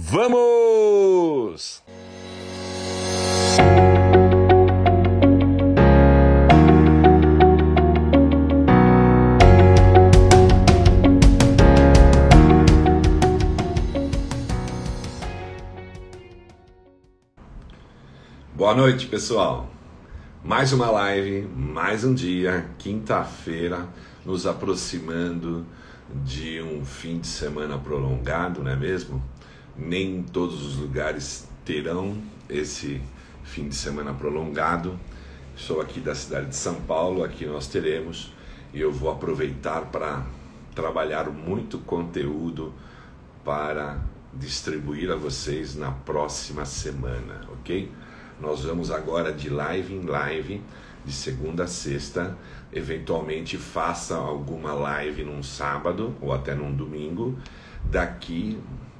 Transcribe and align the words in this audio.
Vamos! 0.00 1.82
Boa 18.54 18.74
noite, 18.76 19.08
pessoal. 19.08 19.68
Mais 20.44 20.72
uma 20.72 20.92
live, 20.92 21.42
mais 21.56 22.04
um 22.04 22.14
dia, 22.14 22.70
quinta-feira, 22.78 23.88
nos 24.24 24.46
aproximando 24.46 25.66
de 26.24 26.62
um 26.62 26.84
fim 26.84 27.18
de 27.18 27.26
semana 27.26 27.76
prolongado, 27.76 28.62
não 28.62 28.70
é 28.70 28.76
mesmo? 28.76 29.20
Nem 29.78 30.22
todos 30.24 30.66
os 30.66 30.76
lugares 30.76 31.48
terão 31.64 32.18
esse 32.48 33.00
fim 33.44 33.68
de 33.68 33.76
semana 33.76 34.12
prolongado. 34.12 34.98
Sou 35.56 35.80
aqui 35.80 36.00
da 36.00 36.14
cidade 36.14 36.48
de 36.48 36.56
São 36.56 36.74
Paulo, 36.82 37.22
aqui 37.22 37.46
nós 37.46 37.68
teremos, 37.68 38.32
e 38.74 38.80
eu 38.80 38.92
vou 38.92 39.10
aproveitar 39.10 39.82
para 39.86 40.24
trabalhar 40.74 41.30
muito 41.30 41.78
conteúdo 41.78 42.72
para 43.44 43.98
distribuir 44.34 45.10
a 45.10 45.16
vocês 45.16 45.74
na 45.74 45.90
próxima 45.90 46.64
semana, 46.64 47.40
ok? 47.52 47.90
Nós 48.40 48.64
vamos 48.64 48.90
agora 48.90 49.32
de 49.32 49.48
live 49.48 49.94
em 49.94 50.02
live, 50.02 50.62
de 51.04 51.12
segunda 51.12 51.64
a 51.64 51.66
sexta. 51.66 52.36
Eventualmente 52.72 53.56
faça 53.56 54.16
alguma 54.16 54.72
live 54.72 55.24
num 55.24 55.42
sábado 55.42 56.14
ou 56.20 56.32
até 56.32 56.54
num 56.54 56.72
domingo, 56.72 57.36
daqui 57.84 58.58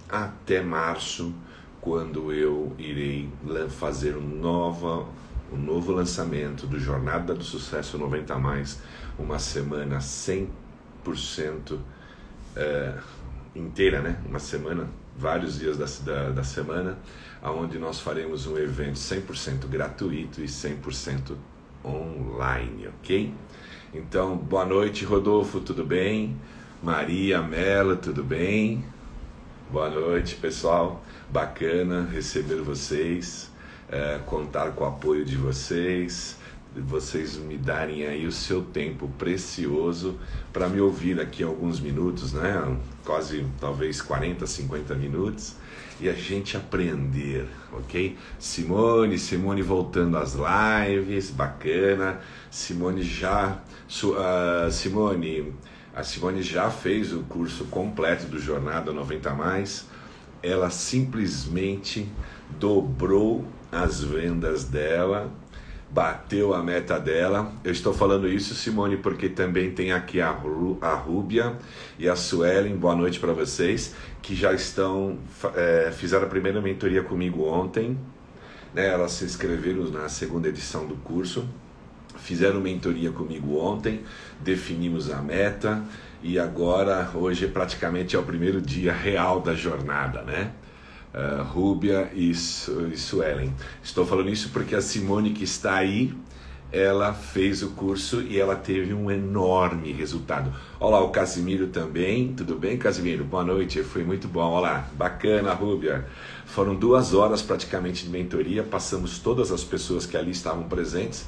até 0.09 0.63
março, 0.63 1.35
quando 1.81 2.33
eu 2.33 2.75
irei 2.79 3.29
fazer 3.71 4.17
um, 4.17 4.27
nova, 4.27 5.07
um 5.53 5.57
novo 5.57 5.93
lançamento 5.93 6.67
do 6.67 6.79
Jornada 6.79 7.35
do 7.35 7.45
Sucesso 7.45 7.99
90 7.99 8.39
Mais, 8.39 8.81
uma 9.19 9.39
semana 9.39 9.99
100% 9.99 10.49
é, 12.57 12.95
inteira, 13.55 14.01
né? 14.01 14.21
Uma 14.27 14.39
semana, 14.39 14.89
vários 15.17 15.59
dias 15.59 15.77
da, 15.77 15.87
da, 16.05 16.31
da 16.31 16.45
semana 16.45 16.99
onde 17.43 17.79
nós 17.79 18.01
faremos 18.01 18.47
um 18.47 18.57
evento 18.59 18.97
100% 18.97 19.67
gratuito 19.69 20.41
e 20.43 20.47
100% 20.47 21.37
online, 21.85 22.89
ok? 22.89 23.33
Então, 23.95 24.37
boa 24.37 24.67
noite, 24.67 25.05
Rodolfo, 25.05 25.61
tudo 25.61 25.85
bem? 25.85 26.37
Maria, 26.83 27.41
Mela, 27.41 27.97
tudo 27.97 28.23
bem? 28.23 28.85
Boa 29.71 29.91
noite, 29.91 30.35
pessoal. 30.37 31.05
Bacana 31.29 32.09
receber 32.11 32.63
vocês, 32.63 33.51
é, 33.91 34.19
contar 34.25 34.71
com 34.71 34.83
o 34.83 34.87
apoio 34.87 35.27
de 35.27 35.37
vocês, 35.37 36.39
vocês 36.75 37.37
me 37.37 37.59
darem 37.59 38.07
aí 38.07 38.27
o 38.27 38.33
seu 38.33 38.63
tempo 38.63 39.09
precioso 39.19 40.19
para 40.55 40.71
me 40.71 40.81
ouvir 40.81 41.21
aqui 41.21 41.43
alguns 41.43 41.81
minutos, 41.81 42.33
né? 42.33 42.79
Quase 43.05 43.45
talvez 43.61 44.01
40, 44.01 44.47
50 44.47 44.95
minutos 44.95 45.57
e 46.01 46.09
a 46.09 46.15
gente 46.15 46.57
aprender, 46.57 47.47
ok? 47.71 48.17
Simone, 48.39 49.19
Simone 49.19 49.61
voltando 49.61 50.17
às 50.17 50.35
lives, 50.35 51.31
bacana. 51.31 52.21
Simone 52.51 53.03
já, 53.03 53.61
uh, 54.03 54.71
Simone, 54.71 55.53
a 55.99 56.05
Simone 56.05 56.43
já 56.43 56.71
fez 56.71 57.13
o 57.13 57.25
curso 57.25 57.65
completo 57.65 58.27
do 58.27 58.39
Jornada 58.39 58.93
90 58.93 59.35
mais. 59.35 59.85
Ela 60.41 60.71
simplesmente 60.71 62.09
dobrou 62.61 63.45
as 63.73 64.01
vendas 64.01 64.63
dela 64.63 65.29
bateu 65.91 66.55
a 66.55 66.63
meta 66.63 67.01
dela. 67.01 67.51
Eu 67.65 67.73
estou 67.73 67.95
falando 67.95 68.29
isso, 68.29 68.55
Simone, 68.55 68.99
porque 68.99 69.29
também 69.29 69.71
tem 69.71 69.91
aqui 69.91 70.21
a, 70.21 70.31
Ru, 70.31 70.77
a 70.81 70.95
Rúbia 70.95 71.57
e 71.99 72.09
a 72.09 72.15
Suelen, 72.15 72.77
boa 72.77 72.95
noite 72.95 73.19
para 73.19 73.33
vocês, 73.33 73.95
que 74.21 74.35
já 74.35 74.53
estão, 74.53 75.19
é, 75.57 75.91
fizeram 75.91 76.27
a 76.27 76.29
primeira 76.29 76.61
mentoria 76.61 77.03
comigo 77.03 77.45
ontem, 77.45 77.99
né? 78.75 78.87
elas 78.87 79.13
se 79.13 79.25
inscreveram 79.25 79.91
na 79.91 80.09
segunda 80.11 80.49
edição 80.49 80.87
do 80.87 80.95
curso, 80.97 81.49
fizeram 82.23 82.61
mentoria 82.61 83.11
comigo 83.11 83.59
ontem, 83.59 84.03
definimos 84.41 85.11
a 85.11 85.23
meta 85.23 85.83
e 86.23 86.39
agora, 86.39 87.11
hoje 87.15 87.47
praticamente 87.47 88.17
é 88.17 88.19
o 88.19 88.23
primeiro 88.23 88.61
dia 88.61 88.93
real 88.93 89.41
da 89.41 89.55
jornada, 89.55 90.23
né? 90.23 90.53
uh, 91.15 91.43
Rúbia 91.43 92.11
e, 92.15 92.31
e 92.31 92.97
Suelen. 92.97 93.53
Estou 93.83 94.07
falando 94.07 94.31
isso 94.31 94.51
porque 94.51 94.75
a 94.75 94.81
Simone 94.81 95.31
que 95.31 95.45
está 95.45 95.77
aí, 95.77 96.15
ela 96.71 97.15
fez 97.15 97.63
o 97.63 97.71
curso 97.71 98.21
e 98.21 98.39
ela 98.39 98.55
teve 98.55 98.93
um 98.93 99.11
enorme 99.11 99.91
resultado. 99.91 100.53
Olá, 100.79 101.01
o 101.01 101.09
Casimiro 101.09 101.69
também. 101.69 102.35
Tudo 102.35 102.57
bem, 102.57 102.77
Casimiro? 102.77 103.25
Boa 103.25 103.43
noite, 103.43 103.83
foi 103.83 104.05
muito 104.05 104.29
bom. 104.29 104.51
Olá, 104.53 104.87
bacana, 104.93 105.55
Rúbia. 105.55 106.07
Foram 106.45 106.75
duas 106.75 107.15
horas 107.15 107.41
praticamente 107.41 108.05
de 108.05 108.11
mentoria, 108.11 108.63
passamos 108.63 109.19
todas 109.19 109.51
as 109.51 109.65
pessoas 109.65 110.05
que 110.05 110.17
ali 110.17 110.31
estavam 110.31 110.65
presentes 110.65 111.27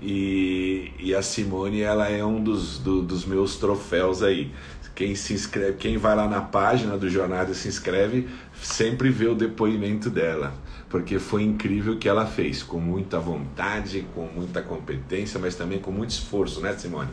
e, 0.00 0.92
e 0.98 1.14
a 1.14 1.22
Simone 1.22 1.82
ela 1.82 2.08
é 2.08 2.24
um 2.24 2.42
dos, 2.42 2.78
do, 2.78 3.02
dos 3.02 3.24
meus 3.24 3.56
troféus 3.56 4.22
aí. 4.22 4.50
Quem 4.94 5.14
se 5.14 5.32
inscreve, 5.32 5.78
quem 5.78 5.96
vai 5.96 6.14
lá 6.14 6.28
na 6.28 6.40
página 6.40 6.98
do 6.98 7.08
Jornada 7.08 7.54
se 7.54 7.66
inscreve, 7.66 8.28
sempre 8.62 9.08
vê 9.08 9.26
o 9.26 9.34
depoimento 9.34 10.10
dela, 10.10 10.52
porque 10.90 11.18
foi 11.18 11.42
incrível 11.42 11.94
o 11.94 11.98
que 11.98 12.08
ela 12.08 12.26
fez, 12.26 12.62
com 12.62 12.78
muita 12.78 13.18
vontade, 13.18 14.06
com 14.14 14.26
muita 14.26 14.60
competência, 14.60 15.40
mas 15.40 15.54
também 15.54 15.78
com 15.78 15.90
muito 15.90 16.10
esforço, 16.10 16.60
né, 16.60 16.74
Simone? 16.76 17.10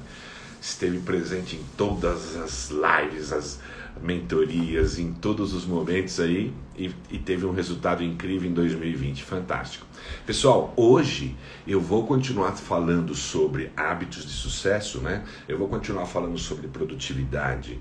Esteve 0.62 1.00
presente 1.00 1.56
em 1.56 1.64
todas 1.78 2.36
as 2.36 2.70
lives, 2.70 3.32
as 3.32 3.60
mentorias, 4.02 4.98
em 4.98 5.14
todos 5.14 5.54
os 5.54 5.66
momentos 5.66 6.20
aí 6.20 6.54
e, 6.78 6.92
e 7.12 7.18
teve 7.18 7.46
um 7.46 7.52
resultado 7.52 8.04
incrível 8.04 8.50
em 8.50 8.54
2020, 8.54 9.24
fantástico. 9.24 9.86
Pessoal, 10.26 10.74
hoje 10.76 11.36
eu 11.68 11.82
vou 11.82 12.06
continuar 12.06 12.54
falando 12.54 13.14
sobre 13.14 13.72
hábitos 13.76 14.26
de 14.26 14.32
sucesso, 14.32 15.00
né? 15.00 15.24
Eu 15.48 15.58
vou 15.58 15.68
continuar 15.68 16.06
falando 16.06 16.38
sobre 16.38 16.68
produtividade, 16.68 17.80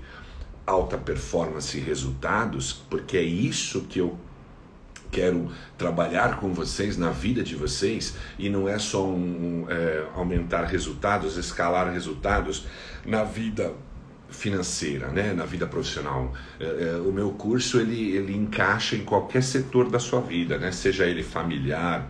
alta 0.65 0.97
performance 0.97 1.77
e 1.77 1.81
resultados, 1.81 2.73
porque 2.89 3.17
é 3.17 3.23
isso 3.23 3.81
que 3.81 3.99
eu 3.99 4.17
quero 5.11 5.49
trabalhar 5.77 6.37
com 6.39 6.53
vocês 6.53 6.97
na 6.97 7.09
vida 7.09 7.41
de 7.41 7.55
vocês 7.55 8.15
e 8.37 8.49
não 8.49 8.67
é 8.67 8.77
só 8.77 9.05
um, 9.05 9.65
é, 9.67 10.05
aumentar 10.15 10.65
resultados, 10.65 11.37
escalar 11.37 11.91
resultados 11.91 12.67
na 13.05 13.23
vida 13.23 13.73
financeira, 14.29 15.07
né, 15.07 15.33
na 15.33 15.45
vida 15.45 15.67
profissional. 15.67 16.33
É, 16.59 16.63
é, 16.65 16.97
o 16.97 17.11
meu 17.11 17.31
curso 17.31 17.79
ele, 17.79 18.15
ele 18.15 18.35
encaixa 18.35 18.95
em 18.95 19.03
qualquer 19.03 19.43
setor 19.43 19.89
da 19.89 19.99
sua 19.99 20.21
vida, 20.21 20.57
né, 20.57 20.71
seja 20.71 21.05
ele 21.05 21.23
familiar, 21.23 22.07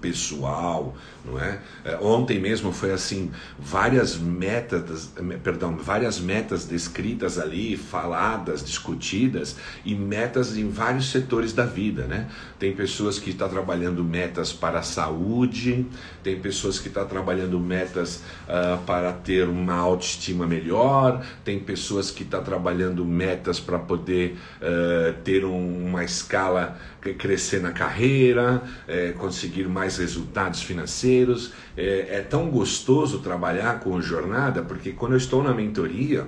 pessoal, 0.00 0.96
não 1.24 1.38
é? 1.38 1.58
é? 1.84 1.96
Ontem 1.98 2.40
mesmo 2.40 2.72
foi 2.72 2.92
assim, 2.92 3.30
várias 3.58 4.16
metas, 4.16 5.12
perdão, 5.42 5.76
várias 5.76 6.18
metas 6.18 6.64
descritas 6.64 7.38
ali, 7.38 7.76
faladas, 7.76 8.64
discutidas 8.64 9.56
e 9.84 9.94
metas 9.94 10.56
em 10.56 10.68
vários 10.68 11.10
setores 11.10 11.52
da 11.52 11.64
vida, 11.64 12.04
né? 12.04 12.28
Tem 12.58 12.74
pessoas 12.74 13.18
que 13.18 13.30
estão 13.30 13.48
tá 13.48 13.54
trabalhando 13.54 14.02
metas 14.04 14.52
para 14.52 14.80
a 14.80 14.82
saúde, 14.82 15.86
tem 16.22 16.40
pessoas 16.40 16.78
que 16.78 16.88
estão 16.88 17.04
tá 17.04 17.08
trabalhando 17.08 17.58
metas 17.58 18.22
uh, 18.48 18.82
para 18.84 19.12
ter 19.12 19.48
uma 19.48 19.74
autoestima 19.74 20.46
melhor, 20.46 21.24
tem 21.44 21.58
pessoas 21.58 22.10
que 22.10 22.22
estão 22.22 22.40
tá 22.40 22.46
trabalhando 22.46 23.04
metas 23.04 23.60
para 23.60 23.78
poder 23.78 24.36
uh, 24.60 25.12
ter 25.22 25.44
um, 25.44 25.86
uma 25.86 26.04
escala 26.04 26.78
crescer 27.18 27.60
na 27.60 27.72
carreira, 27.72 28.62
uh, 28.88 29.18
conseguir 29.18 29.68
mais 29.68 29.98
resultados 29.98 30.62
financeiros 30.62 31.11
parceiros. 31.12 31.52
É, 31.76 32.18
é 32.18 32.20
tão 32.20 32.48
gostoso 32.50 33.18
trabalhar 33.20 33.80
com 33.80 34.00
jornada, 34.00 34.62
porque 34.62 34.92
quando 34.92 35.12
eu 35.12 35.18
estou 35.18 35.42
na 35.42 35.52
mentoria, 35.52 36.26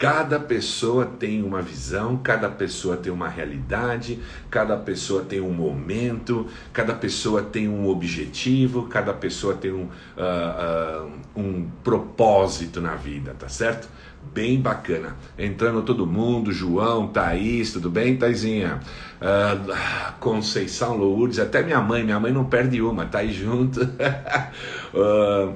Cada 0.00 0.40
pessoa 0.40 1.04
tem 1.04 1.42
uma 1.42 1.60
visão, 1.60 2.16
cada 2.16 2.48
pessoa 2.48 2.96
tem 2.96 3.12
uma 3.12 3.28
realidade, 3.28 4.18
cada 4.50 4.74
pessoa 4.74 5.22
tem 5.22 5.42
um 5.42 5.52
momento, 5.52 6.46
cada 6.72 6.94
pessoa 6.94 7.42
tem 7.42 7.68
um 7.68 7.86
objetivo, 7.86 8.84
cada 8.84 9.12
pessoa 9.12 9.52
tem 9.52 9.70
um, 9.70 9.82
uh, 10.16 11.04
uh, 11.04 11.12
um 11.36 11.68
propósito 11.84 12.80
na 12.80 12.94
vida, 12.94 13.36
tá 13.38 13.46
certo? 13.50 13.90
Bem 14.32 14.60
bacana. 14.60 15.16
Entrando 15.38 15.82
todo 15.82 16.06
mundo, 16.06 16.52
João, 16.52 17.08
Thaís, 17.08 17.72
tudo 17.72 17.90
bem, 17.90 18.16
Thaisinha? 18.16 18.80
Uh, 19.20 20.12
Conceição, 20.20 20.96
Lourdes, 20.96 21.38
até 21.38 21.62
minha 21.62 21.80
mãe, 21.80 22.04
minha 22.04 22.20
mãe 22.20 22.32
não 22.32 22.44
perde 22.44 22.80
uma, 22.80 23.06
tá 23.06 23.18
aí 23.18 23.32
junto. 23.32 23.82
uh, 23.82 25.54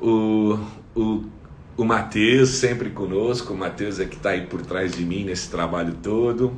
o, 0.00 0.58
o, 0.94 1.24
o 1.76 1.84
Matheus 1.84 2.50
sempre 2.50 2.90
conosco, 2.90 3.52
o 3.52 3.56
Matheus 3.56 4.00
é 4.00 4.04
que 4.04 4.16
está 4.16 4.30
aí 4.30 4.46
por 4.46 4.62
trás 4.62 4.92
de 4.92 5.04
mim 5.04 5.24
nesse 5.24 5.50
trabalho 5.50 5.94
todo 6.02 6.52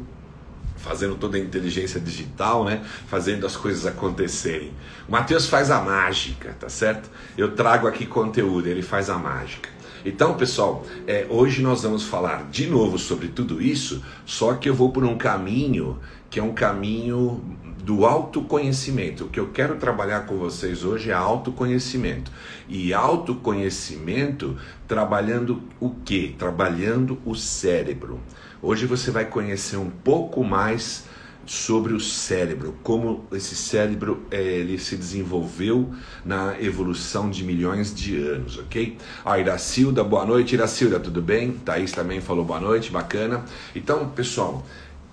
fazendo 0.77 1.17
toda 1.17 1.37
a 1.37 1.41
inteligência 1.41 1.99
digital, 1.99 2.65
né? 2.65 2.83
Fazendo 3.09 3.45
as 3.45 3.57
coisas 3.57 3.87
acontecerem. 3.87 4.73
O 5.09 5.13
Matheus 5.13 5.49
faz 5.49 5.71
a 5.71 5.81
mágica, 5.81 6.55
tá 6.61 6.69
certo? 6.69 7.11
Eu 7.37 7.55
trago 7.55 7.89
aqui 7.89 8.07
conteúdo, 8.07 8.69
ele 8.69 8.83
faz 8.83 9.11
a 9.11 9.19
mágica. 9.19 9.69
Então, 10.05 10.35
pessoal, 10.35 10.85
é, 11.07 11.27
hoje 11.29 11.63
nós 11.63 11.83
vamos 11.83 12.05
falar 12.05 12.49
de 12.51 12.67
novo 12.67 12.99
sobre 12.99 13.29
tudo 13.29 13.61
isso, 13.61 14.03
só 14.25 14.55
que 14.55 14.69
eu 14.69 14.75
vou 14.75 14.91
por 14.91 15.05
um 15.05 15.17
caminho 15.17 15.99
que 16.29 16.41
é 16.41 16.43
um 16.43 16.53
caminho 16.53 17.41
do 17.83 18.05
autoconhecimento. 18.05 19.25
O 19.25 19.29
que 19.29 19.39
eu 19.39 19.49
quero 19.51 19.77
trabalhar 19.77 20.27
com 20.27 20.37
vocês 20.37 20.83
hoje 20.83 21.11
é 21.11 21.15
autoconhecimento. 21.15 22.33
E 22.69 22.93
autoconhecimento 22.93 24.57
trabalhando 24.89 25.63
o 25.79 25.91
quê? 25.91 26.35
Trabalhando 26.37 27.19
o 27.25 27.35
cérebro. 27.35 28.21
Hoje 28.61 28.87
você 28.87 29.13
vai 29.13 29.25
conhecer 29.25 29.77
um 29.77 29.89
pouco 29.89 30.43
mais 30.43 31.05
sobre 31.47 31.95
o 31.95 32.01
cérebro, 32.01 32.75
como 32.83 33.25
esse 33.33 33.55
cérebro 33.55 34.27
ele 34.31 34.79
se 34.79 34.97
desenvolveu 34.97 35.95
na 36.25 36.61
evolução 36.61 37.31
de 37.31 37.45
milhões 37.45 37.95
de 37.95 38.17
anos, 38.17 38.59
ok? 38.59 38.99
A 39.25 39.39
Iracilda, 39.39 40.03
boa 40.03 40.27
noite, 40.27 40.55
Iracilda, 40.55 40.99
tudo 40.99 41.23
bem? 41.23 41.53
Thaís 41.53 41.93
também 41.93 42.21
falou 42.21 42.45
boa 42.45 42.61
noite, 42.61 42.91
bacana. 42.91 43.45
Então, 43.75 44.09
pessoal, 44.09 44.67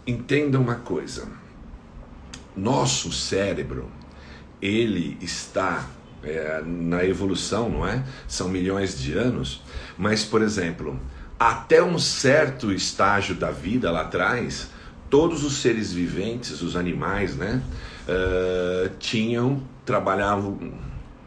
entenda 0.08 0.60
uma 0.60 0.76
coisa. 0.76 1.28
Nosso 2.58 3.12
cérebro, 3.12 3.90
ele 4.60 5.18
está 5.22 5.88
é, 6.24 6.64
na 6.66 7.06
evolução, 7.06 7.70
não 7.70 7.88
é? 7.88 8.04
São 8.28 8.50
milhões 8.50 9.00
de 9.00 9.14
anos, 9.14 9.62
mas, 9.98 10.24
por 10.24 10.42
exemplo, 10.42 11.00
até 11.40 11.84
um 11.84 12.00
certo 12.00 12.72
estágio 12.72 13.36
da 13.36 13.52
vida 13.52 13.92
lá 13.92 14.02
atrás, 14.02 14.73
todos 15.14 15.44
os 15.44 15.58
seres 15.58 15.94
viventes, 15.94 16.64
os 16.64 16.76
animais, 16.76 17.36
né, 17.36 17.62
uh, 18.08 18.90
tinham, 18.98 19.62
trabalhavam, 19.86 20.58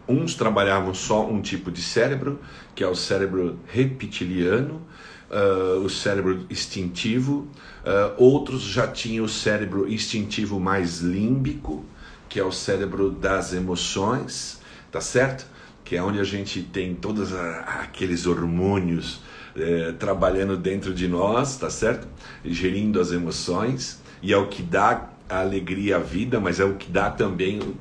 uns 0.09 0.35
trabalhavam 0.35 0.93
só 0.93 1.25
um 1.25 1.41
tipo 1.41 1.71
de 1.71 1.81
cérebro, 1.81 2.41
que 2.75 2.83
é 2.83 2.89
o 2.89 2.97
cérebro 2.97 3.61
reptiliano, 3.65 4.83
uh, 5.31 5.79
o 5.85 5.89
cérebro 5.89 6.47
instintivo, 6.51 7.47
uh, 7.85 8.13
outros 8.21 8.63
já 8.63 8.89
tinham 8.89 9.25
o 9.25 9.29
cérebro 9.29 9.89
instintivo 9.89 10.59
mais 10.59 10.99
límbico, 10.99 11.85
que 12.29 12.41
é 12.41 12.45
o 12.45 12.51
cérebro 12.51 13.09
das 13.09 13.53
emoções, 13.53 14.61
tá 14.91 15.01
certo? 15.01 15.47
Que 15.85 15.95
é 15.95 16.03
onde 16.03 16.19
a 16.19 16.25
gente 16.25 16.61
tem 16.61 16.93
todos 16.93 17.33
aqueles 17.33 18.27
hormônios 18.27 19.21
é, 19.59 19.93
trabalhando 19.93 20.57
dentro 20.57 20.93
de 20.93 21.09
nós, 21.09 21.57
tá 21.57 21.71
certo? 21.71 22.07
Gerindo 22.45 23.01
as 23.01 23.13
emoções 23.13 24.03
e 24.23 24.33
é 24.33 24.37
o 24.37 24.49
que 24.49 24.63
dá 24.63 25.11
a 25.29 25.41
alegria 25.41 25.97
à 25.97 25.99
vida, 25.99 26.39
mas 26.41 26.61
é 26.61 26.65
o 26.65 26.75
que 26.75 26.91
dá 26.91 27.11
também 27.11 27.59
o 27.59 27.77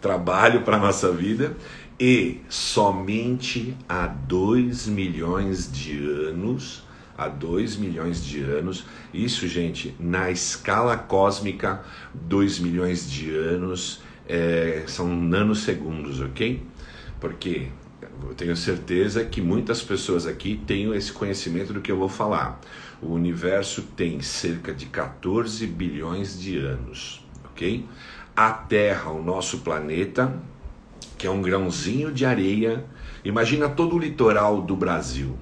trabalho 0.00 0.62
para 0.62 0.76
a 0.76 0.80
nossa 0.80 1.10
vida. 1.10 1.56
E 1.98 2.40
somente 2.48 3.76
há 3.88 4.06
2 4.06 4.86
milhões 4.86 5.70
de 5.70 5.98
anos, 6.28 6.82
há 7.16 7.28
2 7.28 7.76
milhões 7.76 8.24
de 8.24 8.40
anos, 8.40 8.86
isso, 9.12 9.46
gente, 9.46 9.94
na 10.00 10.30
escala 10.30 10.96
cósmica, 10.96 11.82
2 12.14 12.58
milhões 12.60 13.10
de 13.10 13.30
anos 13.34 14.00
é, 14.26 14.84
são 14.86 15.14
nanosegundos, 15.14 16.20
ok? 16.20 16.62
Porque 17.20 17.68
eu 18.28 18.34
tenho 18.34 18.56
certeza 18.56 19.24
que 19.24 19.40
muitas 19.40 19.82
pessoas 19.82 20.26
aqui 20.26 20.60
têm 20.66 20.94
esse 20.94 21.12
conhecimento 21.12 21.72
do 21.72 21.80
que 21.80 21.90
eu 21.90 21.96
vou 21.96 22.08
falar. 22.08 22.60
O 23.00 23.12
universo 23.12 23.82
tem 23.96 24.20
cerca 24.20 24.72
de 24.72 24.86
14 24.86 25.66
bilhões 25.66 26.38
de 26.38 26.58
anos, 26.58 27.24
ok? 27.44 27.86
A 28.36 28.50
Terra, 28.50 29.10
o 29.10 29.22
nosso 29.22 29.58
planeta, 29.58 30.34
que 31.16 31.26
é 31.26 31.30
um 31.30 31.42
grãozinho 31.42 32.12
de 32.12 32.24
areia, 32.24 32.84
imagina 33.24 33.68
todo 33.68 33.96
o 33.96 33.98
litoral 33.98 34.60
do 34.62 34.76
Brasil. 34.76 35.36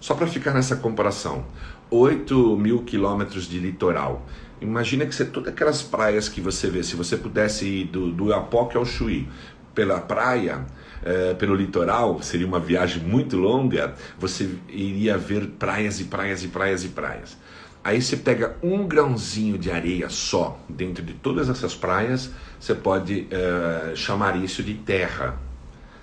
Só 0.00 0.14
para 0.14 0.26
ficar 0.26 0.54
nessa 0.54 0.76
comparação, 0.76 1.44
8 1.90 2.56
mil 2.56 2.82
quilômetros 2.82 3.48
de 3.48 3.58
litoral. 3.58 4.26
Imagina 4.60 5.06
que 5.06 5.14
você 5.14 5.24
todas 5.24 5.52
aquelas 5.52 5.82
praias 5.82 6.28
que 6.28 6.40
você 6.40 6.68
vê, 6.68 6.82
se 6.82 6.96
você 6.96 7.16
pudesse 7.16 7.66
ir 7.66 7.84
do, 7.86 8.10
do 8.10 8.28
Iapoque 8.28 8.76
ao 8.76 8.84
Chuí 8.84 9.28
pela 9.74 10.00
praia, 10.00 10.66
é, 11.02 11.34
pelo 11.34 11.54
litoral, 11.54 12.22
seria 12.22 12.46
uma 12.46 12.60
viagem 12.60 13.02
muito 13.02 13.36
longa, 13.36 13.94
você 14.18 14.50
iria 14.68 15.16
ver 15.16 15.46
praias 15.58 16.00
e 16.00 16.04
praias 16.04 16.42
e 16.42 16.48
praias 16.48 16.84
e 16.84 16.88
praias. 16.88 17.36
Aí 17.82 18.02
você 18.02 18.16
pega 18.16 18.56
um 18.62 18.86
grãozinho 18.86 19.56
de 19.56 19.70
areia 19.70 20.10
só 20.10 20.60
dentro 20.68 21.02
de 21.02 21.14
todas 21.14 21.48
essas 21.48 21.74
praias, 21.74 22.30
você 22.60 22.74
pode 22.74 23.26
é, 23.30 23.94
chamar 23.94 24.36
isso 24.42 24.62
de 24.62 24.74
terra. 24.74 25.40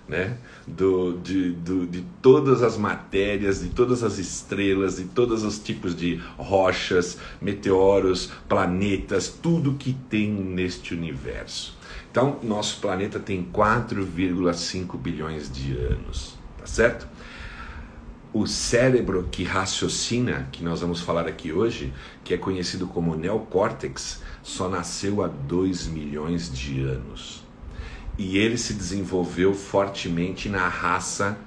Né? 0.08 0.38
Do, 0.68 1.18
de, 1.18 1.52
do, 1.52 1.88
de 1.88 2.04
todas 2.22 2.62
as 2.62 2.78
matérias, 2.78 3.62
de 3.62 3.70
todas 3.70 4.04
as 4.04 4.20
estrelas, 4.20 4.98
de 4.98 5.06
todos 5.06 5.44
os 5.44 5.58
tipos 5.58 5.96
de 5.96 6.22
rochas, 6.38 7.18
meteoros, 7.42 8.32
planetas, 8.48 9.28
tudo 9.28 9.74
que 9.74 9.94
tem 9.94 10.30
neste 10.32 10.94
universo. 10.94 11.75
Então, 12.16 12.40
nosso 12.42 12.80
planeta 12.80 13.20
tem 13.20 13.44
4,5 13.44 14.98
bilhões 14.98 15.52
de 15.52 15.76
anos, 15.76 16.38
tá 16.58 16.66
certo? 16.66 17.06
O 18.32 18.48
cérebro 18.48 19.28
que 19.30 19.44
raciocina, 19.44 20.48
que 20.50 20.64
nós 20.64 20.80
vamos 20.80 21.02
falar 21.02 21.28
aqui 21.28 21.52
hoje, 21.52 21.94
que 22.24 22.34
é 22.34 22.38
conhecido 22.38 22.88
como 22.88 23.18
neocórtex, 23.18 24.22
só 24.42 24.70
nasceu 24.70 25.22
há 25.26 25.28
2 25.28 25.88
milhões 25.88 26.50
de 26.50 26.84
anos. 26.84 27.44
E 28.18 28.38
ele 28.38 28.58
se 28.58 28.74
desenvolveu 28.74 29.54
fortemente 29.54 30.48
na 30.48 30.70
raça 30.70 31.38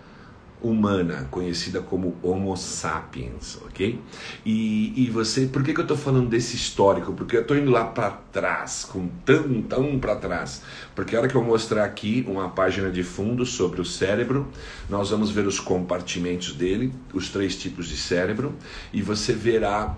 humana, 0.60 1.28
conhecida 1.31 1.81
como 1.81 2.16
Homo 2.22 2.56
sapiens, 2.56 3.58
ok? 3.64 4.00
E, 4.44 4.93
e 4.96 5.10
você, 5.10 5.46
por 5.46 5.62
que, 5.62 5.72
que 5.72 5.81
eu 5.81 5.84
estou 5.84 5.96
falando 5.96 6.28
desse 6.28 6.56
histórico? 6.56 7.12
Porque 7.12 7.37
eu 7.37 7.43
estou 7.43 7.56
indo 7.56 7.70
lá 7.70 7.84
para 7.84 8.10
trás, 8.10 8.84
com 8.84 9.08
tão, 9.25 9.62
tão 9.62 9.99
para 9.99 10.16
trás. 10.16 10.62
Porque 10.94 11.14
a 11.14 11.20
hora 11.20 11.28
que 11.28 11.34
eu 11.34 11.43
mostrar 11.43 11.84
aqui 11.84 12.25
uma 12.28 12.49
página 12.49 12.90
de 12.90 13.02
fundo 13.02 13.46
sobre 13.46 13.81
o 13.81 13.84
cérebro, 13.84 14.49
nós 14.88 15.10
vamos 15.10 15.31
ver 15.31 15.46
os 15.46 15.60
compartimentos 15.60 16.52
dele, 16.52 16.93
os 17.14 17.28
três 17.28 17.56
tipos 17.56 17.88
de 17.88 17.96
cérebro, 17.96 18.55
e 18.93 19.00
você 19.00 19.32
verá 19.32 19.96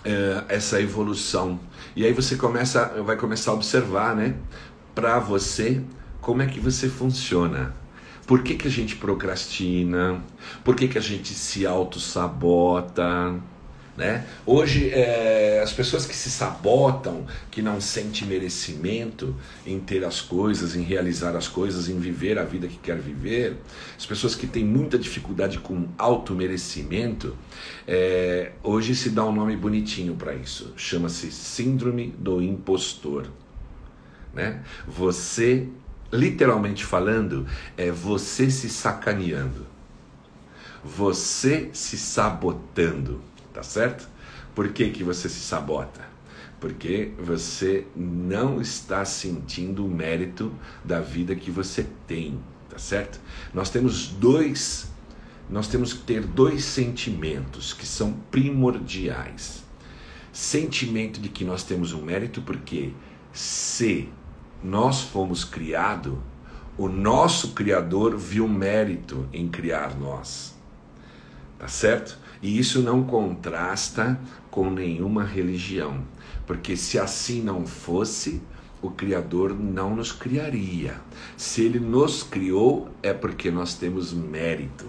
uh, 0.00 0.44
essa 0.48 0.80
evolução. 0.80 1.58
E 1.96 2.04
aí 2.04 2.12
você 2.12 2.36
começa, 2.36 2.86
vai 3.02 3.16
começar 3.16 3.52
a 3.52 3.54
observar, 3.54 4.14
né? 4.14 4.34
Para 4.94 5.18
você, 5.18 5.80
como 6.20 6.42
é 6.42 6.46
que 6.46 6.60
você 6.60 6.88
funciona 6.88 7.74
por 8.30 8.44
que, 8.44 8.54
que 8.54 8.68
a 8.68 8.70
gente 8.70 8.94
procrastina? 8.94 10.22
Por 10.62 10.76
que, 10.76 10.86
que 10.86 10.96
a 10.96 11.00
gente 11.00 11.34
se 11.34 11.66
auto-sabota? 11.66 13.34
Né? 13.96 14.24
Hoje, 14.46 14.88
é, 14.90 15.60
as 15.60 15.72
pessoas 15.72 16.06
que 16.06 16.14
se 16.14 16.30
sabotam, 16.30 17.26
que 17.50 17.60
não 17.60 17.80
sentem 17.80 18.28
merecimento 18.28 19.34
em 19.66 19.80
ter 19.80 20.04
as 20.04 20.20
coisas, 20.20 20.76
em 20.76 20.82
realizar 20.82 21.34
as 21.34 21.48
coisas, 21.48 21.88
em 21.88 21.98
viver 21.98 22.38
a 22.38 22.44
vida 22.44 22.68
que 22.68 22.78
quer 22.78 22.98
viver, 23.00 23.56
as 23.98 24.06
pessoas 24.06 24.36
que 24.36 24.46
têm 24.46 24.64
muita 24.64 24.96
dificuldade 24.96 25.58
com 25.58 25.88
auto-merecimento, 25.98 27.36
é, 27.84 28.52
hoje 28.62 28.94
se 28.94 29.10
dá 29.10 29.24
um 29.24 29.32
nome 29.32 29.56
bonitinho 29.56 30.14
para 30.14 30.36
isso. 30.36 30.72
Chama-se 30.76 31.32
Síndrome 31.32 32.14
do 32.16 32.40
Impostor. 32.40 33.26
Né? 34.32 34.62
Você 34.86 35.66
literalmente 36.12 36.84
falando, 36.84 37.46
é 37.76 37.90
você 37.90 38.50
se 38.50 38.68
sacaneando, 38.68 39.66
você 40.84 41.70
se 41.72 41.96
sabotando, 41.96 43.20
tá 43.52 43.62
certo? 43.62 44.08
Por 44.54 44.72
que, 44.72 44.90
que 44.90 45.04
você 45.04 45.28
se 45.28 45.40
sabota? 45.40 46.08
Porque 46.58 47.12
você 47.18 47.86
não 47.96 48.60
está 48.60 49.04
sentindo 49.04 49.86
o 49.86 49.88
mérito 49.88 50.52
da 50.84 51.00
vida 51.00 51.34
que 51.34 51.50
você 51.50 51.86
tem, 52.06 52.38
tá 52.68 52.78
certo? 52.78 53.20
Nós 53.54 53.70
temos 53.70 54.08
dois, 54.08 54.90
nós 55.48 55.68
temos 55.68 55.92
que 55.92 56.02
ter 56.02 56.22
dois 56.22 56.64
sentimentos 56.64 57.72
que 57.72 57.86
são 57.86 58.12
primordiais. 58.30 59.64
Sentimento 60.32 61.20
de 61.20 61.28
que 61.28 61.44
nós 61.44 61.64
temos 61.64 61.92
um 61.92 62.02
mérito 62.02 62.42
porque 62.42 62.92
se 63.32 64.08
nós 64.62 65.00
fomos 65.00 65.44
criados, 65.44 66.14
o 66.76 66.88
nosso 66.88 67.52
Criador 67.52 68.16
viu 68.16 68.48
mérito 68.48 69.28
em 69.32 69.48
criar 69.48 69.98
nós. 69.98 70.54
Tá 71.58 71.68
certo? 71.68 72.18
E 72.42 72.58
isso 72.58 72.80
não 72.80 73.04
contrasta 73.04 74.18
com 74.50 74.70
nenhuma 74.70 75.24
religião, 75.24 76.02
porque 76.46 76.76
se 76.76 76.98
assim 76.98 77.42
não 77.42 77.66
fosse, 77.66 78.40
o 78.80 78.90
Criador 78.90 79.54
não 79.54 79.94
nos 79.94 80.10
criaria. 80.10 80.98
Se 81.36 81.62
ele 81.62 81.78
nos 81.78 82.22
criou, 82.22 82.88
é 83.02 83.12
porque 83.12 83.50
nós 83.50 83.74
temos 83.74 84.12
mérito. 84.12 84.86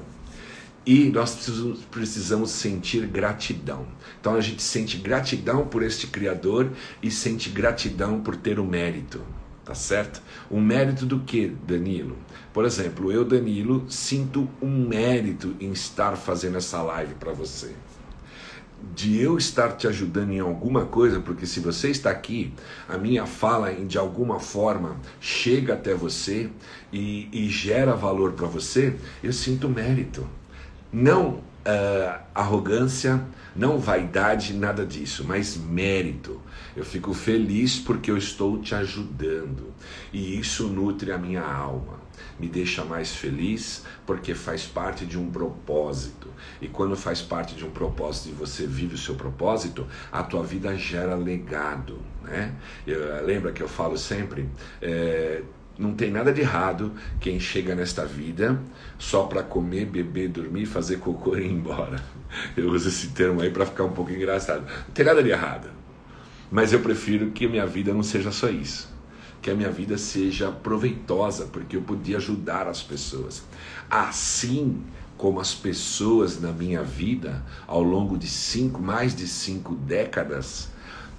E 0.85 1.09
nós 1.09 1.35
precisamos, 1.35 1.79
precisamos 1.91 2.51
sentir 2.51 3.05
gratidão. 3.05 3.85
Então 4.19 4.35
a 4.35 4.41
gente 4.41 4.63
sente 4.63 4.97
gratidão 4.97 5.67
por 5.67 5.83
este 5.83 6.07
Criador 6.07 6.71
e 7.03 7.11
sente 7.11 7.49
gratidão 7.49 8.21
por 8.21 8.35
ter 8.35 8.59
o 8.59 8.65
mérito. 8.65 9.21
Tá 9.63 9.75
certo? 9.75 10.21
O 10.49 10.59
mérito 10.59 11.05
do 11.05 11.19
que, 11.19 11.47
Danilo? 11.47 12.17
Por 12.51 12.65
exemplo, 12.65 13.11
eu, 13.11 13.23
Danilo, 13.23 13.85
sinto 13.89 14.49
um 14.61 14.87
mérito 14.87 15.55
em 15.59 15.71
estar 15.71 16.17
fazendo 16.17 16.57
essa 16.57 16.81
live 16.81 17.13
para 17.15 17.31
você 17.31 17.73
de 18.95 19.21
eu 19.21 19.37
estar 19.37 19.73
te 19.73 19.87
ajudando 19.87 20.31
em 20.31 20.39
alguma 20.39 20.85
coisa, 20.85 21.19
porque 21.19 21.45
se 21.45 21.59
você 21.59 21.89
está 21.89 22.09
aqui, 22.09 22.53
a 22.89 22.97
minha 22.97 23.25
fala 23.25 23.71
de 23.73 23.97
alguma 23.97 24.39
forma 24.39 24.97
chega 25.19 25.73
até 25.73 25.93
você 25.93 26.49
e, 26.91 27.29
e 27.31 27.47
gera 27.49 27.95
valor 27.95 28.33
para 28.33 28.47
você, 28.47 28.95
eu 29.23 29.31
sinto 29.31 29.69
mérito. 29.69 30.27
Não 30.91 31.29
uh, 31.29 32.19
arrogância, 32.33 33.21
não 33.55 33.79
vaidade, 33.79 34.53
nada 34.53 34.85
disso, 34.85 35.25
mas 35.27 35.57
mérito. 35.57 36.41
Eu 36.75 36.85
fico 36.85 37.13
feliz 37.13 37.79
porque 37.79 38.09
eu 38.09 38.17
estou 38.17 38.59
te 38.61 38.73
ajudando 38.75 39.73
e 40.13 40.39
isso 40.39 40.67
nutre 40.67 41.11
a 41.11 41.17
minha 41.17 41.43
alma 41.43 42.01
me 42.41 42.47
deixa 42.47 42.83
mais 42.83 43.13
feliz 43.13 43.83
porque 44.05 44.33
faz 44.33 44.65
parte 44.65 45.05
de 45.05 45.17
um 45.17 45.29
propósito. 45.29 46.27
E 46.59 46.67
quando 46.67 46.95
faz 46.95 47.21
parte 47.21 47.55
de 47.55 47.63
um 47.63 47.69
propósito 47.69 48.29
e 48.29 48.31
você 48.31 48.65
vive 48.65 48.95
o 48.95 48.97
seu 48.97 49.15
propósito, 49.15 49.87
a 50.11 50.23
tua 50.23 50.43
vida 50.43 50.75
gera 50.75 51.15
legado. 51.15 51.99
Né? 52.23 52.53
Eu, 52.85 53.23
lembra 53.25 53.51
que 53.51 53.61
eu 53.61 53.67
falo 53.67 53.97
sempre? 53.97 54.49
É, 54.81 55.43
não 55.81 55.93
tem 55.93 56.11
nada 56.11 56.31
de 56.31 56.41
errado 56.41 56.93
quem 57.19 57.39
chega 57.39 57.75
nesta 57.75 58.05
vida 58.05 58.61
só 58.99 59.23
para 59.23 59.41
comer, 59.41 59.85
beber, 59.85 60.29
dormir, 60.29 60.65
fazer 60.65 60.97
cocô 60.99 61.35
e 61.35 61.41
ir 61.41 61.51
embora. 61.51 62.01
Eu 62.55 62.69
uso 62.71 62.89
esse 62.89 63.09
termo 63.09 63.41
aí 63.41 63.49
para 63.49 63.65
ficar 63.65 63.83
um 63.83 63.91
pouco 63.91 64.11
engraçado. 64.11 64.61
Não 64.61 64.93
tem 64.93 65.05
nada 65.05 65.21
de 65.21 65.29
errado. 65.29 65.69
Mas 66.51 66.71
eu 66.71 66.79
prefiro 66.79 67.31
que 67.31 67.47
minha 67.47 67.65
vida 67.65 67.93
não 67.93 68.03
seja 68.03 68.31
só 68.31 68.49
isso 68.49 68.91
que 69.41 69.49
a 69.49 69.55
minha 69.55 69.71
vida 69.71 69.97
seja 69.97 70.51
proveitosa, 70.51 71.47
porque 71.47 71.75
eu 71.75 71.81
podia 71.81 72.17
ajudar 72.17 72.67
as 72.67 72.83
pessoas. 72.83 73.43
Assim 73.89 74.83
como 75.17 75.39
as 75.39 75.53
pessoas 75.53 76.39
na 76.39 76.51
minha 76.51 76.83
vida, 76.83 77.43
ao 77.65 77.81
longo 77.81 78.17
de 78.17 78.27
cinco, 78.27 78.81
mais 78.81 79.15
de 79.15 79.27
cinco 79.27 79.75
décadas, 79.75 80.69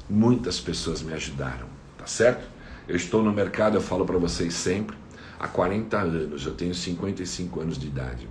muitas 0.09 0.61
pessoas 0.61 1.03
me 1.03 1.13
ajudaram, 1.13 1.67
tá 1.99 2.07
certo? 2.07 2.52
Eu 2.89 2.97
estou 2.97 3.23
no 3.23 3.33
mercado, 3.33 3.77
eu 3.77 3.81
falo 3.81 4.05
para 4.05 4.19
vocês 4.19 4.55
sempre, 4.55 4.97
há 5.39 5.47
40 5.47 5.97
anos, 5.97 6.45
eu 6.45 6.53
tenho 6.53 6.75
55 6.75 7.61
anos 7.61 7.79
de 7.79 7.87
idade. 7.87 8.29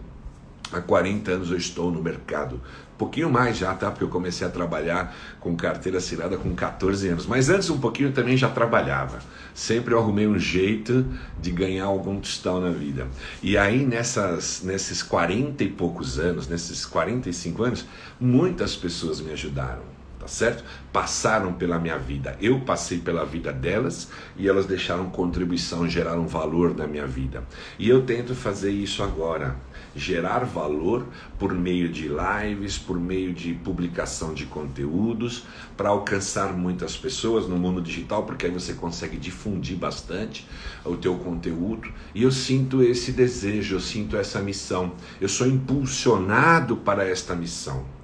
Há 0.74 0.79
40 0.79 1.31
anos 1.31 1.51
eu 1.51 1.58
estou 1.58 1.91
no 1.91 2.01
mercado. 2.01 2.55
Um 2.55 2.98
pouquinho 2.98 3.29
mais 3.29 3.58
já, 3.58 3.74
tá? 3.74 3.89
Porque 3.89 4.03
eu 4.03 4.10
comecei 4.10 4.46
a 4.46 4.50
trabalhar 4.50 5.15
com 5.39 5.55
carteira 5.55 5.98
assinada 5.98 6.38
com 6.38 6.53
14 6.55 7.10
anos. 7.10 7.25
Mas 7.25 7.50
antes 7.50 7.70
um 7.70 7.79
pouquinho 7.79 8.12
também 8.13 8.38
já 8.38 8.50
trabalhava. 8.50 9.20
Sempre 9.53 9.93
eu 9.93 10.00
arrumei 10.00 10.27
um 10.27 10.39
jeito 10.39 11.05
de 11.41 11.51
ganhar 11.51 11.86
algum 11.86 12.20
tostão 12.20 12.62
na 12.62 12.70
vida. 12.70 13.08
E 13.43 13.58
aí 13.58 13.86
nessas, 13.86 14.62
nesses 14.63 15.03
40 15.03 15.63
e 15.63 15.70
poucos 15.70 16.20
anos, 16.20 16.48
nesses 16.48 16.86
45 16.86 17.63
anos, 17.63 17.86
muitas 18.20 18.75
pessoas 18.75 19.20
me 19.20 19.31
ajudaram 19.34 20.00
tá 20.22 20.28
certo? 20.28 20.63
Passaram 20.94 21.54
pela 21.54 21.80
minha 21.80 21.98
vida, 21.98 22.38
eu 22.40 22.60
passei 22.60 23.00
pela 23.00 23.25
vida 23.25 23.51
delas 23.51 24.10
e 24.38 24.48
elas 24.48 24.68
deixaram 24.68 25.10
contribuição, 25.10 25.90
geraram 25.90 26.28
valor 26.28 26.75
na 26.78 26.86
minha 26.86 27.08
vida. 27.08 27.44
E 27.80 27.90
eu 27.90 28.04
tento 28.04 28.36
fazer 28.36 28.70
isso 28.70 29.01
agora, 29.01 29.56
gerar 29.96 30.46
valor 30.46 31.08
por 31.40 31.56
meio 31.56 31.90
de 31.90 32.08
lives, 32.08 32.78
por 32.78 33.00
meio 33.00 33.34
de 33.34 33.56
publicação 33.56 34.32
de 34.32 34.46
conteúdos, 34.46 35.44
para 35.75 35.90
alcançar 35.90 36.54
muitas 36.54 36.96
pessoas 36.96 37.48
no 37.48 37.58
mundo 37.58 37.82
digital, 37.82 38.24
porque 38.24 38.46
aí 38.46 38.51
você 38.51 38.74
consegue 38.74 39.18
difundir 39.18 39.75
bastante 39.75 40.48
o 40.86 40.96
teu 40.96 41.16
conteúdo. 41.16 41.92
E 42.13 42.22
eu 42.22 42.32
sinto 42.32 42.84
esse 42.84 43.12
desejo, 43.12 43.78
eu 43.78 43.80
sinto 43.80 44.16
essa 44.16 44.40
missão. 44.40 44.94
Eu 45.20 45.28
sou 45.28 45.48
impulsionado 45.48 46.78
para 46.78 47.08
esta 47.08 47.34
missão. 47.34 48.00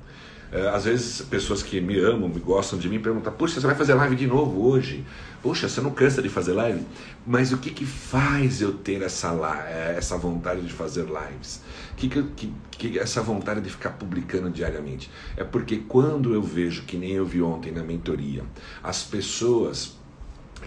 É, 0.52 0.70
às 0.70 0.86
vezes, 0.86 1.22
pessoas 1.24 1.62
que 1.62 1.82
me 1.82 2.00
amam, 2.00 2.30
me 2.30 2.40
gostam 2.40 2.80
de 2.80 2.88
mim, 2.88 3.00
perguntam: 3.00 3.34
Puxa, 3.34 3.60
você 3.60 3.68
vai 3.68 3.76
fazer 3.76 3.94
live 3.94 4.16
de 4.16 4.28
novo 4.28 4.66
hoje? 4.68 5.06
Poxa, 5.42 5.68
você 5.68 5.82
não 5.82 5.92
cansa 5.92 6.22
de 6.22 6.30
fazer 6.30 6.54
live? 6.54 6.86
Mas 7.26 7.52
o 7.52 7.58
que, 7.58 7.70
que 7.70 7.86
faz 7.86 8.62
eu 8.62 8.74
ter 8.74 9.02
essa, 9.02 9.34
é, 9.70 9.96
essa 9.98 10.18
vontade 10.18 10.62
de 10.62 10.74
fazer 10.74 11.06
lives? 11.06 11.62
Que, 11.96 12.08
que, 12.10 12.54
que 12.72 13.00
essa 13.00 13.22
vontade 13.22 13.62
de 13.62 13.70
ficar 13.70 13.92
publicando 13.92 14.50
diariamente? 14.50 15.10
É 15.36 15.44
porque 15.44 15.78
quando 15.78 16.34
eu 16.34 16.42
vejo, 16.42 16.84
que 16.84 16.98
nem 16.98 17.12
eu 17.12 17.26
vi 17.26 17.42
ontem 17.42 17.72
na 17.72 17.84
mentoria, 17.84 18.44
as 18.82 19.04
pessoas 19.04 19.97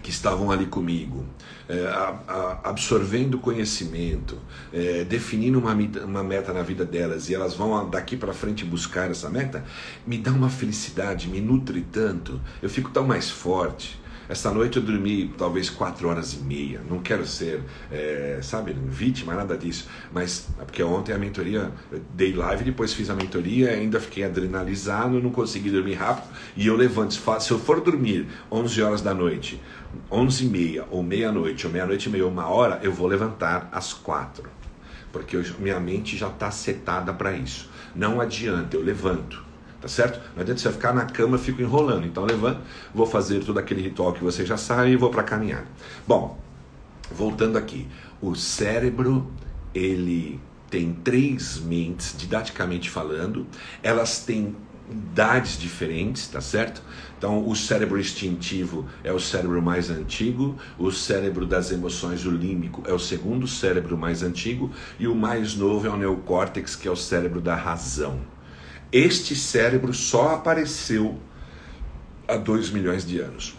que 0.02 0.10
estavam 0.10 0.50
ali 0.50 0.66
comigo, 0.66 1.26
é, 1.68 1.86
a, 1.86 2.18
a, 2.26 2.70
absorvendo 2.70 3.38
conhecimento, 3.38 4.38
é, 4.72 5.04
definindo 5.04 5.58
uma, 5.58 5.74
uma 6.04 6.24
meta 6.24 6.52
na 6.52 6.62
vida 6.62 6.84
delas 6.84 7.28
e 7.28 7.34
elas 7.34 7.54
vão 7.54 7.88
daqui 7.88 8.16
para 8.16 8.32
frente 8.32 8.64
buscar 8.64 9.10
essa 9.10 9.28
meta, 9.28 9.64
me 10.06 10.18
dá 10.18 10.32
uma 10.32 10.48
felicidade, 10.48 11.28
me 11.28 11.40
nutre 11.40 11.82
tanto, 11.92 12.40
eu 12.62 12.70
fico 12.70 12.90
tão 12.90 13.06
mais 13.06 13.30
forte. 13.30 13.99
Esta 14.30 14.52
noite 14.52 14.76
eu 14.76 14.82
dormi 14.84 15.34
talvez 15.36 15.68
quatro 15.68 16.08
horas 16.08 16.34
e 16.34 16.38
meia. 16.38 16.80
Não 16.88 17.00
quero 17.00 17.26
ser, 17.26 17.64
é, 17.90 18.38
sabe, 18.40 18.72
vítima, 18.86 19.34
nada 19.34 19.58
disso. 19.58 19.88
Mas 20.12 20.46
é 20.56 20.64
porque 20.64 20.80
ontem 20.84 21.12
a 21.12 21.18
mentoria, 21.18 21.72
dei 22.14 22.32
live, 22.32 22.62
depois 22.62 22.92
fiz 22.92 23.10
a 23.10 23.14
mentoria, 23.16 23.70
ainda 23.70 23.98
fiquei 23.98 24.22
adrenalizado, 24.22 25.20
não 25.20 25.30
consegui 25.30 25.68
dormir 25.68 25.94
rápido. 25.94 26.28
E 26.56 26.68
eu 26.68 26.76
levanto, 26.76 27.12
se 27.12 27.50
eu 27.50 27.58
for 27.58 27.80
dormir 27.80 28.28
11 28.52 28.80
horas 28.80 29.02
da 29.02 29.12
noite, 29.12 29.60
11 30.08 30.44
e 30.44 30.48
meia, 30.48 30.86
ou 30.92 31.02
meia-noite, 31.02 31.66
ou 31.66 31.72
meia-noite 31.72 32.08
e 32.08 32.12
meia, 32.12 32.24
uma 32.24 32.46
hora, 32.46 32.78
eu 32.84 32.92
vou 32.92 33.08
levantar 33.08 33.68
às 33.72 33.92
quatro. 33.92 34.48
Porque 35.10 35.36
eu, 35.36 35.44
minha 35.58 35.80
mente 35.80 36.16
já 36.16 36.28
está 36.28 36.52
setada 36.52 37.12
para 37.12 37.32
isso. 37.32 37.68
Não 37.96 38.20
adianta, 38.20 38.76
eu 38.76 38.80
levanto 38.84 39.49
tá 39.80 39.88
certo? 39.88 40.20
Não 40.34 40.42
adianta 40.42 40.60
você 40.60 40.70
ficar 40.70 40.92
na 40.92 41.06
cama, 41.06 41.38
fico 41.38 41.62
enrolando. 41.62 42.06
Então 42.06 42.24
levanto, 42.24 42.60
vou 42.94 43.06
fazer 43.06 43.44
todo 43.44 43.58
aquele 43.58 43.82
ritual 43.82 44.12
que 44.12 44.22
você 44.22 44.44
já 44.44 44.56
sabe 44.56 44.90
e 44.90 44.96
vou 44.96 45.10
para 45.10 45.22
caminhar. 45.22 45.64
Bom, 46.06 46.38
voltando 47.10 47.56
aqui, 47.56 47.88
o 48.20 48.34
cérebro 48.34 49.30
ele 49.74 50.40
tem 50.68 50.92
três 50.92 51.58
mentes, 51.58 52.14
didaticamente 52.16 52.88
falando, 52.88 53.46
elas 53.82 54.20
têm 54.20 54.54
idades 54.90 55.58
diferentes, 55.58 56.26
tá 56.28 56.40
certo? 56.40 56.82
Então, 57.16 57.46
o 57.46 57.54
cérebro 57.54 57.98
instintivo 57.98 58.86
é 59.04 59.12
o 59.12 59.20
cérebro 59.20 59.60
mais 59.60 59.90
antigo, 59.90 60.56
o 60.78 60.90
cérebro 60.90 61.46
das 61.46 61.70
emoções, 61.70 62.24
o 62.24 62.30
límbico, 62.30 62.82
é 62.86 62.92
o 62.92 62.98
segundo 62.98 63.46
cérebro 63.46 63.96
mais 63.96 64.22
antigo, 64.22 64.70
e 64.98 65.06
o 65.06 65.14
mais 65.14 65.54
novo 65.54 65.86
é 65.86 65.90
o 65.90 65.96
neocórtex, 65.96 66.74
que 66.74 66.88
é 66.88 66.90
o 66.90 66.96
cérebro 66.96 67.40
da 67.40 67.54
razão. 67.54 68.18
Este 68.92 69.36
cérebro 69.36 69.94
só 69.94 70.34
apareceu 70.34 71.16
há 72.26 72.36
2 72.36 72.70
milhões 72.70 73.06
de 73.06 73.20
anos. 73.20 73.54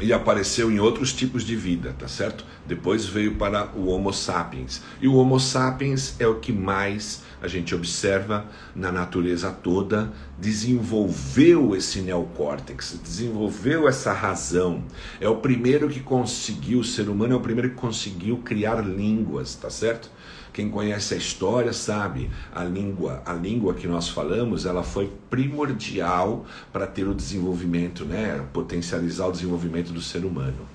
E 0.00 0.12
apareceu 0.12 0.70
em 0.72 0.80
outros 0.80 1.12
tipos 1.12 1.44
de 1.44 1.54
vida, 1.54 1.94
tá 1.96 2.08
certo? 2.08 2.44
Depois 2.66 3.06
veio 3.06 3.36
para 3.36 3.70
o 3.76 3.86
Homo 3.86 4.12
sapiens. 4.12 4.82
E 5.00 5.06
o 5.06 5.14
Homo 5.14 5.38
sapiens 5.38 6.16
é 6.18 6.26
o 6.26 6.40
que 6.40 6.52
mais 6.52 7.22
a 7.40 7.46
gente 7.46 7.74
observa 7.74 8.46
na 8.74 8.90
natureza 8.90 9.50
toda, 9.50 10.12
desenvolveu 10.38 11.76
esse 11.76 12.00
neocórtex, 12.00 12.98
desenvolveu 13.02 13.86
essa 13.86 14.12
razão. 14.12 14.82
É 15.20 15.28
o 15.28 15.36
primeiro 15.36 15.88
que 15.88 16.00
conseguiu, 16.00 16.80
o 16.80 16.84
ser 16.84 17.08
humano 17.08 17.34
é 17.34 17.36
o 17.36 17.40
primeiro 17.40 17.70
que 17.70 17.76
conseguiu 17.76 18.38
criar 18.38 18.80
línguas, 18.80 19.54
tá 19.54 19.70
certo? 19.70 20.10
Quem 20.54 20.70
conhece 20.70 21.14
a 21.14 21.16
história 21.16 21.72
sabe, 21.72 22.30
a 22.54 22.62
língua, 22.62 23.20
a 23.26 23.32
língua 23.32 23.74
que 23.74 23.88
nós 23.88 24.08
falamos, 24.08 24.64
ela 24.64 24.84
foi 24.84 25.12
primordial 25.28 26.46
para 26.72 26.86
ter 26.86 27.08
o 27.08 27.12
desenvolvimento, 27.12 28.04
né, 28.04 28.40
potencializar 28.52 29.26
o 29.26 29.32
desenvolvimento 29.32 29.92
do 29.92 30.00
ser 30.00 30.24
humano. 30.24 30.68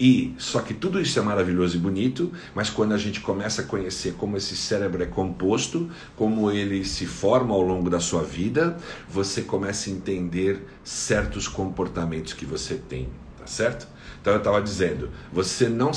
E 0.00 0.34
só 0.36 0.60
que 0.60 0.74
tudo 0.74 1.00
isso 1.00 1.16
é 1.16 1.22
maravilhoso 1.22 1.76
e 1.76 1.78
bonito, 1.78 2.32
mas 2.56 2.70
quando 2.70 2.92
a 2.92 2.98
gente 2.98 3.20
começa 3.20 3.62
a 3.62 3.64
conhecer 3.64 4.14
como 4.14 4.36
esse 4.36 4.56
cérebro 4.56 5.00
é 5.00 5.06
composto, 5.06 5.88
como 6.16 6.50
ele 6.50 6.84
se 6.84 7.06
forma 7.06 7.54
ao 7.54 7.62
longo 7.62 7.88
da 7.88 8.00
sua 8.00 8.24
vida, 8.24 8.76
você 9.08 9.42
começa 9.42 9.90
a 9.90 9.92
entender 9.92 10.66
certos 10.82 11.46
comportamentos 11.46 12.32
que 12.32 12.44
você 12.44 12.74
tem, 12.74 13.08
tá 13.38 13.46
certo? 13.46 13.86
Então 14.20 14.32
eu 14.32 14.38
estava 14.40 14.60
dizendo, 14.60 15.08
você 15.32 15.68
não 15.68 15.92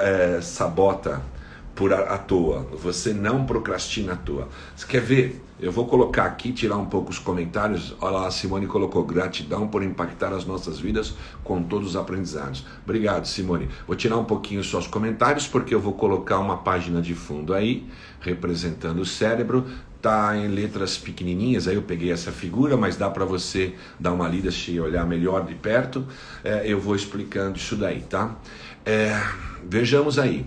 é, 0.00 0.40
sabota 0.40 1.20
por 1.78 1.94
à 1.94 2.18
toa, 2.18 2.66
você 2.72 3.12
não 3.12 3.46
procrastina 3.46 4.14
à 4.14 4.16
toa. 4.16 4.48
Você 4.74 4.84
quer 4.84 5.00
ver? 5.00 5.40
Eu 5.60 5.70
vou 5.70 5.86
colocar 5.86 6.24
aqui, 6.24 6.52
tirar 6.52 6.76
um 6.76 6.86
pouco 6.86 7.10
os 7.10 7.20
comentários. 7.20 7.94
Olha 8.00 8.16
lá, 8.18 8.26
a 8.26 8.30
Simone 8.32 8.66
colocou 8.66 9.04
gratidão 9.04 9.68
por 9.68 9.84
impactar 9.84 10.32
as 10.32 10.44
nossas 10.44 10.80
vidas 10.80 11.14
com 11.44 11.62
todos 11.62 11.90
os 11.90 11.96
aprendizados. 11.96 12.66
Obrigado, 12.82 13.26
Simone. 13.26 13.68
Vou 13.86 13.94
tirar 13.94 14.16
um 14.16 14.24
pouquinho 14.24 14.60
os 14.60 14.86
comentários 14.88 15.46
porque 15.46 15.72
eu 15.72 15.80
vou 15.80 15.92
colocar 15.92 16.40
uma 16.40 16.56
página 16.56 17.00
de 17.00 17.14
fundo 17.14 17.54
aí, 17.54 17.86
representando 18.20 18.98
o 18.98 19.06
cérebro. 19.06 19.64
tá 20.02 20.36
em 20.36 20.48
letras 20.48 20.98
pequenininhas, 20.98 21.68
aí 21.68 21.76
eu 21.76 21.82
peguei 21.82 22.10
essa 22.10 22.32
figura, 22.32 22.76
mas 22.76 22.96
dá 22.96 23.08
para 23.08 23.24
você 23.24 23.74
dar 23.98 24.12
uma 24.12 24.28
lida 24.28 24.50
se 24.50 24.78
olhar 24.80 25.04
melhor 25.04 25.44
de 25.44 25.54
perto, 25.54 26.06
é, 26.42 26.62
eu 26.64 26.80
vou 26.80 26.94
explicando 26.94 27.56
isso 27.56 27.74
daí, 27.74 28.02
tá? 28.02 28.36
É, 28.86 29.20
vejamos 29.68 30.16
aí, 30.20 30.46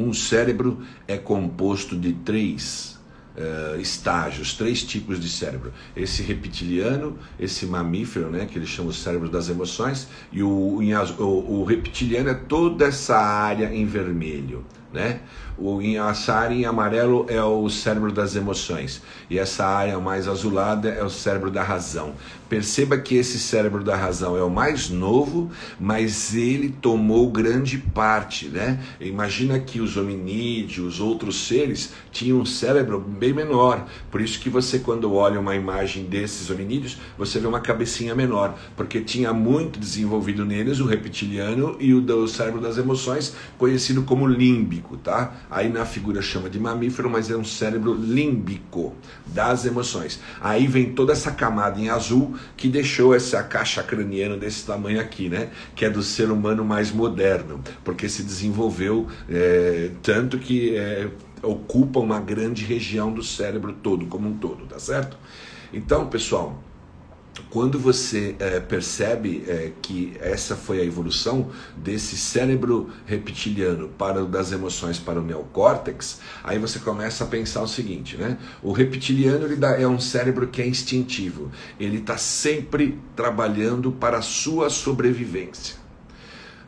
um 0.00 0.12
cérebro 0.12 0.82
é 1.06 1.16
composto 1.16 1.96
de 1.96 2.12
três 2.12 2.98
uh, 3.36 3.80
estágios, 3.80 4.54
três 4.54 4.82
tipos 4.82 5.20
de 5.20 5.28
cérebro. 5.28 5.72
Esse 5.96 6.22
reptiliano, 6.22 7.18
esse 7.38 7.66
mamífero, 7.66 8.30
né, 8.30 8.46
que 8.46 8.58
eles 8.58 8.68
chamam 8.68 8.90
o 8.90 8.94
cérebro 8.94 9.28
das 9.28 9.48
emoções, 9.48 10.08
e 10.32 10.42
o, 10.42 10.80
o, 11.18 11.60
o 11.60 11.64
reptiliano 11.64 12.30
é 12.30 12.34
toda 12.34 12.86
essa 12.86 13.16
área 13.16 13.72
em 13.74 13.84
vermelho 13.86 14.64
né? 14.92 15.20
O, 15.60 15.78
essa 15.82 16.34
área 16.34 16.54
em 16.54 16.64
amarelo 16.64 17.26
é 17.28 17.42
o 17.44 17.68
cérebro 17.68 18.10
das 18.10 18.34
emoções 18.34 19.02
e 19.28 19.38
essa 19.38 19.66
área 19.66 20.00
mais 20.00 20.26
azulada 20.26 20.88
é 20.88 21.04
o 21.04 21.10
cérebro 21.10 21.50
da 21.50 21.62
razão. 21.62 22.14
Perceba 22.48 22.98
que 22.98 23.14
esse 23.14 23.38
cérebro 23.38 23.84
da 23.84 23.94
razão 23.94 24.36
é 24.36 24.42
o 24.42 24.50
mais 24.50 24.90
novo, 24.90 25.50
mas 25.78 26.34
ele 26.34 26.68
tomou 26.68 27.30
grande 27.30 27.78
parte, 27.78 28.48
né? 28.48 28.80
Imagina 29.00 29.60
que 29.60 29.80
os 29.80 29.96
hominídeos, 29.96 30.94
os 30.94 31.00
outros 31.00 31.46
seres, 31.46 31.92
tinham 32.10 32.40
um 32.40 32.44
cérebro 32.44 32.98
bem 32.98 33.32
menor. 33.32 33.86
Por 34.10 34.20
isso 34.20 34.40
que 34.40 34.50
você, 34.50 34.80
quando 34.80 35.14
olha 35.14 35.38
uma 35.38 35.54
imagem 35.54 36.06
desses 36.06 36.50
hominídeos, 36.50 36.98
você 37.16 37.38
vê 37.38 37.46
uma 37.46 37.60
cabecinha 37.60 38.16
menor, 38.16 38.58
porque 38.76 39.00
tinha 39.00 39.32
muito 39.32 39.78
desenvolvido 39.78 40.44
neles 40.44 40.80
o 40.80 40.86
reptiliano 40.86 41.76
e 41.78 41.94
o 41.94 42.00
do 42.00 42.26
cérebro 42.26 42.60
das 42.60 42.76
emoções, 42.78 43.36
conhecido 43.56 44.02
como 44.02 44.26
límbico, 44.26 44.96
tá? 44.96 45.34
Aí 45.50 45.68
na 45.68 45.84
figura 45.84 46.22
chama 46.22 46.48
de 46.48 46.60
mamífero, 46.60 47.10
mas 47.10 47.30
é 47.30 47.36
um 47.36 47.44
cérebro 47.44 47.92
límbico 47.94 48.94
das 49.26 49.64
emoções. 49.64 50.20
Aí 50.40 50.66
vem 50.66 50.92
toda 50.92 51.12
essa 51.12 51.32
camada 51.32 51.80
em 51.80 51.88
azul 51.88 52.36
que 52.56 52.68
deixou 52.68 53.14
essa 53.14 53.42
caixa 53.42 53.82
craniana 53.82 54.36
desse 54.36 54.64
tamanho 54.64 55.00
aqui, 55.00 55.28
né? 55.28 55.50
Que 55.74 55.84
é 55.84 55.90
do 55.90 56.02
ser 56.02 56.30
humano 56.30 56.64
mais 56.64 56.92
moderno, 56.92 57.60
porque 57.84 58.08
se 58.08 58.22
desenvolveu 58.22 59.08
é, 59.28 59.90
tanto 60.02 60.38
que 60.38 60.76
é, 60.76 61.08
ocupa 61.42 61.98
uma 61.98 62.20
grande 62.20 62.64
região 62.64 63.12
do 63.12 63.22
cérebro 63.22 63.72
todo, 63.72 64.06
como 64.06 64.28
um 64.28 64.36
todo, 64.36 64.66
tá 64.66 64.78
certo? 64.78 65.16
Então, 65.72 66.06
pessoal, 66.06 66.62
quando 67.48 67.78
você 67.78 68.34
é, 68.38 68.60
percebe 68.60 69.44
é, 69.46 69.72
que 69.80 70.12
essa 70.20 70.54
foi 70.54 70.80
a 70.80 70.84
evolução 70.84 71.50
desse 71.76 72.16
cérebro 72.16 72.90
reptiliano 73.06 73.88
para 73.88 74.24
das 74.24 74.52
emoções 74.52 74.98
para 74.98 75.20
o 75.20 75.24
neocórtex, 75.24 76.20
aí 76.44 76.58
você 76.58 76.78
começa 76.78 77.24
a 77.24 77.26
pensar 77.26 77.62
o 77.62 77.68
seguinte, 77.68 78.16
né? 78.16 78.38
O 78.62 78.72
reptiliano 78.72 79.46
ele 79.46 79.56
dá, 79.56 79.80
é 79.80 79.86
um 79.86 79.98
cérebro 79.98 80.48
que 80.48 80.60
é 80.60 80.66
instintivo, 80.66 81.50
ele 81.78 81.98
está 81.98 82.16
sempre 82.16 82.98
trabalhando 83.16 83.90
para 83.92 84.18
a 84.18 84.22
sua 84.22 84.70
sobrevivência. 84.70 85.79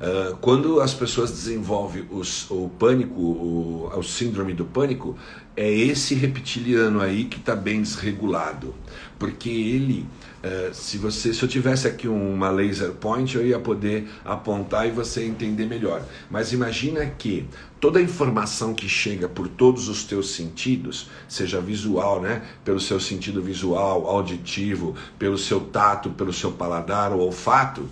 Uh, 0.03 0.37
quando 0.39 0.81
as 0.81 0.93
pessoas 0.93 1.31
desenvolvem 1.31 2.05
os, 2.11 2.51
o 2.51 2.69
pânico, 2.69 3.21
o, 3.21 3.93
o 3.95 4.03
síndrome 4.03 4.53
do 4.53 4.65
pânico, 4.65 5.17
é 5.57 5.71
esse 5.71 6.17
reptiliano 6.17 7.01
aí 7.01 7.27
que 7.27 7.39
está 7.39 7.55
bem 7.55 7.81
desregulado, 7.81 8.75
porque 9.17 9.49
ele 9.49 10.05
é, 10.43 10.71
se 10.73 10.99
você 10.99 11.33
se 11.33 11.41
eu 11.41 11.49
tivesse 11.49 11.87
aqui 11.87 12.09
uma 12.09 12.51
laser 12.51 12.91
point 12.91 13.37
eu 13.37 13.47
ia 13.47 13.61
poder 13.61 14.09
apontar 14.25 14.89
e 14.89 14.91
você 14.91 15.25
entender 15.25 15.67
melhor. 15.67 16.05
Mas 16.29 16.53
imagina 16.53 17.07
que 17.07 17.47
toda 17.81 18.01
a 18.01 18.03
informação 18.03 18.75
que 18.75 18.89
chega 18.89 19.29
por 19.29 19.47
todos 19.47 19.89
os 19.89 20.03
teus 20.03 20.35
sentidos 20.35 21.09
seja 21.29 21.61
visual 21.61 22.21
né? 22.21 22.43
Pelo 22.65 22.81
seu 22.81 22.99
sentido 22.99 23.41
visual 23.41 24.09
auditivo 24.09 24.97
pelo 25.17 25.39
seu 25.39 25.61
tato 25.61 26.11
pelo 26.11 26.33
seu 26.33 26.51
paladar 26.51 27.13
olfato 27.13 27.89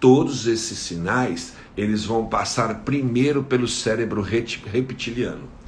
todos 0.00 0.46
esses 0.46 0.78
sinais 0.78 1.52
eles 1.76 2.04
vão 2.04 2.26
passar 2.26 2.80
primeiro 2.80 3.44
pelo 3.44 3.68
cérebro 3.68 4.22
reptiliano 4.22 5.60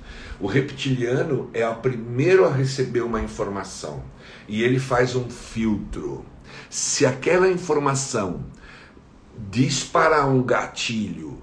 o 0.43 0.49
reptiliano 0.49 1.49
é 1.55 1.67
o 1.69 1.77
primeiro 1.77 2.45
a 2.45 2.53
receber 2.53 3.03
uma 3.03 3.21
informação 3.21 4.03
e 4.49 4.61
ele 4.61 4.81
faz 4.81 5.15
um 5.15 5.31
filtro. 5.31 6.27
Se 6.69 7.07
aquela 7.07 7.49
informação 7.49 8.45
disparar 9.49 10.29
um 10.29 10.43
gatilho 10.43 11.41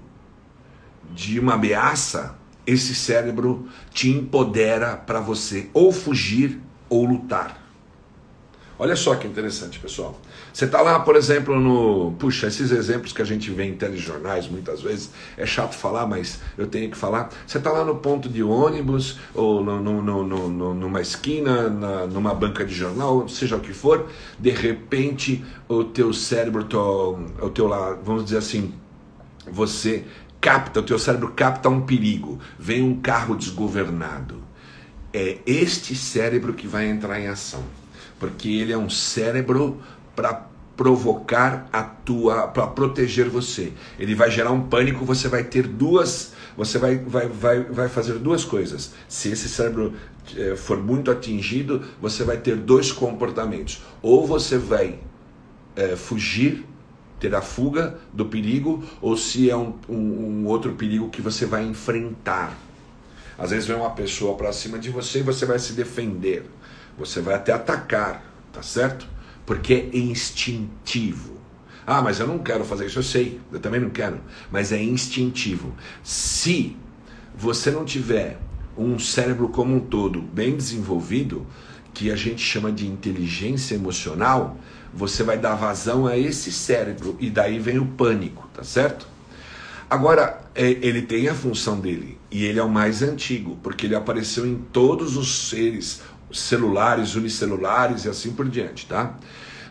de 1.14 1.40
uma 1.40 1.54
ameaça, 1.54 2.36
esse 2.66 2.94
cérebro 2.94 3.66
te 3.90 4.10
empodera 4.10 4.98
para 4.98 5.18
você 5.18 5.70
ou 5.72 5.90
fugir 5.90 6.60
ou 6.86 7.06
lutar. 7.06 7.58
Olha 8.78 8.96
só 8.96 9.14
que 9.14 9.26
interessante, 9.26 9.78
pessoal. 9.78 10.20
Você 10.52 10.64
está 10.64 10.80
lá, 10.82 11.00
por 11.00 11.16
exemplo, 11.16 11.58
no. 11.60 12.12
Puxa, 12.18 12.48
esses 12.48 12.70
exemplos 12.70 13.12
que 13.12 13.22
a 13.22 13.24
gente 13.24 13.50
vê 13.50 13.64
em 13.64 13.74
telejornais 13.74 14.48
muitas 14.48 14.82
vezes, 14.82 15.10
é 15.36 15.46
chato 15.46 15.74
falar, 15.74 16.06
mas 16.06 16.40
eu 16.58 16.66
tenho 16.66 16.90
que 16.90 16.96
falar. 16.96 17.30
Você 17.46 17.58
está 17.58 17.70
lá 17.70 17.84
no 17.84 17.96
ponto 17.96 18.28
de 18.28 18.42
ônibus, 18.42 19.18
ou 19.34 19.62
no, 19.64 19.80
no, 19.80 20.24
no, 20.24 20.74
numa 20.74 21.00
esquina, 21.00 21.68
na, 21.68 22.06
numa 22.06 22.34
banca 22.34 22.64
de 22.64 22.74
jornal, 22.74 23.28
seja 23.28 23.56
o 23.56 23.60
que 23.60 23.72
for, 23.72 24.08
de 24.38 24.50
repente 24.50 25.44
o 25.68 25.84
teu 25.84 26.12
cérebro, 26.12 26.66
o 27.40 27.50
teu 27.50 27.66
lá, 27.66 27.96
vamos 28.02 28.24
dizer 28.24 28.38
assim, 28.38 28.74
você 29.50 30.04
capta, 30.40 30.80
o 30.80 30.82
teu 30.82 30.98
cérebro 30.98 31.32
capta 31.36 31.68
um 31.68 31.82
perigo. 31.82 32.38
Vem 32.58 32.82
um 32.82 33.00
carro 33.00 33.36
desgovernado. 33.36 34.42
É 35.12 35.38
este 35.46 35.94
cérebro 35.94 36.54
que 36.54 36.66
vai 36.66 36.88
entrar 36.88 37.20
em 37.20 37.28
ação 37.28 37.62
porque 38.20 38.50
ele 38.50 38.70
é 38.70 38.78
um 38.78 38.90
cérebro 38.90 39.80
para 40.20 40.50
provocar 40.76 41.66
a 41.72 41.82
tua, 41.82 42.46
para 42.48 42.66
proteger 42.66 43.28
você. 43.28 43.72
Ele 43.98 44.14
vai 44.14 44.30
gerar 44.30 44.50
um 44.50 44.68
pânico, 44.68 45.02
você 45.02 45.28
vai 45.28 45.44
ter 45.44 45.66
duas, 45.66 46.34
você 46.54 46.78
vai, 46.78 46.98
vai, 46.98 47.26
vai, 47.26 47.62
vai 47.62 47.88
fazer 47.88 48.14
duas 48.18 48.44
coisas. 48.44 48.92
Se 49.08 49.30
esse 49.30 49.48
cérebro 49.48 49.94
eh, 50.36 50.54
for 50.56 50.78
muito 50.78 51.10
atingido, 51.10 51.82
você 52.02 52.22
vai 52.22 52.36
ter 52.36 52.54
dois 52.56 52.92
comportamentos. 52.92 53.82
Ou 54.02 54.26
você 54.26 54.58
vai 54.58 54.98
eh, 55.74 55.96
fugir, 55.96 56.66
ter 57.18 57.34
a 57.34 57.40
fuga 57.40 57.98
do 58.12 58.26
perigo, 58.26 58.84
ou 59.00 59.16
se 59.16 59.48
é 59.48 59.56
um, 59.56 59.74
um, 59.88 59.94
um 59.96 60.46
outro 60.46 60.72
perigo 60.72 61.08
que 61.08 61.22
você 61.22 61.46
vai 61.46 61.64
enfrentar. 61.64 62.56
Às 63.38 63.50
vezes 63.50 63.66
vem 63.66 63.76
uma 63.76 63.90
pessoa 63.90 64.36
para 64.36 64.52
cima 64.52 64.78
de 64.78 64.90
você 64.90 65.20
e 65.20 65.22
você 65.22 65.46
vai 65.46 65.58
se 65.58 65.72
defender. 65.72 66.44
Você 66.98 67.22
vai 67.22 67.34
até 67.34 67.52
atacar, 67.52 68.22
tá 68.52 68.62
certo? 68.62 69.06
Porque 69.50 69.90
é 69.92 69.98
instintivo. 69.98 71.36
Ah, 71.84 72.00
mas 72.00 72.20
eu 72.20 72.26
não 72.28 72.38
quero 72.38 72.64
fazer 72.64 72.86
isso, 72.86 73.00
eu 73.00 73.02
sei, 73.02 73.40
eu 73.50 73.58
também 73.58 73.80
não 73.80 73.90
quero, 73.90 74.20
mas 74.48 74.70
é 74.70 74.80
instintivo. 74.80 75.74
Se 76.04 76.76
você 77.34 77.68
não 77.72 77.84
tiver 77.84 78.38
um 78.78 78.96
cérebro 78.96 79.48
como 79.48 79.74
um 79.74 79.80
todo 79.80 80.22
bem 80.22 80.56
desenvolvido, 80.56 81.44
que 81.92 82.12
a 82.12 82.14
gente 82.14 82.40
chama 82.40 82.70
de 82.70 82.86
inteligência 82.86 83.74
emocional, 83.74 84.56
você 84.94 85.24
vai 85.24 85.36
dar 85.36 85.56
vazão 85.56 86.06
a 86.06 86.16
esse 86.16 86.52
cérebro 86.52 87.16
e 87.18 87.28
daí 87.28 87.58
vem 87.58 87.80
o 87.80 87.86
pânico, 87.86 88.48
tá 88.54 88.62
certo? 88.62 89.04
Agora, 89.90 90.42
é, 90.54 90.70
ele 90.70 91.02
tem 91.02 91.26
a 91.26 91.34
função 91.34 91.80
dele 91.80 92.16
e 92.30 92.44
ele 92.44 92.60
é 92.60 92.62
o 92.62 92.68
mais 92.68 93.02
antigo, 93.02 93.58
porque 93.60 93.86
ele 93.86 93.96
apareceu 93.96 94.46
em 94.46 94.54
todos 94.72 95.16
os 95.16 95.48
seres 95.48 96.02
celulares, 96.32 97.14
unicelulares 97.14 98.04
e 98.04 98.08
assim 98.08 98.32
por 98.32 98.48
diante, 98.48 98.86
tá? 98.86 99.16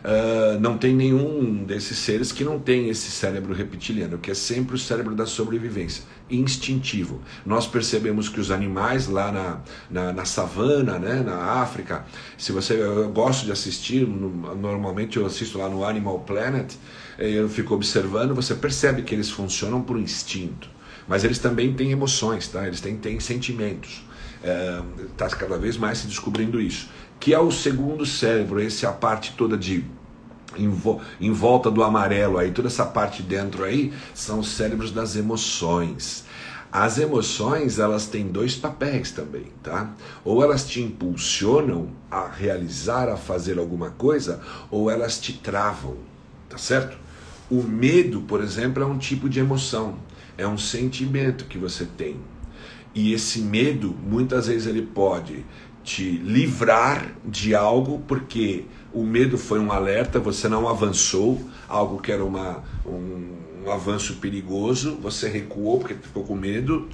Uh, 0.00 0.58
não 0.58 0.78
tem 0.78 0.94
nenhum 0.94 1.62
desses 1.62 1.98
seres 1.98 2.32
que 2.32 2.42
não 2.42 2.58
tem 2.58 2.88
esse 2.88 3.10
cérebro 3.10 3.52
reptiliano, 3.52 4.16
que 4.16 4.30
é 4.30 4.34
sempre 4.34 4.74
o 4.74 4.78
cérebro 4.78 5.14
da 5.14 5.26
sobrevivência, 5.26 6.04
instintivo. 6.30 7.20
Nós 7.44 7.66
percebemos 7.66 8.26
que 8.26 8.40
os 8.40 8.50
animais 8.50 9.08
lá 9.08 9.30
na, 9.30 9.60
na, 9.90 10.12
na 10.14 10.24
savana, 10.24 10.98
né, 10.98 11.22
na 11.22 11.36
África, 11.60 12.06
se 12.38 12.50
você, 12.50 12.80
eu 12.80 13.10
gosto 13.10 13.44
de 13.44 13.52
assistir, 13.52 14.06
normalmente 14.06 15.18
eu 15.18 15.26
assisto 15.26 15.58
lá 15.58 15.68
no 15.68 15.84
Animal 15.84 16.20
Planet, 16.20 16.72
eh, 17.18 17.32
eu 17.32 17.46
fico 17.50 17.74
observando, 17.74 18.34
você 18.34 18.54
percebe 18.54 19.02
que 19.02 19.14
eles 19.14 19.28
funcionam 19.28 19.82
por 19.82 19.98
instinto, 19.98 20.70
mas 21.06 21.24
eles 21.24 21.38
também 21.38 21.74
têm 21.74 21.90
emoções, 21.92 22.48
tá? 22.48 22.66
Eles 22.66 22.80
têm, 22.80 22.96
têm 22.96 23.20
sentimentos 23.20 24.02
está 24.42 25.26
é, 25.26 25.30
cada 25.30 25.58
vez 25.58 25.76
mais 25.76 25.98
se 25.98 26.06
descobrindo 26.06 26.60
isso. 26.60 26.88
Que 27.18 27.34
é 27.34 27.38
o 27.38 27.50
segundo 27.50 28.06
cérebro, 28.06 28.62
essa 28.62 28.86
é 28.86 28.88
a 28.88 28.92
parte 28.92 29.34
toda 29.36 29.56
de 29.56 29.84
em 31.20 31.32
volta 31.32 31.70
do 31.70 31.82
amarelo 31.82 32.36
aí, 32.36 32.50
toda 32.50 32.66
essa 32.66 32.84
parte 32.84 33.22
dentro 33.22 33.62
aí, 33.62 33.92
são 34.12 34.40
os 34.40 34.48
cérebros 34.48 34.90
das 34.90 35.14
emoções. 35.14 36.24
As 36.72 36.98
emoções, 36.98 37.78
elas 37.80 38.06
têm 38.06 38.28
dois 38.28 38.54
papéis 38.54 39.10
também, 39.10 39.46
tá? 39.62 39.92
Ou 40.24 40.42
elas 40.42 40.64
te 40.66 40.80
impulsionam 40.80 41.90
a 42.08 42.28
realizar, 42.28 43.08
a 43.08 43.16
fazer 43.16 43.58
alguma 43.58 43.90
coisa, 43.90 44.40
ou 44.70 44.88
elas 44.88 45.18
te 45.18 45.32
travam, 45.32 45.96
tá 46.48 46.56
certo? 46.56 46.96
O 47.50 47.62
medo, 47.62 48.20
por 48.20 48.40
exemplo, 48.40 48.82
é 48.82 48.86
um 48.86 48.98
tipo 48.98 49.28
de 49.28 49.40
emoção, 49.40 49.96
é 50.38 50.46
um 50.46 50.56
sentimento 50.56 51.44
que 51.46 51.58
você 51.58 51.84
tem, 51.84 52.20
e 52.94 53.12
esse 53.12 53.40
medo, 53.40 53.94
muitas 54.02 54.46
vezes 54.46 54.66
ele 54.66 54.82
pode 54.82 55.44
te 55.82 56.10
livrar 56.10 57.14
de 57.24 57.54
algo, 57.54 58.00
porque 58.06 58.64
o 58.92 59.04
medo 59.04 59.38
foi 59.38 59.58
um 59.58 59.72
alerta, 59.72 60.18
você 60.18 60.48
não 60.48 60.68
avançou, 60.68 61.40
algo 61.68 62.00
que 62.00 62.12
era 62.12 62.24
uma, 62.24 62.62
um, 62.84 63.40
um 63.64 63.70
avanço 63.70 64.16
perigoso, 64.16 64.96
você 65.00 65.28
recuou 65.28 65.78
porque 65.78 65.94
ficou 65.94 66.24
com 66.24 66.34
medo. 66.34 66.88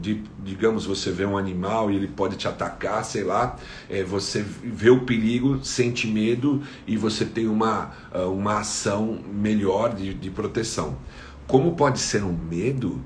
De, 0.00 0.22
digamos, 0.42 0.86
você 0.86 1.10
vê 1.10 1.24
um 1.24 1.36
animal 1.36 1.90
e 1.90 1.96
ele 1.96 2.08
pode 2.08 2.36
te 2.36 2.48
atacar, 2.48 3.04
sei 3.04 3.24
lá. 3.24 3.56
É, 3.88 4.02
você 4.02 4.42
vê 4.42 4.90
o 4.90 5.00
perigo, 5.00 5.64
sente 5.64 6.06
medo 6.06 6.62
e 6.86 6.96
você 6.96 7.24
tem 7.24 7.46
uma, 7.46 7.92
ah, 8.12 8.26
uma 8.26 8.60
ação 8.60 9.20
melhor 9.32 9.94
de, 9.94 10.12
de 10.14 10.30
proteção. 10.30 10.98
Como 11.46 11.74
pode 11.76 12.00
ser 12.00 12.24
um 12.24 12.32
medo 12.32 13.00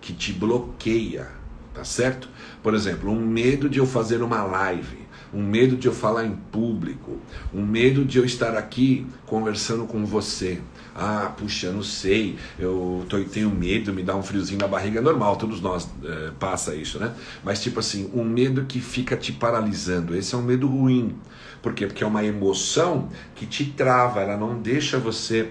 que 0.00 0.12
te 0.12 0.32
bloqueia, 0.32 1.41
tá 1.74 1.84
certo? 1.84 2.28
Por 2.62 2.74
exemplo, 2.74 3.10
um 3.10 3.20
medo 3.26 3.68
de 3.68 3.78
eu 3.78 3.86
fazer 3.86 4.22
uma 4.22 4.42
live 4.42 5.02
um 5.32 5.42
medo 5.42 5.76
de 5.76 5.86
eu 5.86 5.94
falar 5.94 6.26
em 6.26 6.36
público, 6.36 7.18
um 7.54 7.64
medo 7.64 8.04
de 8.04 8.18
eu 8.18 8.24
estar 8.24 8.54
aqui 8.56 9.06
conversando 9.24 9.86
com 9.86 10.04
você. 10.04 10.60
Ah, 10.94 11.32
puxa, 11.34 11.72
não 11.72 11.82
sei, 11.82 12.36
eu 12.58 13.06
tô, 13.08 13.18
tenho 13.24 13.48
medo, 13.48 13.94
me 13.94 14.02
dá 14.02 14.14
um 14.14 14.22
friozinho 14.22 14.58
na 14.58 14.68
barriga, 14.68 14.98
é 14.98 15.02
normal, 15.02 15.36
todos 15.36 15.58
nós 15.62 15.88
é, 16.04 16.32
passa 16.38 16.74
isso, 16.74 16.98
né? 16.98 17.14
Mas 17.42 17.62
tipo 17.62 17.80
assim, 17.80 18.10
um 18.12 18.24
medo 18.24 18.66
que 18.66 18.78
fica 18.78 19.16
te 19.16 19.32
paralisando, 19.32 20.14
esse 20.14 20.34
é 20.34 20.38
um 20.38 20.42
medo 20.42 20.66
ruim. 20.66 21.16
Por 21.62 21.72
quê? 21.72 21.86
Porque 21.86 22.04
é 22.04 22.06
uma 22.06 22.22
emoção 22.22 23.08
que 23.34 23.46
te 23.46 23.64
trava, 23.64 24.20
ela 24.20 24.36
não 24.36 24.60
deixa 24.60 24.98
você 24.98 25.50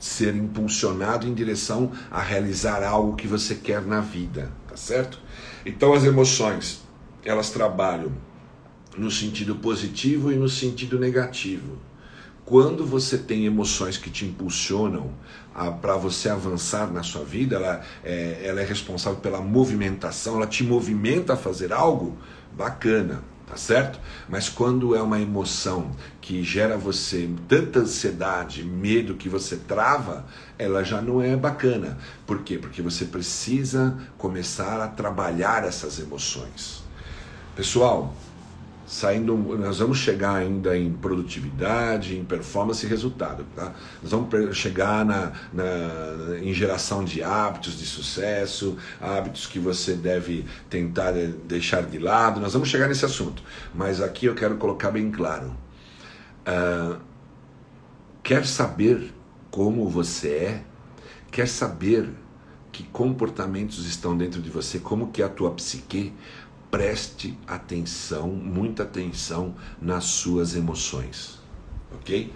ser 0.00 0.34
impulsionado 0.34 1.28
em 1.28 1.32
direção 1.32 1.92
a 2.10 2.20
realizar 2.20 2.82
algo 2.82 3.14
que 3.14 3.28
você 3.28 3.54
quer 3.54 3.82
na 3.82 4.00
vida, 4.00 4.50
tá 4.72 4.76
certo? 4.76 5.18
Então 5.66 5.92
as 5.92 6.04
emoções, 6.04 6.82
elas 7.22 7.50
trabalham 7.50 8.10
no 8.96 9.10
sentido 9.10 9.56
positivo 9.56 10.32
e 10.32 10.36
no 10.36 10.48
sentido 10.48 10.98
negativo. 10.98 11.76
Quando 12.44 12.84
você 12.84 13.18
tem 13.18 13.44
emoções 13.44 13.96
que 13.98 14.10
te 14.10 14.24
impulsionam 14.24 15.12
para 15.80 15.96
você 15.96 16.28
avançar 16.28 16.90
na 16.90 17.02
sua 17.02 17.22
vida, 17.22 17.56
ela 17.56 17.82
é, 18.02 18.40
ela 18.44 18.60
é 18.60 18.64
responsável 18.64 19.20
pela 19.20 19.40
movimentação, 19.40 20.36
ela 20.36 20.46
te 20.46 20.64
movimenta 20.64 21.34
a 21.34 21.36
fazer 21.36 21.72
algo 21.72 22.16
bacana, 22.52 23.22
tá 23.52 23.58
certo? 23.58 24.00
Mas 24.30 24.48
quando 24.48 24.96
é 24.96 25.02
uma 25.02 25.20
emoção 25.20 25.94
que 26.22 26.42
gera 26.42 26.78
você 26.78 27.28
tanta 27.46 27.80
ansiedade, 27.80 28.64
medo 28.64 29.14
que 29.14 29.28
você 29.28 29.56
trava, 29.56 30.24
ela 30.58 30.82
já 30.82 31.02
não 31.02 31.20
é 31.20 31.36
bacana. 31.36 31.98
Por 32.26 32.42
quê? 32.44 32.56
Porque 32.56 32.80
você 32.80 33.04
precisa 33.04 33.94
começar 34.16 34.80
a 34.80 34.88
trabalhar 34.88 35.64
essas 35.64 35.98
emoções. 35.98 36.82
Pessoal, 37.54 38.14
saindo, 38.92 39.34
nós 39.34 39.78
vamos 39.78 39.96
chegar 39.96 40.34
ainda 40.34 40.76
em 40.76 40.92
produtividade, 40.92 42.14
em 42.14 42.22
performance 42.22 42.84
e 42.84 42.88
resultado, 42.88 43.46
tá? 43.56 43.72
Nós 44.02 44.12
vamos 44.12 44.54
chegar 44.54 45.02
na, 45.02 45.32
na, 45.50 46.38
em 46.42 46.52
geração 46.52 47.02
de 47.02 47.22
hábitos 47.22 47.78
de 47.78 47.86
sucesso, 47.86 48.76
hábitos 49.00 49.46
que 49.46 49.58
você 49.58 49.94
deve 49.94 50.44
tentar 50.68 51.16
eh, 51.16 51.32
deixar 51.48 51.84
de 51.84 51.98
lado, 51.98 52.38
nós 52.38 52.52
vamos 52.52 52.68
chegar 52.68 52.86
nesse 52.86 53.06
assunto, 53.06 53.42
mas 53.74 54.02
aqui 54.02 54.26
eu 54.26 54.34
quero 54.34 54.56
colocar 54.56 54.90
bem 54.90 55.10
claro, 55.10 55.56
uh, 56.46 57.00
quer 58.22 58.44
saber 58.44 59.10
como 59.50 59.88
você 59.88 60.28
é, 60.28 60.62
quer 61.30 61.48
saber 61.48 62.10
que 62.70 62.82
comportamentos 62.84 63.86
estão 63.86 64.16
dentro 64.16 64.40
de 64.40 64.50
você, 64.50 64.78
como 64.78 65.08
que 65.08 65.22
é 65.22 65.24
a 65.24 65.28
tua 65.28 65.50
psique, 65.52 66.12
preste 66.72 67.38
atenção, 67.46 68.28
muita 68.28 68.84
atenção 68.84 69.54
nas 69.78 70.04
suas 70.04 70.56
emoções, 70.56 71.38
ok? 71.94 72.32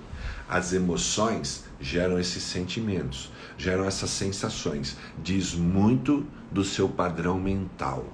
As 0.46 0.74
emoções 0.74 1.64
geram 1.80 2.20
esses 2.20 2.42
sentimentos, 2.42 3.32
geram 3.56 3.86
essas 3.86 4.10
sensações, 4.10 4.98
diz 5.24 5.54
muito 5.54 6.26
do 6.52 6.62
seu 6.62 6.86
padrão 6.86 7.40
mental, 7.40 8.04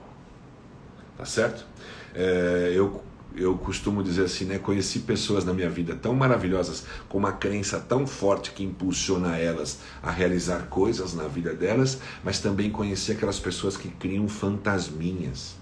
tá 1.19 1.25
certo? 1.25 1.67
É, 2.15 2.73
eu 2.73 3.03
eu 3.35 3.57
costumo 3.57 4.03
dizer 4.03 4.25
assim, 4.25 4.45
né? 4.45 4.59
Conheci 4.59 5.01
pessoas 5.01 5.43
na 5.43 5.55
minha 5.55 5.71
vida 5.71 5.97
tão 5.97 6.15
maravilhosas, 6.15 6.85
com 7.09 7.17
uma 7.17 7.33
crença 7.33 7.81
tão 7.81 8.07
forte 8.07 8.53
que 8.53 8.63
impulsiona 8.63 9.39
elas 9.39 9.79
a 10.03 10.11
realizar 10.11 10.67
coisas 10.69 11.15
na 11.15 11.27
vida 11.27 11.55
delas, 11.55 11.99
mas 12.23 12.41
também 12.41 12.71
conheci 12.71 13.11
aquelas 13.11 13.41
pessoas 13.41 13.75
que 13.75 13.89
criam 13.89 14.29
fantasminhas 14.29 15.62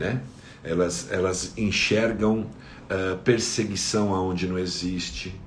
né? 0.00 0.22
Elas, 0.64 1.12
elas 1.12 1.52
enxergam 1.56 2.40
uh, 2.40 3.18
perseguição 3.22 4.14
aonde 4.14 4.48
não 4.48 4.58
existe, 4.58 5.38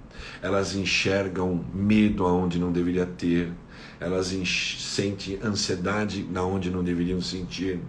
elas 0.41 0.75
enxergam 0.75 1.65
medo 1.73 2.25
aonde 2.25 2.59
não 2.59 2.71
deveria 2.71 3.05
ter, 3.05 3.51
elas 3.99 4.27
sentem 4.79 5.39
ansiedade 5.43 6.25
na 6.29 6.43
onde 6.43 6.69
não 6.69 6.83
deveriam 6.83 7.21
sentir, 7.21 7.79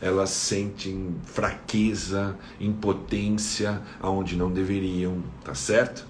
elas 0.00 0.30
sentem 0.30 1.14
fraqueza, 1.24 2.36
impotência 2.60 3.82
aonde 4.00 4.36
não 4.36 4.50
deveriam, 4.50 5.22
tá 5.44 5.54
certo? 5.54 6.06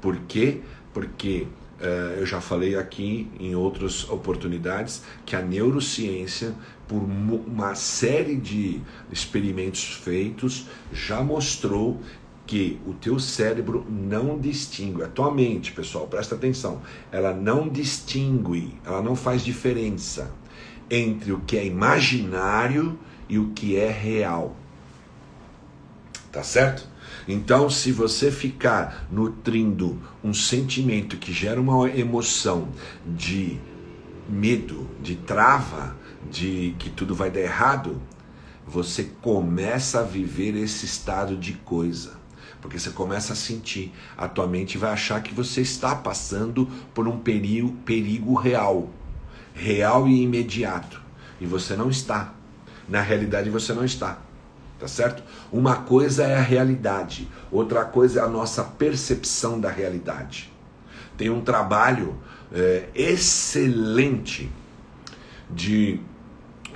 Por 0.00 0.16
quê? 0.28 0.60
Porque 0.92 1.48
uh, 1.80 2.18
eu 2.18 2.26
já 2.26 2.40
falei 2.40 2.76
aqui 2.76 3.28
em 3.40 3.54
outras 3.56 4.08
oportunidades 4.08 5.02
que 5.26 5.34
a 5.34 5.42
neurociência 5.42 6.54
por 6.86 7.02
uma 7.02 7.74
série 7.74 8.36
de 8.36 8.80
experimentos 9.10 9.84
feitos, 9.84 10.66
já 10.92 11.22
mostrou 11.22 12.00
que 12.46 12.78
o 12.86 12.92
teu 12.92 13.18
cérebro 13.18 13.86
não 13.88 14.38
distingue, 14.38 15.02
a 15.02 15.08
tua 15.08 15.32
mente, 15.32 15.72
pessoal, 15.72 16.06
presta 16.06 16.34
atenção, 16.34 16.82
ela 17.10 17.32
não 17.32 17.68
distingue, 17.68 18.74
ela 18.84 19.00
não 19.00 19.16
faz 19.16 19.42
diferença 19.42 20.30
entre 20.90 21.32
o 21.32 21.40
que 21.40 21.56
é 21.56 21.64
imaginário 21.64 22.98
e 23.28 23.38
o 23.38 23.50
que 23.52 23.76
é 23.76 23.90
real. 23.90 24.54
Tá 26.30 26.42
certo? 26.42 26.86
Então, 27.26 27.70
se 27.70 27.90
você 27.90 28.30
ficar 28.30 29.06
nutrindo 29.10 29.98
um 30.22 30.34
sentimento 30.34 31.16
que 31.16 31.32
gera 31.32 31.60
uma 31.60 31.88
emoção 31.88 32.68
de 33.06 33.58
medo, 34.28 34.88
de 35.00 35.16
trava, 35.16 35.96
de 36.30 36.74
que 36.78 36.90
tudo 36.90 37.14
vai 37.14 37.30
dar 37.30 37.40
errado, 37.40 38.00
você 38.66 39.04
começa 39.20 40.00
a 40.00 40.02
viver 40.02 40.56
esse 40.56 40.86
estado 40.86 41.36
de 41.36 41.52
coisa. 41.52 42.22
Porque 42.60 42.78
você 42.78 42.90
começa 42.90 43.34
a 43.34 43.36
sentir, 43.36 43.92
a 44.16 44.26
tua 44.26 44.46
mente 44.46 44.78
vai 44.78 44.90
achar 44.90 45.22
que 45.22 45.34
você 45.34 45.60
está 45.60 45.94
passando 45.94 46.66
por 46.94 47.06
um 47.06 47.18
perigo, 47.18 47.72
perigo 47.84 48.34
real, 48.34 48.88
real 49.52 50.08
e 50.08 50.22
imediato. 50.22 51.00
E 51.40 51.44
você 51.44 51.76
não 51.76 51.90
está. 51.90 52.32
Na 52.88 53.02
realidade 53.02 53.50
você 53.50 53.74
não 53.74 53.84
está. 53.84 54.18
Tá 54.78 54.88
certo? 54.88 55.22
Uma 55.52 55.76
coisa 55.76 56.24
é 56.24 56.36
a 56.36 56.42
realidade, 56.42 57.28
outra 57.50 57.84
coisa 57.84 58.20
é 58.20 58.22
a 58.22 58.28
nossa 58.28 58.64
percepção 58.64 59.60
da 59.60 59.70
realidade. 59.70 60.52
Tem 61.16 61.30
um 61.30 61.40
trabalho 61.40 62.18
é, 62.52 62.88
excelente 62.94 64.50
de 65.48 66.00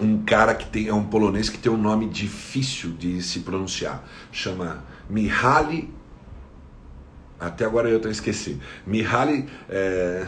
um 0.00 0.22
cara 0.22 0.54
que 0.54 0.66
tem 0.66 0.88
é 0.88 0.94
um 0.94 1.04
polonês 1.04 1.48
que 1.48 1.58
tem 1.58 1.70
um 1.70 1.76
nome 1.76 2.08
difícil 2.08 2.90
de 2.90 3.22
se 3.22 3.40
pronunciar, 3.40 4.04
chama 4.32 4.84
Mihaly 5.08 5.92
até 7.40 7.64
agora 7.64 7.88
eu 7.88 8.00
tô 8.00 8.08
esqueci. 8.08 8.58
Mihaly 8.84 9.46
é, 9.68 10.26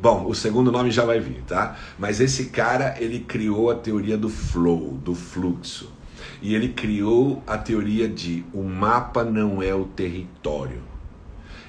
Bom, 0.00 0.26
o 0.26 0.34
segundo 0.34 0.70
nome 0.72 0.90
já 0.90 1.04
vai 1.04 1.20
vir, 1.20 1.42
tá? 1.46 1.76
Mas 1.98 2.20
esse 2.20 2.46
cara, 2.46 2.96
ele 2.98 3.20
criou 3.20 3.70
a 3.70 3.74
teoria 3.74 4.18
do 4.18 4.28
flow, 4.28 4.98
do 5.02 5.14
fluxo. 5.14 5.92
E 6.42 6.54
ele 6.54 6.68
criou 6.68 7.42
a 7.46 7.56
teoria 7.56 8.08
de 8.08 8.44
o 8.52 8.62
mapa 8.62 9.24
não 9.24 9.62
é 9.62 9.74
o 9.74 9.84
território. 9.84 10.82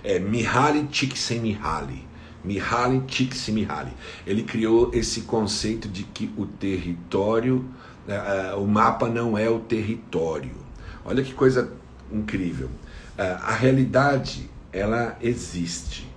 É 0.03 0.19
Mihaly 0.19 0.87
Csikszentmihalyi. 0.87 2.04
Mihaly 2.45 3.03
Csikszentmihalyi. 3.07 3.91
Ele 4.25 4.43
criou 4.43 4.91
esse 4.93 5.21
conceito 5.21 5.87
de 5.87 6.03
que 6.03 6.31
o 6.37 6.45
território, 6.45 7.65
uh, 8.07 8.59
o 8.61 8.67
mapa 8.67 9.09
não 9.09 9.37
é 9.37 9.49
o 9.49 9.59
território. 9.59 10.55
Olha 11.03 11.23
que 11.23 11.33
coisa 11.33 11.71
incrível. 12.11 12.67
Uh, 13.17 13.41
a 13.41 13.53
realidade 13.53 14.49
ela 14.71 15.17
existe, 15.21 16.07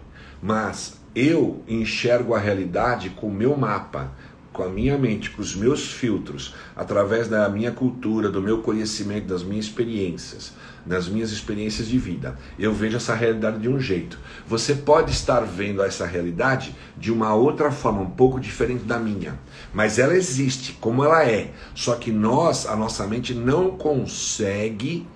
mas 0.43 0.99
eu 1.14 1.62
enxergo 1.67 2.35
a 2.35 2.38
realidade 2.38 3.11
com 3.11 3.29
o 3.29 3.33
meu 3.33 3.57
mapa, 3.57 4.12
com 4.59 4.64
a 4.64 4.68
minha 4.68 4.99
mente, 4.99 5.31
com 5.31 5.40
os 5.40 5.55
meus 5.55 5.92
filtros, 5.92 6.53
através 6.75 7.29
da 7.29 7.49
minha 7.49 7.71
cultura, 7.71 8.29
do 8.29 8.42
meu 8.42 8.59
conhecimento, 8.61 9.29
das 9.29 9.44
minhas 9.44 9.66
experiências 9.66 10.53
nas 10.85 11.07
minhas 11.07 11.31
experiências 11.31 11.87
de 11.87 11.99
vida, 11.99 12.38
eu 12.59 12.73
vejo 12.73 12.97
essa 12.97 13.14
realidade 13.14 13.59
de 13.59 13.68
um 13.68 13.79
jeito. 13.79 14.18
Você 14.47 14.75
pode 14.75 15.12
estar 15.12 15.40
vendo 15.40 15.83
essa 15.83 16.07
realidade 16.07 16.75
de 16.97 17.12
uma 17.12 17.35
outra 17.35 17.71
forma, 17.71 18.01
um 18.01 18.11
pouco 18.11 18.40
diferente 18.40 18.85
da 18.85 18.99
minha, 18.99 19.38
mas 19.71 19.99
ela 19.99 20.16
existe 20.16 20.73
como 20.81 21.05
ela 21.05 21.23
é. 21.29 21.53
Só 21.75 21.94
que 21.97 22.11
nós, 22.11 22.64
a 22.64 22.75
nossa 22.75 23.07
mente 23.07 23.35
não 23.35 23.73
consegue 23.73 25.07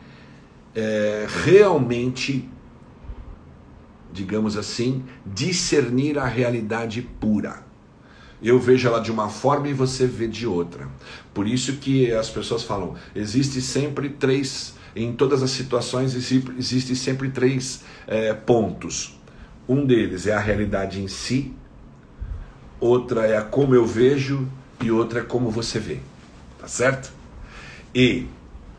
é, 0.75 1.27
realmente, 1.43 2.47
digamos 4.13 4.59
assim, 4.59 5.03
discernir 5.25 6.19
a 6.19 6.27
realidade 6.27 7.01
pura. 7.01 7.72
Eu 8.43 8.59
vejo 8.59 8.89
ela 8.89 9.01
de 9.01 9.11
uma 9.11 9.29
forma 9.29 9.69
e 9.69 9.73
você 9.73 10.07
vê 10.07 10.27
de 10.27 10.47
outra. 10.47 10.89
Por 11.33 11.47
isso 11.47 11.77
que 11.77 12.13
as 12.13 12.29
pessoas 12.29 12.65
falam, 12.65 12.97
existe 13.15 13.63
sempre 13.63 14.09
três, 14.09 14.75
em 14.97 15.13
todas 15.13 15.43
as 15.43 15.51
situações 15.51 16.15
existe 16.15 16.97
sempre 16.97 17.31
três 17.31 17.83
é, 18.07 18.35
pontos. 18.35 19.19
Um 19.69 19.87
deles 19.87 20.27
é 20.27 20.35
a 20.35 20.41
realidade 20.41 21.01
em 21.01 21.07
si, 21.07 21.55
outra 22.81 23.27
é 23.27 23.37
a 23.37 23.43
como 23.43 23.77
eu 23.77 23.87
vejo 23.87 24.49
e 24.83 24.91
outra 24.91 25.21
é 25.21 25.23
como 25.23 25.51
você 25.51 25.79
vê. 25.79 26.01
Tá 26.59 26.67
certo? 26.67 27.13
E 27.95 28.27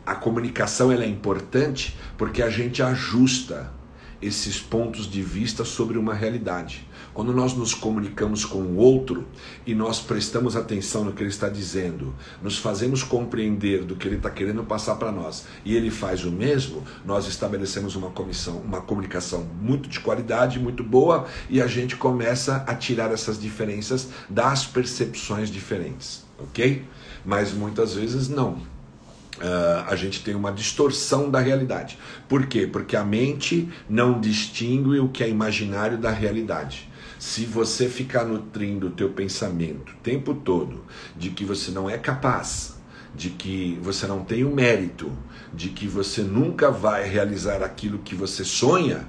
a 0.04 0.14
comunicação 0.14 0.92
ela 0.92 1.04
é 1.04 1.08
importante 1.08 1.96
porque 2.18 2.42
a 2.42 2.50
gente 2.50 2.82
ajusta 2.82 3.72
esses 4.20 4.60
pontos 4.60 5.10
de 5.10 5.22
vista 5.22 5.64
sobre 5.64 5.98
uma 5.98 6.14
realidade. 6.14 6.86
Quando 7.14 7.32
nós 7.32 7.54
nos 7.54 7.72
comunicamos 7.72 8.44
com 8.44 8.58
o 8.58 8.76
outro 8.76 9.24
e 9.64 9.72
nós 9.72 10.00
prestamos 10.00 10.56
atenção 10.56 11.04
no 11.04 11.12
que 11.12 11.22
ele 11.22 11.30
está 11.30 11.48
dizendo, 11.48 12.12
nos 12.42 12.58
fazemos 12.58 13.04
compreender 13.04 13.84
do 13.84 13.94
que 13.94 14.08
ele 14.08 14.16
está 14.16 14.28
querendo 14.28 14.64
passar 14.64 14.96
para 14.96 15.12
nós 15.12 15.46
e 15.64 15.76
ele 15.76 15.92
faz 15.92 16.24
o 16.24 16.32
mesmo, 16.32 16.82
nós 17.04 17.28
estabelecemos 17.28 17.94
uma 17.94 18.10
comissão, 18.10 18.56
uma 18.56 18.80
comunicação 18.80 19.46
muito 19.62 19.88
de 19.88 20.00
qualidade, 20.00 20.58
muito 20.58 20.82
boa 20.82 21.26
e 21.48 21.62
a 21.62 21.68
gente 21.68 21.94
começa 21.94 22.64
a 22.66 22.74
tirar 22.74 23.12
essas 23.12 23.40
diferenças 23.40 24.08
das 24.28 24.66
percepções 24.66 25.50
diferentes, 25.50 26.24
ok? 26.36 26.84
Mas 27.24 27.52
muitas 27.52 27.94
vezes 27.94 28.28
não. 28.28 28.54
Uh, 29.36 29.84
a 29.88 29.96
gente 29.96 30.22
tem 30.22 30.34
uma 30.34 30.52
distorção 30.52 31.30
da 31.30 31.40
realidade. 31.40 31.98
Por 32.28 32.46
quê? 32.46 32.66
Porque 32.66 32.96
a 32.96 33.04
mente 33.04 33.68
não 33.88 34.20
distingue 34.20 34.98
o 35.00 35.08
que 35.08 35.24
é 35.24 35.28
imaginário 35.28 35.98
da 35.98 36.10
realidade. 36.10 36.88
Se 37.26 37.46
você 37.46 37.88
ficar 37.88 38.26
nutrindo 38.26 38.88
o 38.88 38.90
teu 38.90 39.08
pensamento 39.08 39.92
o 39.92 39.96
tempo 40.02 40.34
todo 40.34 40.84
de 41.16 41.30
que 41.30 41.42
você 41.42 41.70
não 41.70 41.88
é 41.88 41.96
capaz, 41.96 42.74
de 43.14 43.30
que 43.30 43.78
você 43.82 44.06
não 44.06 44.22
tem 44.22 44.44
o 44.44 44.54
mérito, 44.54 45.10
de 45.50 45.70
que 45.70 45.88
você 45.88 46.20
nunca 46.20 46.70
vai 46.70 47.08
realizar 47.08 47.62
aquilo 47.62 48.00
que 48.00 48.14
você 48.14 48.44
sonha, 48.44 49.08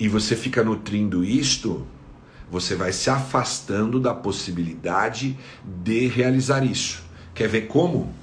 e 0.00 0.08
você 0.08 0.34
fica 0.34 0.64
nutrindo 0.64 1.22
isto, 1.22 1.86
você 2.50 2.74
vai 2.74 2.90
se 2.90 3.10
afastando 3.10 4.00
da 4.00 4.14
possibilidade 4.14 5.38
de 5.62 6.06
realizar 6.06 6.64
isso. 6.64 7.04
Quer 7.34 7.48
ver 7.48 7.66
como? 7.66 8.14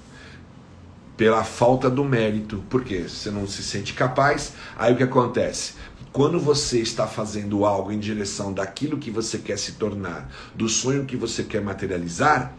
pela 1.19 1.43
falta 1.43 1.89
do 1.89 2.05
mérito, 2.05 2.63
porque 2.69 2.99
você 2.99 3.29
não 3.29 3.45
se 3.45 3.61
sente 3.61 3.93
capaz. 3.93 4.53
Aí 4.77 4.93
o 4.93 4.95
que 4.95 5.03
acontece? 5.03 5.73
Quando 6.11 6.39
você 6.39 6.79
está 6.79 7.05
fazendo 7.05 7.65
algo 7.65 7.91
em 7.91 7.99
direção 7.99 8.51
daquilo 8.51 8.97
que 8.97 9.11
você 9.11 9.37
quer 9.37 9.59
se 9.59 9.73
tornar, 9.73 10.27
do 10.55 10.67
sonho 10.67 11.05
que 11.05 11.15
você 11.15 11.43
quer 11.43 11.61
materializar, 11.61 12.53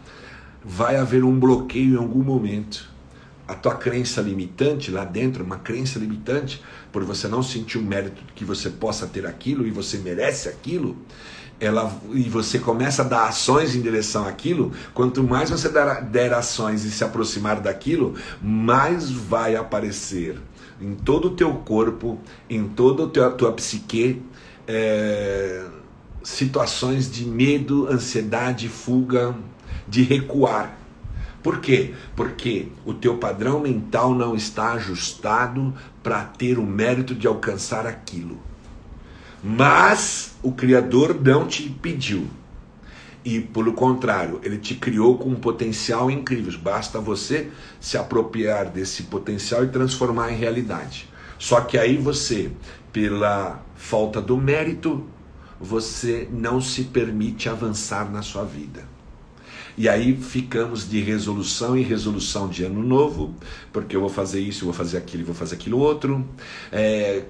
vai 0.63 0.95
haver 0.95 1.23
um 1.23 1.37
bloqueio 1.37 1.95
em 1.95 1.97
algum 1.97 2.23
momento. 2.23 2.89
A 3.45 3.53
tua 3.53 3.75
crença 3.75 4.21
limitante 4.21 4.89
lá 4.89 5.03
dentro, 5.03 5.43
uma 5.43 5.57
crença 5.57 5.99
limitante, 5.99 6.63
por 6.93 7.03
você 7.03 7.27
não 7.27 7.43
sentir 7.43 7.77
o 7.77 7.81
mérito 7.81 8.23
que 8.33 8.45
você 8.45 8.69
possa 8.69 9.05
ter 9.05 9.25
aquilo 9.25 9.67
e 9.67 9.71
você 9.71 9.97
merece 9.97 10.47
aquilo, 10.47 10.95
ela, 11.59 11.93
e 12.13 12.23
você 12.23 12.57
começa 12.57 13.01
a 13.01 13.05
dar 13.05 13.27
ações 13.27 13.75
em 13.75 13.81
direção 13.81 14.25
àquilo, 14.25 14.71
quanto 14.93 15.21
mais 15.23 15.49
você 15.49 15.67
der, 15.67 16.03
der 16.05 16.33
ações 16.33 16.85
e 16.85 16.91
se 16.91 17.03
aproximar 17.03 17.59
daquilo, 17.59 18.15
mais 18.41 19.11
vai 19.11 19.57
aparecer 19.57 20.39
em 20.81 20.95
todo 20.95 21.27
o 21.27 21.31
teu 21.31 21.53
corpo, 21.53 22.19
em 22.49 22.67
toda 22.67 23.27
a 23.27 23.29
tua, 23.29 23.51
psique, 23.53 24.21
é, 24.67 25.63
situações 26.23 27.11
de 27.11 27.25
medo, 27.25 27.87
ansiedade, 27.87 28.67
fuga, 28.67 29.35
de 29.87 30.01
recuar. 30.01 30.77
Por 31.43 31.59
quê? 31.59 31.93
Porque 32.15 32.67
o 32.85 32.93
teu 32.93 33.17
padrão 33.17 33.59
mental 33.59 34.13
não 34.13 34.35
está 34.35 34.73
ajustado 34.73 35.73
para 36.03 36.23
ter 36.23 36.59
o 36.59 36.65
mérito 36.65 37.15
de 37.15 37.27
alcançar 37.27 37.85
aquilo. 37.85 38.39
Mas 39.43 40.35
o 40.43 40.51
Criador 40.51 41.19
não 41.19 41.47
te 41.47 41.63
pediu. 41.63 42.27
E 43.23 43.39
pelo 43.39 43.73
contrário, 43.73 44.39
ele 44.43 44.57
te 44.57 44.73
criou 44.75 45.17
com 45.17 45.29
um 45.29 45.35
potencial 45.35 46.09
incrível. 46.09 46.57
Basta 46.59 46.99
você 46.99 47.51
se 47.79 47.97
apropriar 47.97 48.69
desse 48.69 49.03
potencial 49.03 49.63
e 49.63 49.67
transformar 49.67 50.31
em 50.31 50.35
realidade. 50.35 51.07
Só 51.37 51.61
que 51.61 51.77
aí 51.77 51.97
você, 51.97 52.51
pela 52.91 53.63
falta 53.75 54.21
do 54.21 54.37
mérito, 54.37 55.05
você 55.59 56.27
não 56.31 56.59
se 56.59 56.85
permite 56.85 57.47
avançar 57.47 58.11
na 58.11 58.23
sua 58.23 58.43
vida. 58.43 58.83
E 59.77 59.87
aí 59.87 60.15
ficamos 60.17 60.89
de 60.89 60.99
resolução 60.99 61.77
em 61.77 61.83
resolução 61.83 62.49
de 62.49 62.63
ano 62.63 62.83
novo, 62.83 63.35
porque 63.71 63.95
eu 63.95 64.01
vou 64.01 64.09
fazer 64.09 64.39
isso, 64.39 64.61
eu 64.61 64.65
vou 64.65 64.73
fazer 64.73 64.97
aquilo, 64.97 65.23
vou 65.25 65.35
fazer 65.35 65.55
aquilo 65.55 65.77
outro. 65.77 66.27
É, 66.71 67.23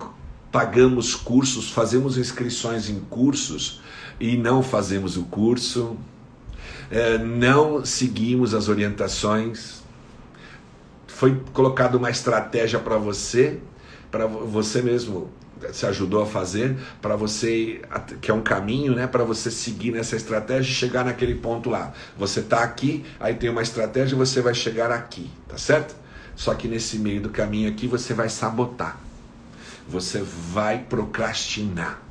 pagamos 0.52 1.16
cursos, 1.16 1.70
fazemos 1.70 2.18
inscrições 2.18 2.90
em 2.90 3.00
cursos 3.02 3.81
e 4.22 4.38
não 4.38 4.62
fazemos 4.62 5.18
o 5.18 5.24
curso, 5.24 5.98
é, 6.92 7.18
não 7.18 7.84
seguimos 7.84 8.54
as 8.54 8.70
orientações. 8.70 9.82
Foi 11.08 11.42
colocada 11.54 11.98
uma 11.98 12.12
estratégia 12.12 12.80
para 12.80 12.98
você, 12.98 13.60
para 14.12 14.28
você 14.28 14.82
mesmo 14.82 15.30
se 15.74 15.86
ajudou 15.86 16.24
a 16.24 16.26
fazer, 16.26 16.76
para 17.02 17.16
você, 17.16 17.82
que 18.20 18.32
é 18.32 18.34
um 18.34 18.42
caminho, 18.42 18.96
né, 18.96 19.06
para 19.08 19.24
você 19.24 19.52
seguir 19.52 19.92
nessa 19.92 20.16
estratégia 20.16 20.72
e 20.72 20.74
chegar 20.74 21.04
naquele 21.04 21.36
ponto 21.36 21.70
lá. 21.70 21.94
Você 22.18 22.42
está 22.42 22.64
aqui, 22.64 23.04
aí 23.20 23.34
tem 23.34 23.50
uma 23.50 23.62
estratégia 23.62 24.16
e 24.16 24.18
você 24.18 24.42
vai 24.42 24.54
chegar 24.54 24.92
aqui, 24.92 25.30
tá 25.48 25.58
certo? 25.58 25.96
Só 26.36 26.54
que 26.54 26.68
nesse 26.68 26.98
meio 26.98 27.22
do 27.22 27.30
caminho 27.30 27.70
aqui 27.70 27.88
você 27.88 28.14
vai 28.14 28.30
sabotar 28.30 29.00
você 29.92 30.22
vai 30.22 30.80
procrastinar. 30.80 32.02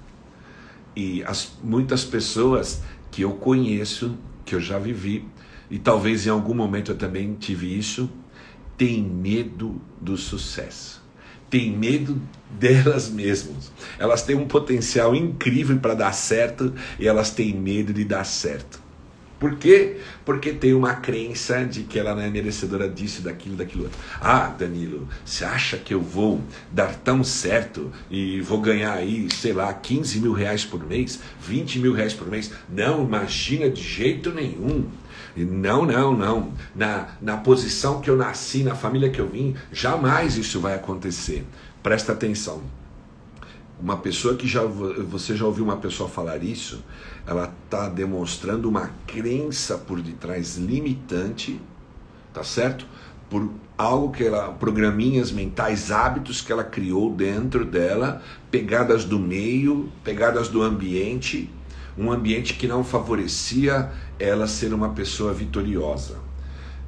E 1.01 1.25
as, 1.25 1.53
muitas 1.65 2.05
pessoas 2.05 2.83
que 3.11 3.23
eu 3.23 3.33
conheço, 3.33 4.19
que 4.45 4.55
eu 4.55 4.61
já 4.61 4.79
vivi, 4.79 5.25
e 5.71 5.79
talvez 5.79 6.27
em 6.27 6.31
algum 6.31 6.53
momento 6.53 6.91
eu 6.91 6.97
também 6.97 7.35
tive 7.35 7.79
isso, 7.79 8.11
têm 8.77 9.03
medo 9.03 9.81
do 9.99 10.15
sucesso. 10.19 11.03
Tem 11.49 11.75
medo 11.75 12.21
delas 12.51 13.09
mesmas. 13.09 13.73
Elas 13.99 14.23
têm 14.23 14.37
um 14.37 14.47
potencial 14.47 15.15
incrível 15.15 15.79
para 15.79 15.95
dar 15.95 16.13
certo 16.13 16.75
e 16.99 17.09
elas 17.09 17.31
têm 17.31 17.55
medo 17.55 17.95
de 17.95 18.05
dar 18.05 18.25
certo. 18.25 18.80
Por 19.41 19.57
quê? 19.57 19.97
Porque 20.23 20.53
tem 20.53 20.75
uma 20.75 20.97
crença 20.97 21.65
de 21.65 21.85
que 21.85 21.99
ela 21.99 22.15
não 22.15 22.21
é 22.21 22.29
merecedora 22.29 22.87
disso, 22.87 23.23
daquilo, 23.23 23.57
daquilo 23.57 23.85
outro. 23.85 23.99
Ah, 24.21 24.49
Danilo, 24.49 25.09
você 25.25 25.47
acha 25.47 25.79
que 25.79 25.95
eu 25.95 26.01
vou 26.03 26.43
dar 26.71 26.95
tão 26.97 27.25
certo 27.25 27.91
e 28.11 28.43
vou 28.43 28.61
ganhar 28.61 28.93
aí, 28.93 29.29
sei 29.33 29.55
lá, 29.55 29.73
15 29.73 30.21
mil 30.21 30.35
reais 30.35 30.67
por 30.67 30.87
mês, 30.87 31.21
20 31.41 31.79
mil 31.79 31.95
reais 31.95 32.13
por 32.13 32.29
mês? 32.29 32.53
Não, 32.69 33.03
imagina 33.03 33.71
de 33.71 33.83
jeito 33.83 34.31
nenhum. 34.31 34.87
Não, 35.35 35.87
não, 35.87 36.15
não. 36.15 36.53
Na, 36.77 37.09
na 37.19 37.39
posição 37.39 38.03
que 38.03 38.11
eu 38.11 38.17
nasci, 38.17 38.63
na 38.63 38.75
família 38.75 39.09
que 39.09 39.23
eu 39.23 39.29
vim, 39.29 39.57
jamais 39.73 40.37
isso 40.37 40.61
vai 40.61 40.75
acontecer. 40.75 41.47
Presta 41.83 42.13
atenção. 42.13 42.63
Uma 43.83 43.97
pessoa 43.97 44.37
que 44.37 44.47
já 44.47 44.63
você 44.63 45.35
já 45.35 45.47
ouviu 45.47 45.65
uma 45.65 45.79
pessoa 45.79 46.09
falar 46.09 46.43
isso, 46.43 46.85
ela 47.27 47.53
está 47.65 47.89
demonstrando 47.89 48.69
uma 48.69 48.91
crença 49.07 49.79
por 49.79 50.03
detrás 50.03 50.57
limitante, 50.57 51.59
tá 52.33 52.45
certo? 52.45 52.87
Por 53.31 53.51
algo 53.79 54.13
que 54.13 54.25
ela, 54.25 54.53
programinhas 54.53 55.33
mentais, 55.33 55.91
hábitos 55.91 56.43
que 56.43 56.53
ela 56.53 56.63
criou 56.65 57.15
dentro 57.15 57.65
dela, 57.65 58.23
pegadas 58.51 59.05
do 59.05 59.19
meio, 59.19 59.91
pegadas 60.05 60.49
do 60.49 60.63
ambiente, 60.63 61.49
um 61.97 62.13
ambiente 62.13 62.55
que 62.55 62.67
não 62.67 62.85
favorecia 62.85 63.91
ela 64.19 64.47
ser 64.47 64.75
uma 64.75 64.91
pessoa 64.91 65.33
vitoriosa. 65.33 66.19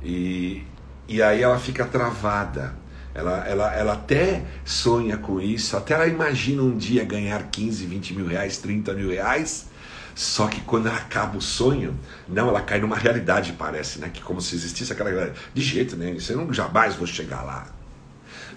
E, 0.04 0.62
e 1.08 1.22
aí 1.22 1.40
ela 1.40 1.58
fica 1.58 1.86
travada 1.86 2.81
ela, 3.14 3.46
ela, 3.46 3.74
ela 3.74 3.92
até 3.92 4.42
sonha 4.64 5.16
com 5.16 5.40
isso, 5.40 5.76
até 5.76 5.94
ela 5.94 6.06
imagina 6.06 6.62
um 6.62 6.76
dia 6.76 7.04
ganhar 7.04 7.42
15, 7.50 7.86
20 7.86 8.14
mil 8.14 8.26
reais, 8.26 8.58
30 8.58 8.94
mil 8.94 9.10
reais. 9.10 9.70
Só 10.14 10.46
que 10.46 10.60
quando 10.60 10.88
ela 10.88 10.96
acaba 10.96 11.38
o 11.38 11.40
sonho, 11.40 11.98
não, 12.28 12.48
ela 12.48 12.60
cai 12.60 12.78
numa 12.80 12.96
realidade, 12.96 13.54
parece, 13.58 13.98
né? 13.98 14.10
Que 14.12 14.20
como 14.20 14.40
se 14.40 14.54
existisse 14.54 14.92
aquela 14.92 15.10
realidade. 15.10 15.38
De 15.54 15.62
jeito 15.62 15.96
nenhum, 15.96 16.18
eu 16.28 16.36
não 16.36 16.52
jamais 16.52 16.94
vou 16.94 17.06
chegar 17.06 17.42
lá. 17.42 17.66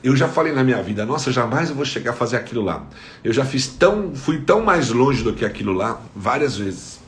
Eu 0.03 0.15
já 0.15 0.27
falei 0.27 0.53
na 0.53 0.63
minha 0.63 0.83
vida, 0.83 1.05
nossa, 1.05 1.31
jamais 1.31 1.69
eu 1.69 1.75
vou 1.75 1.85
chegar 1.85 2.11
a 2.11 2.13
fazer 2.13 2.37
aquilo 2.37 2.61
lá. 2.61 2.85
Eu 3.23 3.33
já 3.33 3.45
fiz 3.45 3.67
tão, 3.67 4.13
fui 4.13 4.41
tão 4.41 4.61
mais 4.61 4.89
longe 4.89 5.23
do 5.23 5.33
que 5.33 5.45
aquilo 5.45 5.73
lá 5.73 6.01
várias 6.15 6.57
vezes. 6.57 6.99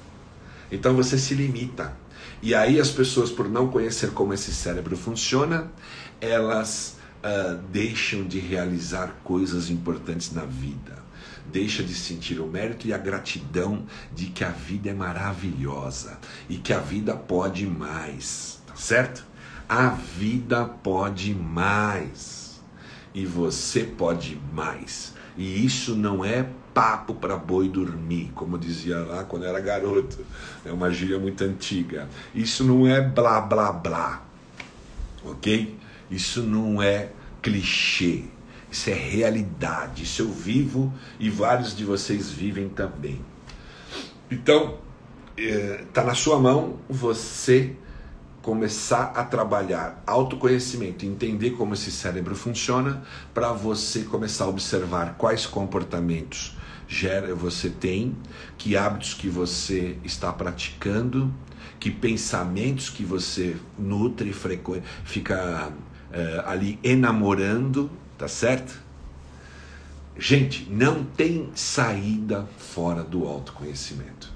Então 0.71 0.95
você 0.95 1.17
se 1.17 1.33
limita. 1.33 1.93
E 2.41 2.55
aí 2.55 2.79
as 2.79 2.89
pessoas, 2.89 3.29
por 3.29 3.49
não 3.49 3.67
conhecer 3.67 4.11
como 4.11 4.33
esse 4.33 4.53
cérebro 4.53 4.95
funciona, 4.95 5.71
elas 6.21 6.96
uh, 7.23 7.57
deixam 7.71 8.23
de 8.23 8.39
realizar 8.39 9.15
coisas 9.23 9.69
importantes 9.69 10.31
na 10.33 10.43
vida. 10.43 10.97
Deixa 11.51 11.81
de 11.81 11.93
sentir 11.93 12.39
o 12.39 12.47
mérito 12.47 12.87
e 12.87 12.93
a 12.93 12.97
gratidão 12.97 13.85
de 14.13 14.27
que 14.27 14.43
a 14.43 14.49
vida 14.49 14.89
é 14.89 14.93
maravilhosa 14.93 16.19
e 16.49 16.57
que 16.57 16.73
a 16.73 16.79
vida 16.79 17.15
pode 17.15 17.65
mais, 17.65 18.61
tá 18.67 18.75
certo? 18.75 19.25
A 19.69 19.89
vida 19.89 20.65
pode 20.65 21.33
mais 21.33 22.59
e 23.13 23.25
você 23.25 23.83
pode 23.83 24.39
mais. 24.53 25.13
E 25.37 25.65
isso 25.65 25.95
não 25.95 26.25
é 26.25 26.47
papo 26.73 27.15
para 27.15 27.35
boi 27.35 27.69
dormir, 27.69 28.31
como 28.35 28.57
dizia 28.57 28.99
lá 28.99 29.23
quando 29.23 29.45
era 29.45 29.59
garoto. 29.59 30.19
É 30.65 30.71
uma 30.71 30.91
gíria 30.91 31.17
muito 31.17 31.43
antiga. 31.43 32.07
Isso 32.35 32.63
não 32.63 32.85
é 32.85 33.01
blá 33.01 33.41
blá 33.41 33.71
blá. 33.71 34.21
OK? 35.23 35.77
Isso 36.09 36.41
não 36.43 36.81
é 36.81 37.11
clichê. 37.41 38.23
Isso 38.71 38.89
é 38.89 38.93
realidade. 38.93 40.03
Isso 40.03 40.21
eu 40.21 40.31
vivo 40.31 40.93
e 41.19 41.29
vários 41.29 41.75
de 41.75 41.83
vocês 41.83 42.31
vivem 42.31 42.69
também. 42.69 43.21
Então, 44.29 44.77
está 45.37 46.01
é, 46.01 46.05
na 46.05 46.15
sua 46.15 46.39
mão 46.39 46.79
você 46.89 47.75
começar 48.41 49.11
a 49.13 49.23
trabalhar 49.25 50.01
autoconhecimento, 50.07 51.05
entender 51.05 51.51
como 51.51 51.73
esse 51.73 51.91
cérebro 51.91 52.33
funciona, 52.33 53.03
para 53.33 53.51
você 53.51 54.03
começar 54.03 54.45
a 54.45 54.47
observar 54.47 55.15
quais 55.17 55.45
comportamentos 55.45 56.55
gera, 56.87 57.35
você 57.35 57.69
tem, 57.69 58.15
que 58.57 58.77
hábitos 58.77 59.13
que 59.13 59.27
você 59.27 59.97
está 60.03 60.31
praticando, 60.31 61.33
que 61.77 61.91
pensamentos 61.91 62.89
que 62.89 63.03
você 63.03 63.57
nutre, 63.77 64.33
fica 65.03 65.71
uh, 66.11 66.47
ali 66.47 66.79
enamorando, 66.83 67.89
tá 68.17 68.27
certo? 68.27 68.81
Gente, 70.17 70.67
não 70.71 71.03
tem 71.03 71.51
saída 71.53 72.47
fora 72.57 73.03
do 73.03 73.25
autoconhecimento. 73.27 74.33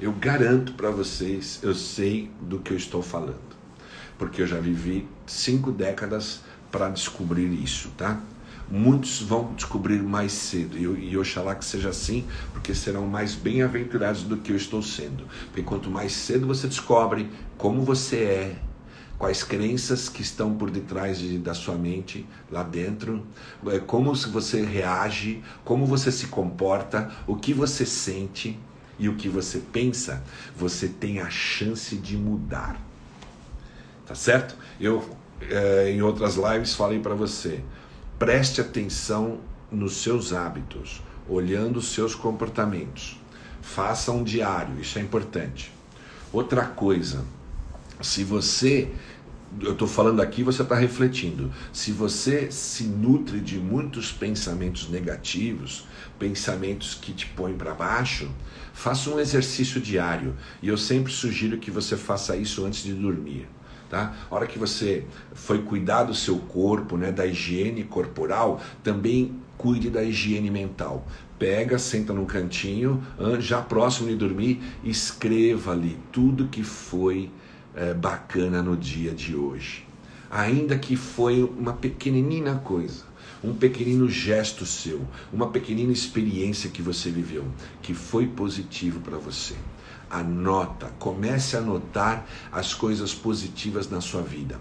Eu 0.00 0.12
garanto 0.12 0.74
para 0.74 0.90
vocês, 0.90 1.58
eu 1.62 1.74
sei 1.74 2.30
do 2.40 2.58
que 2.60 2.72
eu 2.72 2.76
estou 2.76 3.02
falando, 3.02 3.56
porque 4.18 4.42
eu 4.42 4.46
já 4.46 4.60
vivi 4.60 5.08
cinco 5.26 5.72
décadas 5.72 6.42
para 6.70 6.88
descobrir 6.90 7.46
isso, 7.62 7.90
tá? 7.96 8.20
Muitos 8.70 9.20
vão 9.20 9.52
descobrir 9.54 10.02
mais 10.02 10.32
cedo, 10.32 10.76
e, 10.76 11.10
e 11.10 11.16
oxalá 11.18 11.54
que 11.54 11.64
seja 11.64 11.90
assim, 11.90 12.24
porque 12.52 12.74
serão 12.74 13.06
mais 13.06 13.34
bem-aventurados 13.34 14.22
do 14.22 14.36
que 14.36 14.52
eu 14.52 14.56
estou 14.56 14.82
sendo. 14.82 15.24
Porque 15.46 15.62
quanto 15.62 15.90
mais 15.90 16.12
cedo 16.12 16.46
você 16.46 16.66
descobre 16.66 17.30
como 17.58 17.82
você 17.82 18.16
é, 18.16 18.56
quais 19.18 19.42
crenças 19.42 20.08
que 20.08 20.22
estão 20.22 20.54
por 20.54 20.70
detrás 20.70 21.18
de, 21.18 21.38
da 21.38 21.54
sua 21.54 21.74
mente 21.74 22.26
lá 22.50 22.62
dentro, 22.62 23.24
é, 23.66 23.78
como 23.78 24.14
você 24.14 24.62
reage, 24.62 25.42
como 25.64 25.86
você 25.86 26.10
se 26.10 26.26
comporta, 26.26 27.10
o 27.26 27.36
que 27.36 27.52
você 27.52 27.86
sente 27.86 28.58
e 28.98 29.08
o 29.08 29.16
que 29.16 29.28
você 29.28 29.58
pensa, 29.72 30.22
você 30.56 30.88
tem 30.88 31.20
a 31.20 31.30
chance 31.30 31.96
de 31.96 32.16
mudar. 32.16 32.80
Tá 34.06 34.14
certo? 34.14 34.56
Eu 34.78 35.02
é, 35.40 35.90
em 35.90 36.02
outras 36.02 36.36
lives 36.36 36.74
falei 36.74 36.98
para 36.98 37.14
você, 37.14 37.60
preste 38.18 38.60
atenção 38.60 39.38
nos 39.70 39.96
seus 39.96 40.32
hábitos, 40.32 41.02
olhando 41.28 41.78
os 41.78 41.92
seus 41.92 42.14
comportamentos. 42.14 43.18
Faça 43.60 44.12
um 44.12 44.22
diário, 44.22 44.80
isso 44.80 44.98
é 44.98 45.02
importante. 45.02 45.72
Outra 46.32 46.64
coisa, 46.64 47.24
se 48.00 48.24
você, 48.24 48.88
eu 49.60 49.72
estou 49.72 49.86
falando 49.86 50.20
aqui, 50.20 50.42
você 50.42 50.62
está 50.62 50.74
refletindo. 50.74 51.52
Se 51.72 51.92
você 51.92 52.50
se 52.50 52.84
nutre 52.84 53.40
de 53.40 53.58
muitos 53.58 54.12
pensamentos 54.12 54.88
negativos, 54.88 55.86
pensamentos 56.18 56.94
que 56.94 57.12
te 57.12 57.26
põem 57.26 57.54
para 57.54 57.74
baixo, 57.74 58.30
faça 58.72 59.10
um 59.10 59.20
exercício 59.20 59.80
diário. 59.80 60.36
E 60.62 60.68
eu 60.68 60.76
sempre 60.76 61.12
sugiro 61.12 61.58
que 61.58 61.70
você 61.70 61.96
faça 61.96 62.36
isso 62.36 62.64
antes 62.64 62.82
de 62.82 62.92
dormir. 62.92 63.48
Tá? 63.88 64.14
A 64.28 64.34
hora 64.34 64.46
que 64.46 64.58
você 64.58 65.04
foi 65.34 65.62
cuidar 65.62 66.04
do 66.04 66.14
seu 66.14 66.38
corpo, 66.38 66.96
né, 66.96 67.12
da 67.12 67.26
higiene 67.26 67.84
corporal, 67.84 68.60
também 68.82 69.40
cuide 69.56 69.88
da 69.88 70.02
higiene 70.02 70.50
mental. 70.50 71.06
Pega, 71.38 71.78
senta 71.78 72.12
num 72.12 72.24
cantinho, 72.24 73.02
já 73.38 73.60
próximo 73.60 74.08
de 74.08 74.16
dormir, 74.16 74.60
escreva 74.82 75.72
ali 75.72 75.98
tudo 76.10 76.48
que 76.48 76.62
foi 76.62 77.30
é, 77.74 77.94
bacana 77.94 78.62
no 78.62 78.76
dia 78.76 79.12
de 79.12 79.34
hoje. 79.34 79.86
Ainda 80.30 80.76
que 80.78 80.96
foi 80.96 81.42
uma 81.42 81.72
pequenina 81.72 82.56
coisa, 82.56 83.04
um 83.42 83.54
pequenino 83.54 84.08
gesto 84.08 84.64
seu, 84.64 85.02
uma 85.32 85.48
pequenina 85.48 85.92
experiência 85.92 86.70
que 86.70 86.82
você 86.82 87.10
viveu, 87.10 87.44
que 87.82 87.94
foi 87.94 88.26
positivo 88.26 89.00
para 89.00 89.18
você. 89.18 89.54
Anota, 90.10 90.92
comece 90.98 91.56
a 91.56 91.60
anotar 91.60 92.26
as 92.50 92.72
coisas 92.72 93.14
positivas 93.14 93.88
na 93.88 94.00
sua 94.00 94.22
vida. 94.22 94.60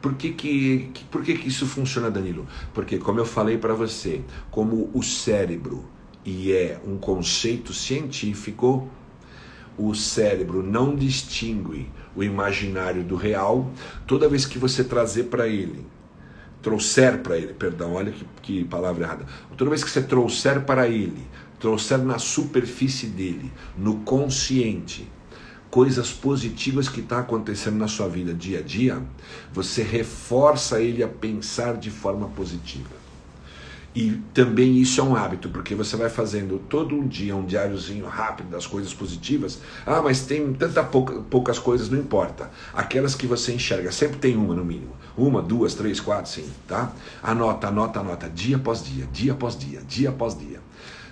Por 0.00 0.14
que, 0.14 0.32
que, 0.32 0.90
por 1.10 1.22
que, 1.22 1.34
que 1.34 1.48
isso 1.48 1.66
funciona, 1.66 2.10
Danilo? 2.10 2.46
Porque, 2.74 2.98
como 2.98 3.20
eu 3.20 3.24
falei 3.24 3.56
para 3.56 3.74
você, 3.74 4.22
como 4.50 4.90
o 4.92 5.02
cérebro 5.02 5.84
e 6.24 6.52
é 6.52 6.80
um 6.84 6.96
conceito 6.96 7.72
científico, 7.72 8.88
o 9.76 9.94
cérebro 9.94 10.62
não 10.62 10.94
distingue 10.94 11.90
o 12.14 12.22
imaginário 12.22 13.02
do 13.02 13.16
real, 13.16 13.70
toda 14.06 14.28
vez 14.28 14.44
que 14.44 14.58
você 14.58 14.84
trazer 14.84 15.24
para 15.24 15.48
ele, 15.48 15.86
trouxer 16.60 17.18
para 17.18 17.36
ele, 17.36 17.54
perdão, 17.54 17.94
olha 17.94 18.12
que, 18.12 18.24
que 18.42 18.64
palavra 18.64 19.04
errada, 19.04 19.26
toda 19.56 19.70
vez 19.70 19.82
que 19.82 19.90
você 19.90 20.02
trouxer 20.02 20.62
para 20.62 20.86
ele, 20.88 21.26
trouxer 21.58 21.98
na 21.98 22.18
superfície 22.18 23.06
dele, 23.06 23.50
no 23.76 23.96
consciente, 24.00 25.08
coisas 25.70 26.12
positivas 26.12 26.88
que 26.88 27.00
está 27.00 27.20
acontecendo 27.20 27.76
na 27.76 27.88
sua 27.88 28.06
vida 28.06 28.34
dia 28.34 28.58
a 28.58 28.62
dia, 28.62 29.02
você 29.52 29.82
reforça 29.82 30.80
ele 30.80 31.02
a 31.02 31.08
pensar 31.08 31.76
de 31.76 31.90
forma 31.90 32.28
positiva. 32.28 33.01
E 33.94 34.12
também 34.32 34.78
isso 34.78 35.00
é 35.00 35.04
um 35.04 35.14
hábito, 35.14 35.50
porque 35.50 35.74
você 35.74 35.96
vai 35.96 36.08
fazendo 36.08 36.58
todo 36.58 36.94
um 36.94 37.06
dia 37.06 37.36
um 37.36 37.44
diáriozinho 37.44 38.06
rápido 38.06 38.48
das 38.48 38.66
coisas 38.66 38.94
positivas. 38.94 39.60
Ah, 39.84 40.00
mas 40.00 40.22
tem 40.22 40.50
tanta 40.54 40.82
pouca, 40.82 41.20
poucas 41.20 41.58
coisas, 41.58 41.90
não 41.90 41.98
importa. 41.98 42.50
Aquelas 42.72 43.14
que 43.14 43.26
você 43.26 43.52
enxerga, 43.52 43.92
sempre 43.92 44.16
tem 44.16 44.34
uma 44.34 44.54
no 44.54 44.64
mínimo. 44.64 44.96
Uma, 45.14 45.42
duas, 45.42 45.74
três, 45.74 46.00
quatro, 46.00 46.30
sim, 46.30 46.48
tá? 46.66 46.90
Anota, 47.22 47.68
anota, 47.68 48.00
anota, 48.00 48.30
dia 48.30 48.56
após 48.56 48.82
dia, 48.82 49.06
dia 49.12 49.32
após 49.32 49.58
dia, 49.58 49.82
dia 49.86 50.08
após 50.08 50.38
dia. 50.38 50.60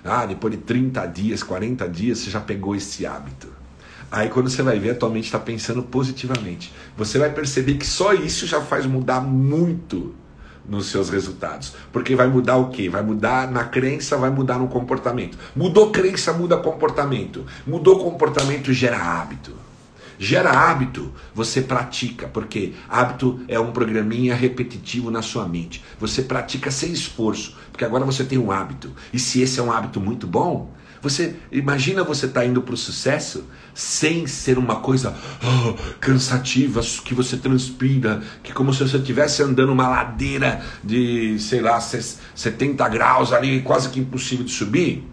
Ah, 0.02 0.24
depois 0.24 0.54
de 0.54 0.60
30 0.62 1.04
dias, 1.06 1.42
40 1.42 1.86
dias, 1.86 2.18
você 2.18 2.30
já 2.30 2.40
pegou 2.40 2.74
esse 2.74 3.04
hábito. 3.04 3.48
Aí 4.10 4.30
quando 4.30 4.48
você 4.48 4.62
vai 4.62 4.78
ver, 4.78 4.90
a 4.90 4.94
tua 4.94 5.10
mente 5.10 5.26
está 5.26 5.38
pensando 5.38 5.82
positivamente. 5.82 6.72
Você 6.96 7.18
vai 7.18 7.30
perceber 7.30 7.74
que 7.74 7.86
só 7.86 8.14
isso 8.14 8.46
já 8.46 8.60
faz 8.62 8.86
mudar 8.86 9.20
muito 9.20 10.14
nos 10.68 10.87
seus 10.87 11.11
resultados. 11.11 11.75
Porque 11.92 12.14
vai 12.14 12.29
mudar 12.29 12.57
o 12.57 12.70
que? 12.70 12.88
Vai 12.88 13.03
mudar 13.03 13.51
na 13.51 13.64
crença, 13.64 14.16
vai 14.16 14.31
mudar 14.31 14.59
no 14.59 14.68
comportamento. 14.68 15.38
Mudou 15.55 15.90
crença, 15.90 16.33
muda 16.33 16.57
comportamento. 16.57 17.44
Mudou 17.66 17.99
comportamento, 17.99 18.73
gera 18.73 18.99
hábito. 18.99 19.53
Gera 20.23 20.51
hábito, 20.51 21.11
você 21.35 21.62
pratica, 21.62 22.29
porque 22.29 22.75
hábito 22.87 23.40
é 23.49 23.59
um 23.59 23.73
programinha 23.73 24.35
repetitivo 24.35 25.11
na 25.11 25.23
sua 25.23 25.49
mente. 25.49 25.83
Você 25.99 26.20
pratica 26.20 26.70
sem 26.70 26.92
esforço, 26.92 27.57
porque 27.73 27.87
agora 27.87 28.05
você 28.05 28.23
tem 28.23 28.37
um 28.37 28.53
hábito. 28.53 28.92
E 29.14 29.18
se 29.18 29.40
esse 29.40 29.59
é 29.59 29.62
um 29.62 29.73
hábito 29.73 29.99
muito 29.99 30.27
bom, 30.27 30.70
você 31.02 31.36
imagina 31.50 32.04
você 32.04 32.26
estar 32.26 32.40
tá 32.40 32.46
indo 32.46 32.60
para 32.60 32.74
o 32.74 32.76
sucesso 32.76 33.44
sem 33.74 34.26
ser 34.26 34.58
uma 34.58 34.76
coisa 34.76 35.14
oh, 35.42 35.74
cansativa 35.98 36.80
que 37.04 37.14
você 37.14 37.36
transpira, 37.36 38.22
que 38.42 38.52
como 38.52 38.72
se 38.74 38.82
você 38.82 38.98
estivesse 38.98 39.42
andando 39.42 39.72
uma 39.72 39.88
ladeira 39.88 40.62
de, 40.84 41.38
sei 41.38 41.60
lá, 41.60 41.80
70 41.80 42.88
graus 42.88 43.33
ali, 43.33 43.62
quase 43.62 43.88
que 43.88 44.00
impossível 44.00 44.44
de 44.44 44.52
subir. 44.52 45.08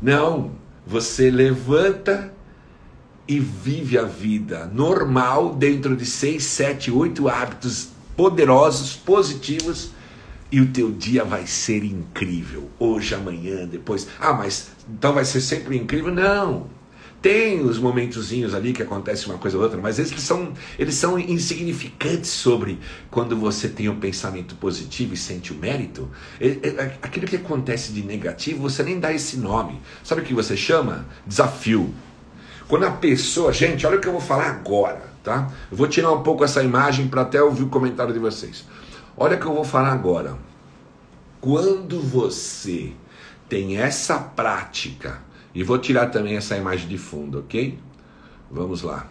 Não, 0.00 0.52
você 0.84 1.30
levanta 1.30 2.32
e 3.28 3.38
vive 3.38 3.96
a 3.96 4.04
vida 4.04 4.68
normal 4.74 5.54
dentro 5.54 5.96
de 5.96 6.04
6, 6.04 6.42
7, 6.42 6.90
8 6.90 7.28
hábitos 7.28 7.88
poderosos, 8.16 8.96
positivos 8.96 9.90
e 10.52 10.60
o 10.60 10.66
teu 10.66 10.92
dia 10.92 11.24
vai 11.24 11.46
ser 11.46 11.82
incrível. 11.82 12.70
Hoje, 12.78 13.14
amanhã, 13.14 13.66
depois. 13.66 14.06
Ah, 14.20 14.34
mas 14.34 14.70
então 14.86 15.14
vai 15.14 15.24
ser 15.24 15.40
sempre 15.40 15.78
incrível? 15.78 16.14
Não. 16.14 16.66
Tem 17.22 17.60
os 17.60 17.78
momentozinhos 17.78 18.52
ali 18.52 18.72
que 18.72 18.82
acontece 18.82 19.26
uma 19.26 19.38
coisa 19.38 19.56
ou 19.56 19.62
outra, 19.62 19.80
mas 19.80 19.98
eles 19.98 20.20
são, 20.20 20.52
eles 20.76 20.96
são 20.96 21.18
insignificantes 21.18 22.30
sobre 22.30 22.80
quando 23.10 23.36
você 23.36 23.68
tem 23.68 23.88
um 23.88 23.98
pensamento 23.98 24.56
positivo 24.56 25.14
e 25.14 25.16
sente 25.16 25.52
o 25.52 25.56
mérito. 25.56 26.10
Aquilo 27.00 27.26
que 27.26 27.36
acontece 27.36 27.92
de 27.92 28.02
negativo, 28.02 28.60
você 28.60 28.82
nem 28.82 28.98
dá 28.98 29.12
esse 29.12 29.38
nome. 29.38 29.80
Sabe 30.02 30.20
o 30.20 30.24
que 30.24 30.34
você 30.34 30.56
chama? 30.56 31.06
Desafio. 31.24 31.94
Quando 32.68 32.84
a 32.84 32.90
pessoa, 32.90 33.52
gente, 33.52 33.86
olha 33.86 33.98
o 33.98 34.00
que 34.00 34.08
eu 34.08 34.12
vou 34.12 34.20
falar 34.20 34.48
agora, 34.48 35.02
tá? 35.22 35.50
Eu 35.70 35.76
vou 35.76 35.86
tirar 35.86 36.10
um 36.10 36.22
pouco 36.22 36.42
essa 36.42 36.62
imagem 36.62 37.06
para 37.06 37.22
até 37.22 37.40
ouvir 37.40 37.62
o 37.62 37.68
comentário 37.68 38.12
de 38.12 38.18
vocês. 38.18 38.64
Olha 39.16 39.36
o 39.36 39.40
que 39.40 39.46
eu 39.46 39.54
vou 39.54 39.64
falar 39.64 39.92
agora. 39.92 40.38
Quando 41.40 42.00
você 42.00 42.92
tem 43.48 43.76
essa 43.78 44.18
prática, 44.18 45.20
e 45.54 45.62
vou 45.62 45.78
tirar 45.78 46.06
também 46.06 46.36
essa 46.36 46.56
imagem 46.56 46.88
de 46.88 46.96
fundo, 46.96 47.40
ok? 47.40 47.78
Vamos 48.50 48.82
lá. 48.82 49.08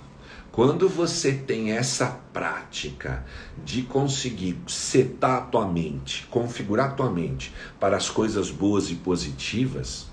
Quando 0.51 0.89
você 0.89 1.31
tem 1.31 1.71
essa 1.71 2.07
prática 2.33 3.25
de 3.63 3.83
conseguir 3.83 4.57
setar 4.67 5.37
a 5.37 5.41
tua 5.41 5.67
mente, 5.67 6.27
configurar 6.29 6.89
a 6.89 6.93
tua 6.93 7.09
mente 7.09 7.53
para 7.79 7.95
as 7.95 8.09
coisas 8.09 8.49
boas 8.51 8.89
e 8.89 8.95
positivas, 8.95 10.07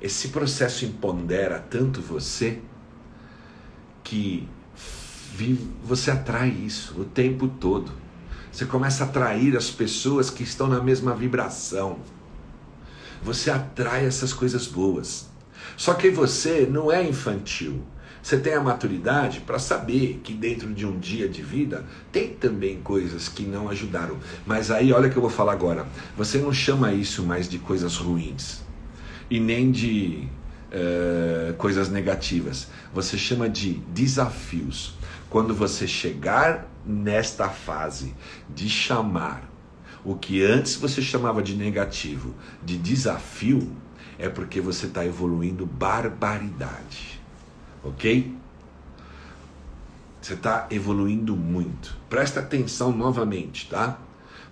esse 0.00 0.28
processo 0.28 0.84
empodera 0.84 1.58
tanto 1.58 2.00
você 2.00 2.60
que 4.04 4.48
você 5.82 6.10
atrai 6.10 6.50
isso 6.50 7.00
o 7.00 7.04
tempo 7.04 7.48
todo. 7.48 7.92
Você 8.52 8.66
começa 8.66 9.04
a 9.04 9.06
atrair 9.06 9.56
as 9.56 9.70
pessoas 9.70 10.30
que 10.30 10.42
estão 10.42 10.66
na 10.66 10.82
mesma 10.82 11.14
vibração. 11.14 11.98
Você 13.22 13.50
atrai 13.50 14.04
essas 14.04 14.32
coisas 14.32 14.66
boas. 14.66 15.28
Só 15.76 15.94
que 15.94 16.10
você 16.10 16.68
não 16.70 16.90
é 16.90 17.02
infantil. 17.06 17.82
Você 18.22 18.38
tem 18.38 18.52
a 18.52 18.60
maturidade 18.60 19.40
para 19.40 19.58
saber 19.58 20.20
que 20.22 20.34
dentro 20.34 20.72
de 20.74 20.84
um 20.86 20.98
dia 20.98 21.28
de 21.28 21.42
vida 21.42 21.84
tem 22.12 22.28
também 22.28 22.80
coisas 22.82 23.28
que 23.28 23.44
não 23.44 23.68
ajudaram. 23.68 24.18
Mas 24.46 24.70
aí, 24.70 24.92
olha 24.92 25.08
o 25.08 25.10
que 25.10 25.16
eu 25.16 25.22
vou 25.22 25.30
falar 25.30 25.52
agora. 25.52 25.86
Você 26.16 26.38
não 26.38 26.52
chama 26.52 26.92
isso 26.92 27.22
mais 27.22 27.48
de 27.48 27.58
coisas 27.58 27.96
ruins 27.96 28.60
e 29.30 29.40
nem 29.40 29.70
de 29.70 30.28
uh, 30.70 31.54
coisas 31.54 31.88
negativas. 31.88 32.68
Você 32.92 33.16
chama 33.16 33.48
de 33.48 33.74
desafios. 33.88 34.94
Quando 35.30 35.54
você 35.54 35.86
chegar 35.86 36.68
nesta 36.84 37.48
fase 37.48 38.14
de 38.48 38.68
chamar 38.68 39.48
o 40.04 40.14
que 40.14 40.44
antes 40.44 40.76
você 40.76 41.00
chamava 41.00 41.42
de 41.42 41.54
negativo 41.54 42.34
de 42.62 42.76
desafio, 42.76 43.74
é 44.18 44.28
porque 44.28 44.60
você 44.60 44.86
está 44.86 45.06
evoluindo 45.06 45.64
barbaridade 45.64 47.20
ok? 47.82 48.34
Você 50.20 50.34
está 50.34 50.66
evoluindo 50.70 51.34
muito. 51.34 51.96
Presta 52.08 52.40
atenção 52.40 52.92
novamente, 52.92 53.68
tá? 53.68 53.98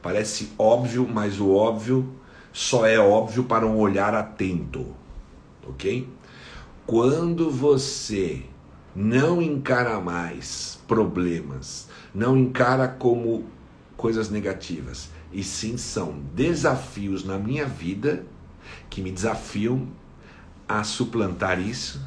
Parece 0.03 0.53
óbvio, 0.59 1.07
mas 1.07 1.41
o 1.41 1.51
óbvio 1.55 2.14
só 2.53 2.87
é 2.87 2.99
óbvio 2.99 3.45
para 3.45 3.66
um 3.66 3.76
olhar 3.76 4.14
atento, 4.14 4.87
ok? 5.66 6.09
Quando 6.87 7.51
você 7.51 8.45
não 8.99 9.40
encara 9.40 10.01
mais 10.01 10.80
problemas, 10.88 11.88
não 12.12 12.36
encara 12.36 12.88
como 12.88 13.44
coisas 13.96 14.28
negativas, 14.28 15.09
e 15.32 15.44
sim 15.44 15.76
são 15.76 16.18
desafios 16.34 17.24
na 17.24 17.38
minha 17.38 17.64
vida 17.64 18.26
que 18.90 19.01
me 19.01 19.12
desafiam 19.12 19.86
a 20.66 20.82
suplantar 20.82 21.61
isso, 21.61 22.05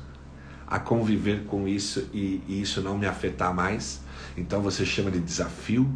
a 0.68 0.80
conviver 0.80 1.46
com 1.46 1.66
isso 1.66 2.10
e, 2.14 2.44
e 2.46 2.62
isso 2.62 2.82
não 2.82 2.98
me 2.98 3.08
afetar 3.08 3.56
mais. 3.56 4.02
Então 4.36 4.62
você 4.62 4.86
chama 4.86 5.10
de 5.10 5.22
desafio. 5.22 5.90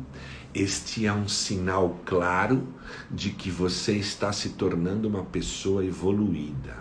Este 0.54 1.06
é 1.06 1.12
um 1.12 1.28
sinal 1.28 2.00
claro 2.06 2.66
de 3.12 3.32
que 3.32 3.52
você 3.52 3.98
está 3.98 4.32
se 4.32 4.52
tornando 4.52 5.10
uma 5.10 5.26
pessoa 5.26 5.84
evoluída, 5.84 6.78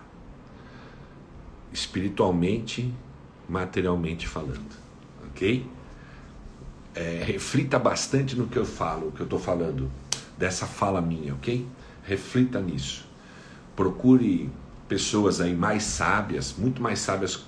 espiritualmente, 1.72 2.94
materialmente 3.48 4.26
falando, 4.26 4.60
ok? 5.26 5.66
É, 6.94 7.22
reflita 7.26 7.78
bastante 7.78 8.36
no 8.36 8.46
que 8.46 8.58
eu 8.58 8.64
falo, 8.64 9.08
o 9.08 9.12
que 9.12 9.20
eu 9.20 9.24
estou 9.24 9.38
falando, 9.38 9.90
dessa 10.38 10.66
fala 10.66 11.00
minha, 11.00 11.34
ok? 11.34 11.66
Reflita 12.04 12.60
nisso. 12.60 13.06
Procure 13.74 14.50
pessoas 14.88 15.40
aí 15.40 15.54
mais 15.54 15.82
sábias, 15.82 16.54
muito 16.56 16.82
mais 16.82 17.00
sábias 17.00 17.44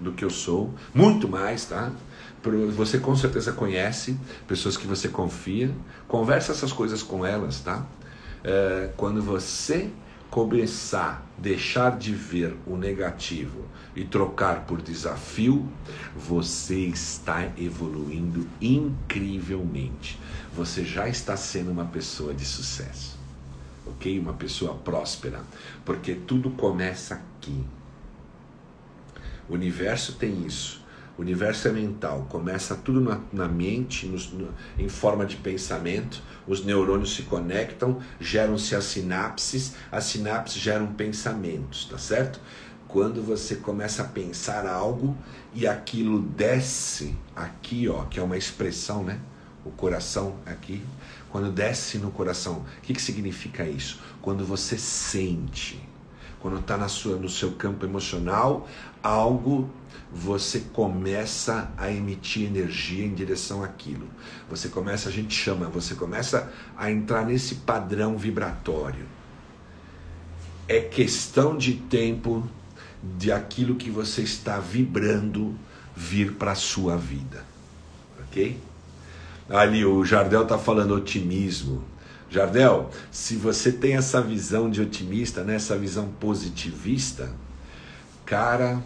do 0.00 0.12
que 0.12 0.24
eu 0.24 0.30
sou, 0.30 0.74
muito 0.94 1.28
mais, 1.28 1.66
tá? 1.66 1.92
Você 2.76 2.98
com 2.98 3.16
certeza 3.16 3.52
conhece 3.52 4.18
pessoas 4.46 4.76
que 4.76 4.86
você 4.86 5.08
confia, 5.08 5.74
conversa 6.06 6.52
essas 6.52 6.72
coisas 6.72 7.02
com 7.02 7.24
elas, 7.24 7.60
tá? 7.60 7.86
É, 8.42 8.90
quando 8.96 9.22
você 9.22 9.90
começar 10.34 11.24
a 11.38 11.40
deixar 11.40 11.96
de 11.96 12.12
ver 12.12 12.56
o 12.66 12.76
negativo 12.76 13.66
e 13.94 14.02
trocar 14.04 14.66
por 14.66 14.82
desafio, 14.82 15.64
você 16.16 16.74
está 16.74 17.52
evoluindo 17.56 18.44
incrivelmente. 18.60 20.18
Você 20.52 20.84
já 20.84 21.08
está 21.08 21.36
sendo 21.36 21.70
uma 21.70 21.84
pessoa 21.84 22.34
de 22.34 22.44
sucesso, 22.44 23.16
ok? 23.86 24.18
Uma 24.18 24.32
pessoa 24.32 24.74
próspera, 24.74 25.40
porque 25.84 26.16
tudo 26.16 26.50
começa 26.50 27.14
aqui. 27.14 27.64
O 29.48 29.54
universo 29.54 30.14
tem 30.14 30.44
isso. 30.44 30.82
O 31.16 31.22
universo 31.22 31.68
é 31.68 31.70
mental, 31.70 32.26
começa 32.28 32.74
tudo 32.74 33.00
na, 33.00 33.20
na 33.32 33.46
mente, 33.46 34.06
no, 34.06 34.18
no, 34.36 34.48
em 34.76 34.88
forma 34.88 35.24
de 35.24 35.36
pensamento, 35.36 36.20
os 36.46 36.64
neurônios 36.64 37.14
se 37.14 37.22
conectam, 37.22 38.00
geram-se 38.20 38.74
as 38.74 38.84
sinapses, 38.84 39.74
as 39.90 40.04
sinapses 40.04 40.60
geram 40.60 40.88
pensamentos, 40.88 41.86
tá 41.86 41.98
certo? 41.98 42.40
Quando 42.86 43.22
você 43.22 43.56
começa 43.56 44.02
a 44.02 44.06
pensar 44.06 44.66
algo 44.66 45.16
e 45.52 45.66
aquilo 45.66 46.20
desce 46.20 47.16
aqui, 47.34 47.88
ó, 47.88 48.04
que 48.04 48.20
é 48.20 48.22
uma 48.22 48.36
expressão, 48.36 49.02
né? 49.02 49.18
O 49.64 49.70
coração 49.70 50.36
aqui, 50.44 50.82
quando 51.30 51.50
desce 51.50 51.98
no 51.98 52.10
coração, 52.10 52.64
o 52.78 52.80
que, 52.82 52.92
que 52.92 53.00
significa 53.00 53.64
isso? 53.64 54.00
Quando 54.20 54.44
você 54.44 54.76
sente, 54.76 55.82
quando 56.40 56.60
está 56.60 56.76
no 56.76 57.28
seu 57.28 57.52
campo 57.52 57.86
emocional, 57.86 58.68
algo 59.02 59.70
você 60.14 60.60
começa 60.60 61.72
a 61.76 61.90
emitir 61.90 62.46
energia 62.46 63.04
em 63.04 63.12
direção 63.12 63.64
àquilo. 63.64 64.06
Você 64.48 64.68
começa, 64.68 65.08
a 65.08 65.12
gente 65.12 65.34
chama, 65.34 65.66
você 65.66 65.96
começa 65.96 66.52
a 66.76 66.88
entrar 66.88 67.26
nesse 67.26 67.56
padrão 67.56 68.16
vibratório. 68.16 69.04
É 70.68 70.78
questão 70.78 71.58
de 71.58 71.74
tempo 71.74 72.48
de 73.18 73.32
aquilo 73.32 73.74
que 73.74 73.90
você 73.90 74.22
está 74.22 74.60
vibrando 74.60 75.58
vir 75.96 76.34
para 76.34 76.52
a 76.52 76.56
sua 76.56 76.96
vida. 76.96 77.44
Ok? 78.20 78.56
Ali 79.50 79.84
o 79.84 80.04
Jardel 80.04 80.44
está 80.44 80.56
falando 80.56 80.94
otimismo. 80.94 81.82
Jardel, 82.30 82.88
se 83.10 83.34
você 83.34 83.72
tem 83.72 83.96
essa 83.96 84.22
visão 84.22 84.70
de 84.70 84.80
otimista, 84.80 85.42
né, 85.42 85.56
essa 85.56 85.76
visão 85.76 86.08
positivista, 86.20 87.32
cara, 88.24 88.82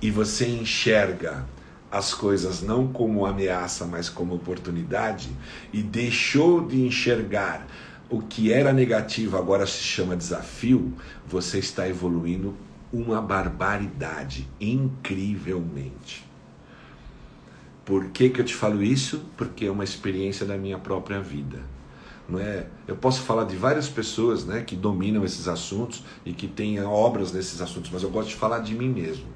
e 0.00 0.10
você 0.10 0.46
enxerga 0.46 1.46
as 1.90 2.12
coisas 2.12 2.62
não 2.62 2.86
como 2.88 3.24
ameaça, 3.24 3.86
mas 3.86 4.08
como 4.08 4.34
oportunidade, 4.34 5.30
e 5.72 5.82
deixou 5.82 6.66
de 6.66 6.84
enxergar 6.84 7.66
o 8.10 8.20
que 8.20 8.52
era 8.52 8.72
negativo 8.72 9.36
agora 9.36 9.66
se 9.66 9.82
chama 9.82 10.16
desafio, 10.16 10.92
você 11.26 11.58
está 11.58 11.88
evoluindo 11.88 12.54
uma 12.92 13.20
barbaridade, 13.20 14.48
incrivelmente. 14.60 16.26
Por 17.84 18.06
que, 18.06 18.28
que 18.28 18.40
eu 18.40 18.44
te 18.44 18.54
falo 18.54 18.82
isso? 18.82 19.24
Porque 19.36 19.66
é 19.66 19.70
uma 19.70 19.84
experiência 19.84 20.44
da 20.44 20.56
minha 20.56 20.78
própria 20.78 21.20
vida 21.20 21.60
não 22.28 22.38
é? 22.38 22.66
Eu 22.86 22.94
posso 22.94 23.22
falar 23.22 23.44
de 23.44 23.56
várias 23.56 23.88
pessoas, 23.88 24.44
né, 24.44 24.62
que 24.62 24.76
dominam 24.76 25.24
esses 25.24 25.48
assuntos 25.48 26.04
e 26.26 26.32
que 26.32 26.46
têm 26.46 26.78
obras 26.80 27.32
nesses 27.32 27.62
assuntos, 27.62 27.90
mas 27.90 28.02
eu 28.02 28.10
gosto 28.10 28.28
de 28.28 28.34
falar 28.34 28.58
de 28.58 28.74
mim 28.74 28.90
mesmo, 28.90 29.26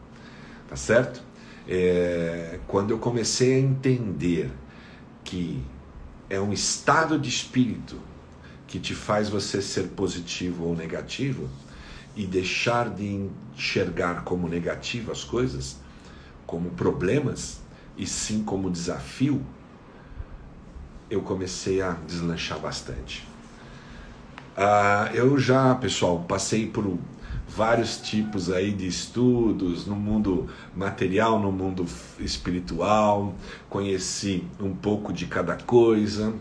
tá 0.73 0.77
certo? 0.77 1.23
É, 1.69 2.59
quando 2.67 2.93
eu 2.93 2.99
comecei 2.99 3.57
a 3.57 3.59
entender 3.59 4.51
que 5.23 5.63
é 6.31 6.41
um 6.41 6.51
estado 6.51 7.19
de 7.19 7.29
espírito 7.29 8.01
que 8.67 8.81
te 8.81 8.95
faz 8.95 9.29
você 9.29 9.61
ser 9.61 9.89
positivo 9.89 10.65
ou 10.65 10.75
negativo 10.75 11.47
e 12.17 12.27
deixar 12.27 12.89
de 12.89 13.31
enxergar 13.55 14.25
como 14.25 14.49
negativo 14.49 15.13
as 15.13 15.23
coisas, 15.23 15.77
como 16.47 16.71
problemas 16.71 17.61
e 17.99 18.07
sim 18.07 18.43
como 18.43 18.71
desafio, 18.71 19.45
eu 21.11 21.21
comecei 21.21 21.83
a 21.83 21.91
deslanchar 22.07 22.59
bastante. 22.59 23.29
Uh, 24.57 25.15
eu 25.15 25.39
já, 25.39 25.75
pessoal, 25.75 26.25
passei 26.27 26.67
por 26.67 26.87
vários 27.57 27.99
tipos 27.99 28.51
aí 28.51 28.73
de 28.73 28.87
estudos 28.87 29.87
no 29.87 29.95
mundo 29.95 30.49
material, 30.75 31.39
no 31.39 31.53
mundo 31.53 31.87
espiritual, 32.19 33.35
conheci 33.69 34.45
um 34.61 34.75
pouco 34.75 35.13
de 35.13 35.27
cada 35.27 35.57
coisa, 35.57 36.33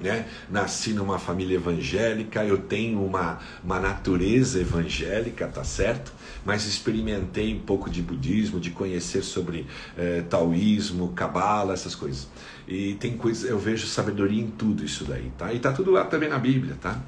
né? 0.00 0.26
Nasci 0.50 0.92
numa 0.92 1.18
família 1.18 1.56
evangélica, 1.56 2.44
eu 2.44 2.58
tenho 2.58 3.04
uma, 3.04 3.38
uma 3.62 3.78
natureza 3.78 4.60
evangélica, 4.60 5.46
tá 5.46 5.62
certo? 5.62 6.12
Mas 6.44 6.66
experimentei 6.66 7.54
um 7.54 7.60
pouco 7.60 7.88
de 7.88 8.02
budismo, 8.02 8.58
de 8.58 8.70
conhecer 8.70 9.22
sobre 9.22 9.66
eh, 9.96 10.24
taoísmo, 10.28 11.12
cabala, 11.12 11.72
essas 11.74 11.94
coisas. 11.94 12.28
E 12.66 12.94
tem 12.94 13.16
coisas, 13.16 13.48
eu 13.48 13.58
vejo 13.58 13.86
sabedoria 13.86 14.42
em 14.42 14.50
tudo 14.50 14.84
isso 14.84 15.04
daí, 15.04 15.30
tá? 15.38 15.52
E 15.52 15.58
tá 15.58 15.72
tudo 15.72 15.90
lá 15.90 16.04
também 16.04 16.28
na 16.28 16.38
Bíblia, 16.38 16.76
tá? 16.80 17.00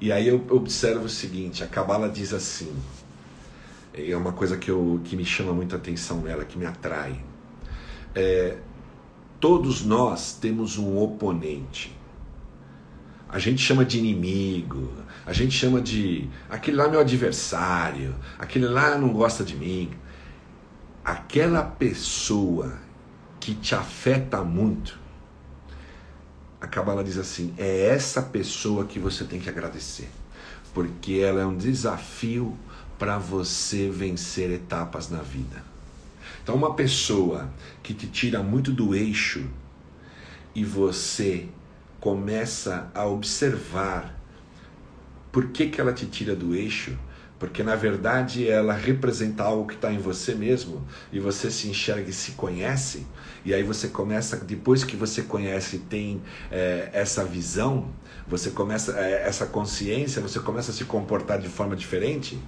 E 0.00 0.12
aí 0.12 0.28
eu 0.28 0.44
observo 0.50 1.06
o 1.06 1.08
seguinte, 1.08 1.64
a 1.64 1.66
cabala 1.66 2.08
diz 2.08 2.32
assim, 2.32 2.72
é 3.92 4.16
uma 4.16 4.32
coisa 4.32 4.56
que, 4.56 4.70
eu, 4.70 5.00
que 5.04 5.16
me 5.16 5.24
chama 5.24 5.52
muita 5.52 5.76
atenção 5.76 6.20
nela, 6.20 6.44
que 6.44 6.56
me 6.56 6.66
atrai. 6.66 7.20
É, 8.14 8.58
todos 9.40 9.84
nós 9.84 10.34
temos 10.34 10.78
um 10.78 10.98
oponente 10.98 11.98
a 13.28 13.38
gente 13.38 13.62
chama 13.62 13.84
de 13.84 13.98
inimigo, 13.98 14.90
a 15.26 15.34
gente 15.34 15.52
chama 15.52 15.82
de 15.82 16.28
aquele 16.48 16.78
lá 16.78 16.86
é 16.86 16.90
meu 16.90 17.00
adversário, 17.00 18.14
aquele 18.38 18.66
lá 18.66 18.96
não 18.96 19.12
gosta 19.12 19.44
de 19.44 19.54
mim. 19.54 19.90
Aquela 21.04 21.62
pessoa 21.62 22.78
que 23.38 23.54
te 23.54 23.74
afeta 23.74 24.42
muito, 24.42 24.97
a 26.60 26.66
Kabbalah 26.66 27.02
diz 27.02 27.18
assim: 27.18 27.54
é 27.56 27.86
essa 27.86 28.22
pessoa 28.22 28.84
que 28.84 28.98
você 28.98 29.24
tem 29.24 29.40
que 29.40 29.48
agradecer, 29.48 30.08
porque 30.74 31.14
ela 31.14 31.40
é 31.40 31.46
um 31.46 31.56
desafio 31.56 32.56
para 32.98 33.18
você 33.18 33.88
vencer 33.88 34.50
etapas 34.50 35.08
na 35.08 35.22
vida. 35.22 35.62
Então, 36.42 36.54
uma 36.54 36.74
pessoa 36.74 37.48
que 37.82 37.94
te 37.94 38.06
tira 38.06 38.42
muito 38.42 38.72
do 38.72 38.94
eixo 38.94 39.46
e 40.54 40.64
você 40.64 41.48
começa 42.00 42.90
a 42.94 43.06
observar 43.06 44.18
por 45.30 45.48
que, 45.48 45.68
que 45.68 45.80
ela 45.80 45.92
te 45.92 46.06
tira 46.06 46.34
do 46.34 46.54
eixo, 46.54 46.98
porque 47.38 47.62
na 47.62 47.76
verdade 47.76 48.48
ela 48.48 48.72
representa 48.72 49.44
algo 49.44 49.66
que 49.66 49.74
está 49.74 49.92
em 49.92 49.98
você 49.98 50.34
mesmo 50.34 50.84
e 51.12 51.20
você 51.20 51.50
se 51.50 51.68
enxerga 51.68 52.10
e 52.10 52.12
se 52.12 52.32
conhece, 52.32 53.06
e 53.44 53.54
aí 53.54 53.62
você 53.62 53.88
começa, 53.88 54.36
depois 54.36 54.84
que 54.84 54.96
você 54.96 55.22
conhece 55.22 55.76
e 55.76 55.78
tem 55.78 56.20
é, 56.50 56.90
essa 56.92 57.24
visão, 57.24 57.88
você 58.26 58.50
começa 58.50 58.98
é, 58.98 59.26
essa 59.26 59.46
consciência, 59.46 60.20
você 60.20 60.40
começa 60.40 60.70
a 60.70 60.74
se 60.74 60.84
comportar 60.84 61.38
de 61.38 61.48
forma 61.48 61.76
diferente, 61.76 62.38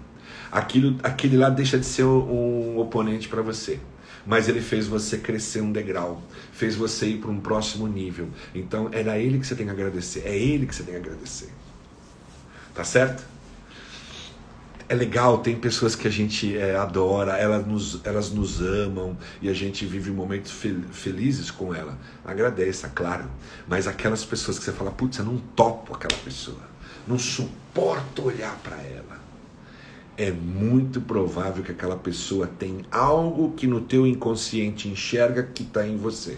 aquilo, 0.51 0.99
aquele 1.03 1.36
lá 1.36 1.49
deixa 1.49 1.78
de 1.78 1.86
ser 1.86 2.05
um, 2.05 2.78
oponente 2.78 3.28
para 3.28 3.43
você 3.43 3.78
mas 4.26 4.51
ele 4.51 4.61
fez 4.61 4.86
você 4.86 5.16
crescer 5.16 5.62
um 5.62 5.72
degrau, 5.72 6.22
fez 6.53 6.76
você 6.76 7.07
ir 7.07 7.18
para 7.18 7.30
um 7.30 7.41
próximo 7.41 7.88
nível. 7.88 8.28
Então 8.55 8.91
era 8.93 9.18
ele 9.18 9.38
que 9.38 9.47
você 9.47 9.55
tem 9.55 9.64
que 9.64 9.72
agradecer, 9.72 10.22
é 10.26 10.36
ele 10.36 10.66
que 10.66 10.74
você 10.74 10.82
tem 10.82 10.93
que 10.93 11.01
agradecer. 11.01 11.49
Tá 12.74 12.84
certo? 12.84 13.24
É 14.91 14.95
legal, 14.97 15.38
tem 15.38 15.55
pessoas 15.55 15.95
que 15.95 16.09
a 16.09 16.11
gente 16.11 16.59
é, 16.59 16.74
adora, 16.74 17.38
elas 17.38 17.64
nos, 17.64 18.05
elas 18.05 18.32
nos 18.32 18.61
amam 18.61 19.16
e 19.41 19.49
a 19.49 19.53
gente 19.53 19.86
vive 19.86 20.11
momentos 20.11 20.51
fel 20.51 20.82
felizes 20.91 21.49
com 21.49 21.72
ela. 21.72 21.97
Agradeça, 22.24 22.88
claro. 22.93 23.30
Mas 23.68 23.86
aquelas 23.86 24.24
pessoas 24.24 24.59
que 24.59 24.64
você 24.64 24.72
fala, 24.72 24.91
putz, 24.91 25.18
eu 25.18 25.24
não 25.24 25.38
topo 25.55 25.95
aquela 25.95 26.20
pessoa, 26.24 26.68
não 27.07 27.20
suporto 27.20 28.24
olhar 28.24 28.59
para 28.64 28.82
ela 28.82 29.20
é 30.18 30.32
muito 30.32 31.01
provável 31.01 31.62
que 31.62 31.70
aquela 31.70 31.97
pessoa 31.97 32.47
tem 32.47 32.84
algo 32.91 33.53
que 33.53 33.68
no 33.68 33.80
teu 33.80 34.05
inconsciente 34.05 34.88
enxerga 34.88 35.45
que 35.45 35.62
está 35.62 35.86
em 35.86 35.97
você. 35.97 36.36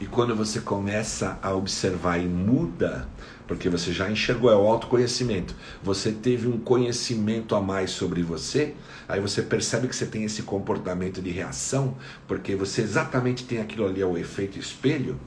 E 0.00 0.06
quando 0.06 0.34
você 0.34 0.60
começa 0.60 1.38
a 1.42 1.54
observar 1.54 2.18
e 2.18 2.26
muda, 2.26 3.06
porque 3.48 3.68
você 3.68 3.92
já 3.92 4.10
enxergou, 4.10 4.52
é 4.52 4.54
o 4.54 4.68
autoconhecimento, 4.68 5.56
você 5.82 6.12
teve 6.12 6.46
um 6.46 6.58
conhecimento 6.58 7.56
a 7.56 7.60
mais 7.60 7.90
sobre 7.90 8.22
você, 8.22 8.74
aí 9.08 9.20
você 9.20 9.42
percebe 9.42 9.88
que 9.88 9.96
você 9.96 10.06
tem 10.06 10.22
esse 10.22 10.42
comportamento 10.42 11.22
de 11.22 11.30
reação, 11.30 11.96
porque 12.28 12.54
você 12.54 12.82
exatamente 12.82 13.44
tem 13.44 13.58
aquilo 13.58 13.86
ali, 13.86 14.02
é 14.02 14.06
o 14.06 14.18
efeito 14.18 14.58
espelho 14.58 15.18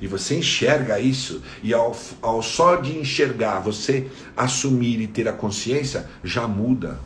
e 0.00 0.06
você 0.06 0.36
enxerga 0.36 1.00
isso, 1.00 1.42
e 1.62 1.72
ao, 1.72 1.96
ao 2.20 2.42
só 2.42 2.76
de 2.76 2.98
enxergar, 2.98 3.60
você 3.60 4.10
assumir 4.36 5.00
e 5.00 5.06
ter 5.06 5.28
a 5.28 5.32
consciência, 5.32 6.08
já 6.22 6.46
muda. 6.46 6.98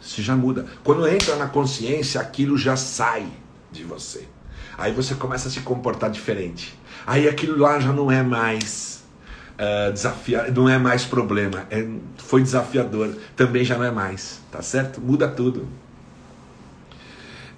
Se 0.00 0.22
já 0.22 0.36
muda. 0.36 0.66
Quando 0.84 1.06
entra 1.08 1.34
na 1.36 1.48
consciência, 1.48 2.20
aquilo 2.20 2.56
já 2.56 2.76
sai 2.76 3.26
de 3.72 3.82
você. 3.82 4.28
Aí 4.78 4.92
você 4.92 5.14
começa 5.14 5.48
a 5.48 5.50
se 5.50 5.60
comportar 5.60 6.10
diferente. 6.10 6.78
Aí 7.04 7.28
aquilo 7.28 7.58
lá 7.58 7.80
já 7.80 7.92
não 7.92 8.10
é 8.10 8.22
mais 8.22 8.95
uh, 9.56 9.92
desafiar, 9.92 10.50
não 10.52 10.68
é 10.68 10.78
mais 10.78 11.04
problema. 11.04 11.66
É, 11.70 11.86
foi 12.18 12.42
desafiador, 12.42 13.14
também 13.34 13.64
já 13.64 13.76
não 13.76 13.84
é 13.84 13.90
mais, 13.90 14.40
tá 14.50 14.62
certo? 14.62 15.00
Muda 15.00 15.28
tudo. 15.28 15.68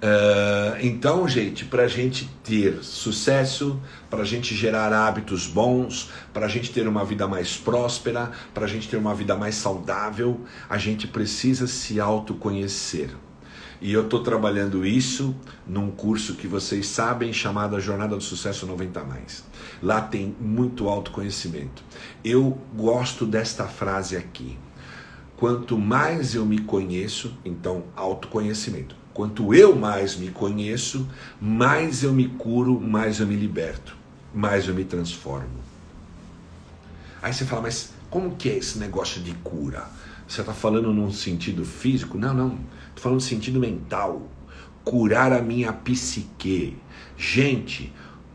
Uh, 0.01 0.79
então, 0.81 1.27
gente, 1.27 1.65
para 1.65 1.83
a 1.83 1.87
gente 1.87 2.29
ter 2.41 2.81
sucesso, 2.81 3.79
para 4.09 4.21
a 4.21 4.25
gente 4.25 4.55
gerar 4.55 4.93
hábitos 4.93 5.45
bons, 5.45 6.09
para 6.33 6.45
a 6.45 6.49
gente 6.49 6.71
ter 6.71 6.87
uma 6.87 7.03
vida 7.03 7.27
mais 7.27 7.57
próspera, 7.57 8.31
para 8.53 8.63
a 8.63 8.67
gente 8.67 8.87
ter 8.87 8.95
uma 8.95 9.13
vida 9.13 9.35
mais 9.35 9.55
saudável, 9.55 10.39
a 10.69 10.77
gente 10.77 11.05
precisa 11.05 11.67
se 11.67 11.99
autoconhecer. 11.99 13.09
E 13.81 13.91
eu 13.91 14.03
estou 14.03 14.23
trabalhando 14.23 14.85
isso 14.85 15.35
num 15.67 15.91
curso 15.91 16.35
que 16.35 16.47
vocês 16.47 16.87
sabem, 16.87 17.33
chamado 17.33 17.75
a 17.75 17.79
Jornada 17.79 18.15
do 18.15 18.23
Sucesso 18.23 18.65
90 18.65 19.03
Mais. 19.03 19.48
Lá 19.81 20.01
tem 20.01 20.35
muito 20.39 20.89
autoconhecimento. 20.89 21.83
Eu 22.23 22.57
gosto 22.75 23.25
desta 23.25 23.65
frase 23.65 24.17
aqui. 24.17 24.57
Quanto 25.37 25.77
mais 25.77 26.35
eu 26.35 26.45
me 26.45 26.59
conheço, 26.59 27.37
então 27.45 27.85
autoconhecimento. 27.95 28.95
Quanto 29.13 29.53
eu 29.53 29.75
mais 29.75 30.15
me 30.15 30.29
conheço, 30.29 31.07
mais 31.41 32.03
eu 32.03 32.13
me 32.13 32.27
curo, 32.27 32.79
mais 32.79 33.19
eu 33.19 33.27
me 33.27 33.35
liberto, 33.35 33.95
mais 34.33 34.67
eu 34.67 34.73
me 34.73 34.83
transformo. 34.83 35.59
Aí 37.21 37.33
você 37.33 37.45
fala, 37.45 37.63
mas 37.63 37.91
como 38.09 38.35
que 38.35 38.49
é 38.49 38.57
esse 38.57 38.79
negócio 38.79 39.21
de 39.21 39.33
cura? 39.35 39.87
Você 40.27 40.41
está 40.41 40.53
falando 40.53 40.93
num 40.93 41.11
sentido 41.11 41.65
físico? 41.65 42.17
Não, 42.17 42.33
não. 42.33 42.59
Estou 42.89 43.03
falando 43.03 43.15
no 43.15 43.21
sentido 43.21 43.59
mental. 43.59 44.27
Curar 44.83 45.33
a 45.33 45.41
minha 45.41 45.73
psique. 45.73 46.77
Gente, 47.17 47.93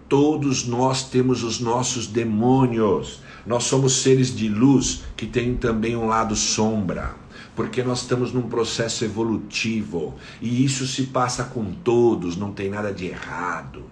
todos 0.09 0.67
nós 0.67 1.09
temos 1.09 1.43
os 1.43 1.61
nossos 1.61 2.07
demônios. 2.07 3.21
Nós 3.47 3.65
somos 3.65 4.03
seres 4.03 4.35
de 4.35 4.49
luz 4.49 5.03
que 5.17 5.27
têm 5.27 5.55
também 5.55 5.97
um 5.97 6.07
lado 6.07 6.35
sombra 6.35 7.25
porque 7.55 7.83
nós 7.83 8.03
estamos 8.03 8.33
num 8.33 8.49
processo 8.49 9.05
evolutivo 9.05 10.15
e 10.41 10.65
isso 10.65 10.87
se 10.87 11.05
passa 11.05 11.45
com 11.45 11.73
todos, 11.73 12.37
não 12.37 12.53
tem 12.53 12.69
nada 12.69 12.93
de 12.93 13.07
errado. 13.07 13.85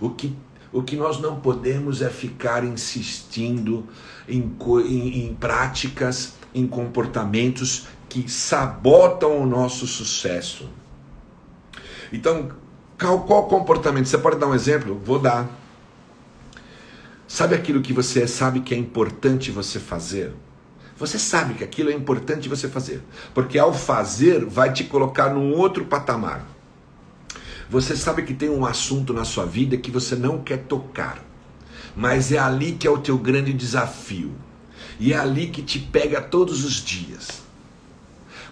O 0.00 0.10
que, 0.10 0.34
o 0.72 0.82
que 0.82 0.96
nós 0.96 1.20
não 1.20 1.40
podemos 1.40 2.00
é 2.00 2.08
ficar 2.08 2.64
insistindo 2.64 3.86
em, 4.28 4.54
em, 4.86 5.26
em 5.26 5.34
práticas, 5.34 6.34
em 6.54 6.66
comportamentos 6.66 7.86
que 8.08 8.30
sabotam 8.30 9.42
o 9.42 9.46
nosso 9.46 9.86
sucesso. 9.86 10.68
Então, 12.12 12.50
qual, 12.98 13.20
qual 13.20 13.46
comportamento? 13.46 14.06
Você 14.06 14.18
pode 14.18 14.38
dar 14.38 14.48
um 14.48 14.54
exemplo? 14.54 15.00
Vou 15.04 15.18
dar. 15.18 15.48
Sabe 17.26 17.54
aquilo 17.54 17.80
que 17.80 17.92
você 17.92 18.26
sabe 18.26 18.60
que 18.60 18.74
é 18.74 18.76
importante 18.76 19.50
você 19.50 19.78
fazer? 19.78 20.34
Você 20.96 21.18
sabe 21.18 21.54
que 21.54 21.62
aquilo 21.62 21.90
é 21.90 21.94
importante 21.94 22.48
você 22.48 22.68
fazer, 22.68 23.00
porque 23.32 23.56
ao 23.56 23.72
fazer 23.72 24.44
vai 24.44 24.72
te 24.72 24.82
colocar 24.82 25.32
num 25.32 25.52
outro 25.52 25.84
patamar. 25.84 26.44
Você 27.70 27.96
sabe 27.96 28.22
que 28.22 28.34
tem 28.34 28.48
um 28.48 28.66
assunto 28.66 29.12
na 29.12 29.24
sua 29.24 29.46
vida 29.46 29.76
que 29.76 29.92
você 29.92 30.16
não 30.16 30.38
quer 30.38 30.64
tocar, 30.64 31.22
mas 31.94 32.32
é 32.32 32.38
ali 32.38 32.72
que 32.72 32.86
é 32.86 32.90
o 32.90 32.98
teu 32.98 33.16
grande 33.16 33.52
desafio. 33.52 34.34
E 34.98 35.12
é 35.12 35.16
ali 35.16 35.48
que 35.48 35.62
te 35.62 35.78
pega 35.78 36.20
todos 36.20 36.64
os 36.64 36.74
dias. 36.82 37.42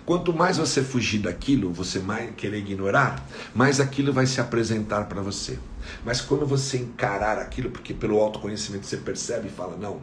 Quanto 0.06 0.32
mais 0.32 0.56
você 0.56 0.82
fugir 0.82 1.18
daquilo, 1.18 1.72
você 1.72 1.98
mais 1.98 2.34
querer 2.36 2.58
ignorar, 2.58 3.26
mais 3.54 3.80
aquilo 3.80 4.12
vai 4.12 4.24
se 4.24 4.40
apresentar 4.40 5.04
para 5.06 5.20
você. 5.20 5.58
Mas 6.04 6.20
quando 6.20 6.46
você 6.46 6.78
encarar 6.78 7.38
aquilo, 7.38 7.70
porque 7.70 7.92
pelo 7.92 8.18
autoconhecimento 8.20 8.86
você 8.86 8.96
percebe 8.96 9.48
e 9.48 9.50
fala: 9.50 9.76
Não, 9.76 10.00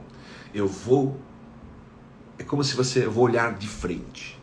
eu 0.53 0.67
vou 0.67 1.17
é 2.37 2.43
como 2.43 2.63
se 2.63 2.75
você, 2.75 3.05
eu 3.05 3.11
vou 3.11 3.25
olhar 3.25 3.53
de 3.53 3.67
frente, 3.67 4.39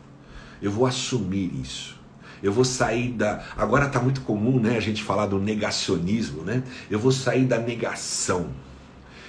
eu 0.62 0.70
vou 0.70 0.86
assumir 0.86 1.52
isso. 1.60 1.98
Eu 2.42 2.52
vou 2.52 2.64
sair 2.64 3.12
da. 3.12 3.44
Agora 3.56 3.86
está 3.86 4.00
muito 4.00 4.22
comum 4.22 4.58
né, 4.58 4.76
a 4.76 4.80
gente 4.80 5.02
falar 5.02 5.26
do 5.26 5.38
negacionismo, 5.38 6.42
né? 6.42 6.62
Eu 6.90 6.98
vou 6.98 7.12
sair 7.12 7.44
da 7.44 7.58
negação. 7.58 8.48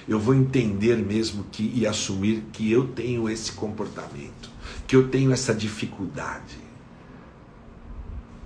Eu 0.08 0.18
vou 0.18 0.34
entender 0.34 0.96
mesmo 0.96 1.44
que 1.52 1.70
e 1.74 1.86
assumir 1.86 2.44
que 2.52 2.72
eu 2.72 2.88
tenho 2.88 3.28
esse 3.28 3.52
comportamento, 3.52 4.41
que 4.92 4.96
eu 4.96 5.08
tenho 5.08 5.32
essa 5.32 5.54
dificuldade. 5.54 6.58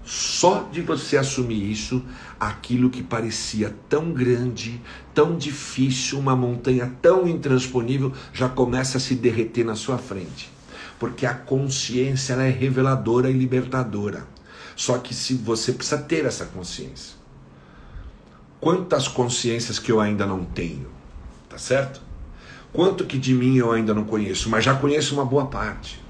Só 0.05 0.69
de 0.71 0.81
você 0.81 1.17
assumir 1.17 1.73
isso, 1.73 2.05
aquilo 2.39 2.89
que 2.89 3.03
parecia 3.03 3.75
tão 3.89 4.13
grande, 4.13 4.81
tão 5.13 5.37
difícil, 5.37 6.21
uma 6.21 6.37
montanha 6.37 6.95
tão 7.03 7.27
intransponível, 7.27 8.13
já 8.33 8.49
começa 8.49 8.99
a 8.99 9.01
se 9.01 9.17
derreter 9.17 9.65
na 9.65 9.75
sua 9.75 9.99
frente. 9.99 10.49
Porque 11.01 11.27
a 11.27 11.35
consciência 11.35 12.35
ela 12.35 12.45
é 12.45 12.51
reveladora 12.51 13.29
e 13.29 13.33
libertadora. 13.33 14.25
Só 14.77 14.99
que 14.99 15.13
se 15.13 15.35
você 15.35 15.73
precisa 15.73 15.99
ter 15.99 16.25
essa 16.27 16.45
consciência. 16.45 17.17
Quantas 18.61 19.09
consciências 19.09 19.81
que 19.81 19.91
eu 19.91 20.01
ainda 20.01 20.25
não 20.25 20.45
tenho? 20.45 20.87
Tá 21.49 21.59
certo? 21.59 22.01
Quanto 22.73 23.05
que 23.05 23.19
de 23.19 23.35
mim 23.35 23.57
eu 23.57 23.73
ainda 23.73 23.93
não 23.93 24.05
conheço, 24.05 24.49
mas 24.49 24.65
já 24.65 24.77
conheço 24.77 25.13
uma 25.13 25.25
boa 25.25 25.47
parte. 25.47 26.06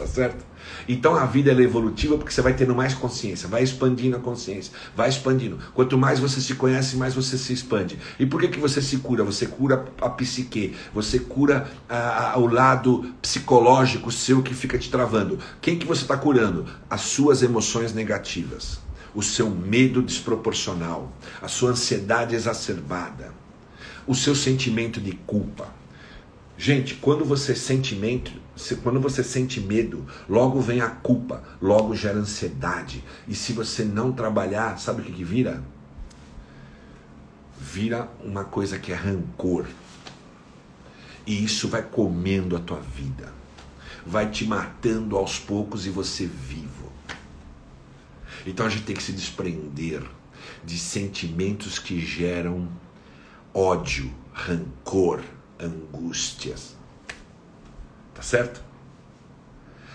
Tá 0.00 0.06
certo? 0.06 0.42
Então 0.88 1.14
a 1.14 1.26
vida 1.26 1.52
é 1.52 1.60
evolutiva 1.60 2.16
porque 2.16 2.32
você 2.32 2.40
vai 2.40 2.54
tendo 2.54 2.74
mais 2.74 2.94
consciência, 2.94 3.46
vai 3.46 3.62
expandindo 3.62 4.16
a 4.16 4.18
consciência, 4.18 4.72
vai 4.96 5.10
expandindo. 5.10 5.58
Quanto 5.74 5.98
mais 5.98 6.18
você 6.18 6.40
se 6.40 6.54
conhece, 6.54 6.96
mais 6.96 7.14
você 7.14 7.36
se 7.36 7.52
expande. 7.52 7.98
E 8.18 8.24
por 8.24 8.40
que, 8.40 8.48
que 8.48 8.58
você 8.58 8.80
se 8.80 8.96
cura? 8.96 9.22
Você 9.24 9.44
cura 9.44 9.84
a 10.00 10.08
psique, 10.08 10.74
você 10.94 11.18
cura 11.18 11.70
ah, 11.86 12.32
o 12.38 12.46
lado 12.46 13.12
psicológico 13.20 14.10
seu 14.10 14.42
que 14.42 14.54
fica 14.54 14.78
te 14.78 14.90
travando. 14.90 15.38
Quem 15.60 15.78
que 15.78 15.86
você 15.86 16.00
está 16.00 16.16
curando? 16.16 16.64
As 16.88 17.02
suas 17.02 17.42
emoções 17.42 17.92
negativas, 17.92 18.80
o 19.14 19.22
seu 19.22 19.50
medo 19.50 20.00
desproporcional, 20.00 21.12
a 21.42 21.46
sua 21.46 21.72
ansiedade 21.72 22.34
exacerbada, 22.34 23.34
o 24.06 24.14
seu 24.14 24.34
sentimento 24.34 24.98
de 24.98 25.12
culpa 25.12 25.78
Gente, 26.62 26.96
quando 26.96 27.24
você 27.24 27.54
sente 27.54 27.94
quando 28.82 29.00
você 29.00 29.22
sente 29.22 29.60
medo, 29.60 30.06
logo 30.28 30.60
vem 30.60 30.80
a 30.80 30.88
culpa, 30.88 31.42
logo 31.60 31.94
gera 31.94 32.18
ansiedade. 32.18 33.04
E 33.26 33.34
se 33.34 33.52
você 33.52 33.84
não 33.84 34.12
trabalhar, 34.12 34.78
sabe 34.78 35.02
o 35.02 35.04
que, 35.04 35.12
que 35.12 35.24
vira? 35.24 35.62
Vira 37.58 38.08
uma 38.22 38.44
coisa 38.44 38.78
que 38.78 38.92
é 38.92 38.94
rancor. 38.94 39.66
E 41.26 41.44
isso 41.44 41.68
vai 41.68 41.82
comendo 41.82 42.56
a 42.56 42.60
tua 42.60 42.80
vida. 42.80 43.32
Vai 44.06 44.30
te 44.30 44.46
matando 44.46 45.16
aos 45.16 45.38
poucos 45.38 45.86
e 45.86 45.90
você 45.90 46.26
vivo. 46.26 46.90
Então 48.46 48.66
a 48.66 48.68
gente 48.68 48.84
tem 48.84 48.96
que 48.96 49.02
se 49.02 49.12
desprender 49.12 50.02
de 50.64 50.78
sentimentos 50.78 51.78
que 51.78 52.00
geram 52.00 52.68
ódio, 53.52 54.12
rancor, 54.32 55.22
angústias. 55.58 56.79
Tá 58.20 58.24
certo? 58.24 58.60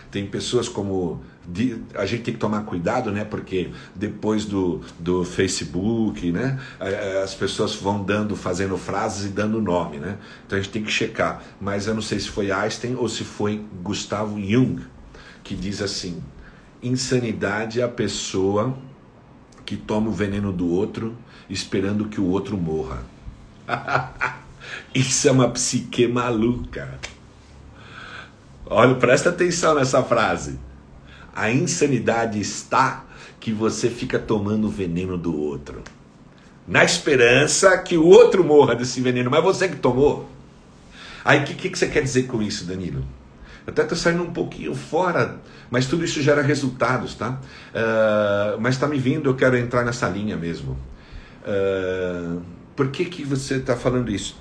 Tem 0.10 0.26
pessoas 0.26 0.68
como. 0.68 1.22
A 1.94 2.08
gente 2.08 2.24
tem 2.24 2.34
que 2.34 2.40
tomar 2.40 2.64
cuidado, 2.64 3.12
né? 3.12 3.24
Porque 3.24 3.70
depois 3.94 4.46
do, 4.46 4.82
do 4.98 5.24
Facebook, 5.24 6.32
né? 6.32 6.60
As 7.24 7.36
pessoas 7.36 7.76
vão 7.76 8.04
dando, 8.04 8.36
fazendo 8.36 8.76
frases 8.80 9.28
e 9.28 9.30
dando 9.30 9.62
nome, 9.62 9.98
né? 9.98 10.18
Então 10.44 10.58
a 10.58 10.62
gente 10.62 10.72
tem 10.72 10.84
que 10.84 10.90
checar. 10.90 11.44
Mas 11.62 11.86
eu 11.86 11.94
não 11.94 12.02
sei 12.02 12.20
se 12.20 12.30
foi 12.30 12.50
Einstein 12.50 12.96
ou 12.96 13.08
se 13.08 13.24
foi 13.24 13.64
Gustavo 13.84 14.42
Jung 14.42 14.82
que 15.44 15.54
diz 15.54 15.84
assim: 15.84 16.24
insanidade 16.82 17.80
é 17.80 17.84
a 17.84 17.88
pessoa 17.88 18.76
que 19.64 19.78
toma 19.78 20.10
o 20.10 20.12
veneno 20.12 20.52
do 20.52 20.68
outro 20.68 21.16
esperando 21.48 22.10
que 22.10 22.20
o 22.20 22.26
outro 22.26 22.58
morra. 22.58 23.04
Isso 24.96 25.28
é 25.28 25.32
uma 25.32 25.48
psique 25.52 26.08
maluca. 26.08 27.00
Olha, 28.68 28.96
presta 28.96 29.30
atenção 29.30 29.76
nessa 29.76 30.02
frase. 30.04 30.60
A 31.36 31.52
insanidade 31.52 32.40
está 32.40 33.06
que 33.40 33.52
você 33.52 33.90
fica 33.90 34.18
tomando 34.18 34.68
o 34.68 34.72
veneno 34.72 35.18
do 35.18 35.40
outro. 35.40 35.84
Na 36.68 36.84
esperança 36.84 37.78
que 37.78 37.96
o 37.96 38.06
outro 38.06 38.44
morra 38.44 38.74
desse 38.74 39.00
veneno, 39.02 39.30
mas 39.30 39.44
você 39.44 39.68
que 39.68 39.76
tomou. 39.76 40.28
Aí 41.24 41.42
o 41.42 41.44
que, 41.44 41.70
que, 41.70 41.78
você 41.78 41.88
quer 41.88 42.02
dizer 42.02 42.24
com 42.24 42.42
isso, 42.42 42.66
Danilo? 42.66 43.06
Eu 43.68 43.72
até 43.72 43.84
estou 43.84 43.98
saindo 43.98 44.24
um 44.24 44.34
pouquinho 44.34 44.74
fora, 44.74 45.40
mas 45.70 45.86
tudo 45.86 46.04
isso 46.04 46.22
gera 46.22 46.42
resultados, 46.42 47.16
tá? 47.16 47.40
Uh, 47.72 48.60
mas 48.60 48.76
está 48.76 48.88
me 48.88 48.98
vindo, 48.98 49.30
eu 49.30 49.36
quero 49.36 49.58
entrar 49.58 49.84
nessa 49.84 50.08
linha 50.10 50.38
mesmo. 50.38 50.78
Uh, 51.44 52.42
por 52.76 52.90
que, 52.90 53.06
que 53.06 53.24
você 53.24 53.56
está 53.56 53.76
falando 53.76 54.12
isso? 54.12 54.36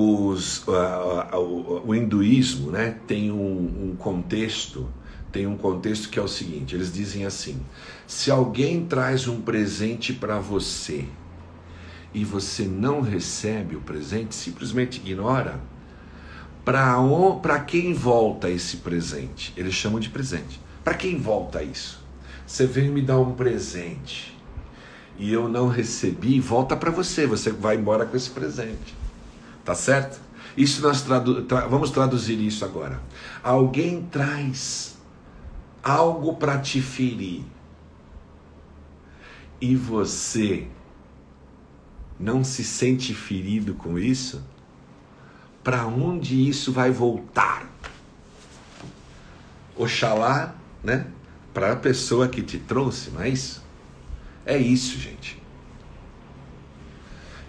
Os, 0.00 0.64
o 0.66 1.94
hinduísmo 1.94 2.70
né, 2.70 2.96
tem 3.06 3.30
um, 3.30 3.90
um, 3.90 3.96
contexto 3.96 4.88
tem 5.32 5.46
um 5.46 5.56
contexto 5.56 6.08
que 6.08 6.18
é 6.18 6.22
o 6.22 6.28
seguinte 6.28 6.74
eles 6.74 6.92
dizem 6.92 7.24
assim 7.24 7.60
se 8.06 8.30
alguém 8.30 8.84
traz 8.86 9.28
um 9.28 9.40
presente 9.40 10.12
para 10.12 10.38
você 10.38 11.04
e 12.12 12.24
você 12.24 12.64
não 12.64 13.00
recebe 13.00 13.76
o 13.76 13.80
presente 13.80 14.34
simplesmente 14.34 14.98
ignora 14.98 15.60
para 16.64 17.60
quem 17.60 17.92
volta 17.92 18.48
esse 18.48 18.78
presente? 18.78 19.52
Eles 19.56 19.74
chamam 19.74 19.98
de 19.98 20.08
presente. 20.08 20.60
Para 20.84 20.94
quem 20.94 21.18
volta 21.18 21.62
isso? 21.62 22.00
Você 22.46 22.66
veio 22.66 22.92
me 22.92 23.02
dar 23.02 23.18
um 23.18 23.32
presente 23.32 24.36
e 25.18 25.32
eu 25.32 25.48
não 25.48 25.68
recebi 25.68 26.40
volta 26.40 26.74
para 26.74 26.90
você 26.90 27.26
você 27.26 27.50
vai 27.50 27.76
embora 27.76 28.06
com 28.06 28.16
esse 28.16 28.30
presente 28.30 28.94
Tá 29.70 29.74
certo? 29.76 30.20
Isso 30.56 30.82
nós 30.82 31.00
tradu 31.00 31.42
tra 31.42 31.68
vamos 31.68 31.92
traduzir 31.92 32.40
isso 32.40 32.64
agora. 32.64 33.00
Alguém 33.40 34.02
traz 34.02 34.98
algo 35.80 36.34
para 36.34 36.58
te 36.58 36.82
ferir. 36.82 37.44
E 39.60 39.76
você 39.76 40.66
não 42.18 42.42
se 42.42 42.64
sente 42.64 43.14
ferido 43.14 43.74
com 43.74 43.96
isso? 43.96 44.42
Para 45.62 45.86
onde 45.86 46.48
isso 46.48 46.72
vai 46.72 46.90
voltar? 46.90 47.70
Oxalá, 49.76 50.52
né? 50.82 51.06
Para 51.54 51.74
a 51.74 51.76
pessoa 51.76 52.26
que 52.26 52.42
te 52.42 52.58
trouxe, 52.58 53.10
não 53.10 53.22
é 53.22 53.28
isso? 53.28 53.62
É 54.44 54.58
isso, 54.58 54.98
gente. 54.98 55.39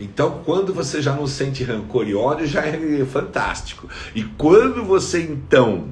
Então, 0.02 0.42
quando 0.44 0.74
você 0.74 1.00
já 1.00 1.16
não 1.16 1.28
sente 1.28 1.64
rancor 1.64 2.08
e 2.08 2.16
ódio, 2.16 2.48
já 2.48 2.66
é 2.66 3.06
fantástico. 3.06 3.88
E 4.16 4.24
quando 4.24 4.84
você 4.84 5.22
então 5.22 5.90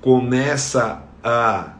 começa 0.00 1.02
a 1.22 1.74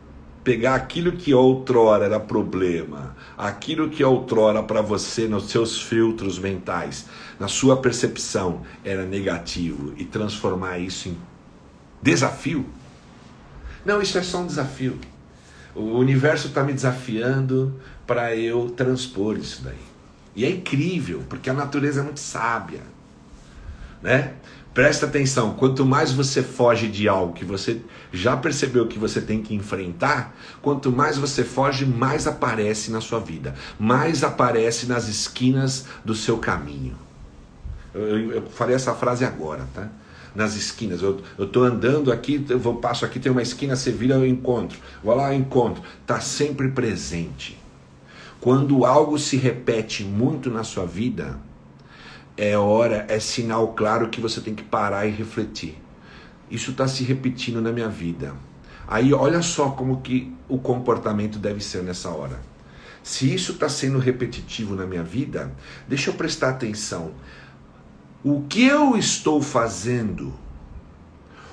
pegar 0.45 0.75
aquilo 0.75 1.13
que 1.13 1.33
outrora 1.33 2.05
era 2.05 2.21
problema, 2.21 3.17
aquilo 3.37 3.89
que 3.89 4.05
outrora 4.05 4.63
para 4.63 4.83
você 4.83 5.27
nos 5.27 5.49
seus 5.49 5.81
filtros 5.81 6.39
mentais, 6.39 7.07
na 7.41 7.49
sua 7.49 7.79
percepção 7.79 8.61
era 8.85 9.07
negativo 9.07 9.95
e 9.97 10.05
transformar 10.05 10.79
isso 10.79 11.09
em 11.09 11.17
desafio. 12.03 12.67
Não, 13.87 14.03
isso 14.03 14.19
é 14.19 14.23
só 14.23 14.41
um 14.41 14.47
desafio. 14.47 14.99
O 15.75 15.97
universo 15.97 16.49
está 16.49 16.63
me 16.63 16.75
desafiando 16.75 17.81
para 18.07 18.37
eu 18.37 18.69
transpor 18.69 19.39
isso 19.39 19.63
daí. 19.65 19.94
E 20.37 20.45
é 20.45 20.51
incrível, 20.51 21.23
porque 21.29 21.49
a 21.49 21.55
natureza 21.55 22.01
é 22.01 22.03
muito 22.03 22.21
sábia. 22.21 22.81
Né? 24.03 24.35
Presta 24.75 25.07
atenção, 25.07 25.55
quanto 25.55 25.87
mais 25.87 26.11
você 26.11 26.43
foge 26.43 26.89
de 26.89 27.09
algo 27.09 27.33
que 27.33 27.45
você 27.45 27.81
já 28.13 28.37
percebeu 28.37 28.89
que 28.89 28.99
você 28.99 29.21
tem 29.21 29.41
que 29.41 29.55
enfrentar, 29.55 30.37
quanto 30.61 30.91
mais 30.91 31.17
você 31.17 31.45
foge, 31.45 31.87
mais 31.87 32.27
aparece 32.27 32.91
na 32.91 33.01
sua 33.01 33.21
vida, 33.21 33.55
mais 33.79 34.25
aparece 34.25 34.87
nas 34.87 35.07
esquinas 35.07 35.87
do 36.05 36.13
seu 36.13 36.39
caminho. 36.39 36.97
Eu, 37.95 38.33
eu 38.33 38.43
falei 38.51 38.75
essa 38.75 38.93
frase 38.95 39.25
agora, 39.25 39.65
tá? 39.73 39.89
Nas 40.35 40.57
esquinas. 40.57 41.01
Eu 41.01 41.23
estou 41.39 41.63
andando 41.63 42.11
aqui, 42.11 42.45
eu 42.49 42.59
vou, 42.59 42.75
passo 42.79 43.05
aqui, 43.05 43.21
tem 43.21 43.31
uma 43.31 43.43
esquina, 43.43 43.77
você 43.77 43.93
vira, 43.93 44.17
eu 44.17 44.27
encontro. 44.27 44.77
Vou 45.05 45.15
lá, 45.15 45.33
eu 45.33 45.39
encontro. 45.39 45.85
Está 46.03 46.19
sempre 46.21 46.69
presente. 46.73 47.57
Quando 48.45 48.85
algo 48.85 49.19
se 49.19 49.39
repete 49.39 50.05
muito 50.05 50.51
na 50.51 50.63
sua 50.63 50.85
vida, 50.85 51.41
é 52.37 52.55
hora, 52.59 53.07
é 53.09 53.19
sinal 53.19 53.69
claro 53.69 54.11
que 54.11 54.21
você 54.21 54.39
tem 54.39 54.55
que 54.55 54.63
parar 54.63 55.07
e 55.07 55.11
refletir. 55.11 55.83
Isso 56.51 56.73
está 56.73 56.87
se 56.87 57.03
repetindo 57.05 57.63
na 57.63 57.73
minha 57.73 57.89
vida. 57.89 58.35
Aí 58.87 59.15
olha 59.15 59.41
só 59.41 59.71
como 59.71 60.03
que 60.03 60.31
o 60.47 60.59
comportamento 60.59 61.39
deve 61.39 61.65
ser 61.65 61.83
nessa 61.83 62.11
hora. 62.11 62.39
Se 63.03 63.33
isso 63.33 63.53
está 63.53 63.67
sendo 63.67 63.99
repetitivo 63.99 64.75
na 64.75 64.85
minha 64.85 65.03
vida, 65.03 65.51
deixa 65.89 66.11
eu 66.11 66.15
prestar 66.15 66.51
atenção. 66.51 67.13
O 68.23 68.43
que 68.43 68.67
eu 68.67 68.95
estou 68.95 69.41
fazendo, 69.41 70.35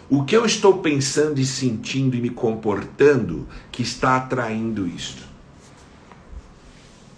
o 0.10 0.26
que 0.26 0.36
eu 0.36 0.46
estou 0.46 0.80
pensando 0.80 1.40
e 1.40 1.46
sentindo 1.46 2.18
e 2.18 2.22
me 2.22 2.32
comportando 2.32 3.48
que 3.72 3.82
está 3.82 4.18
atraindo 4.18 4.86
isso? 4.86 5.31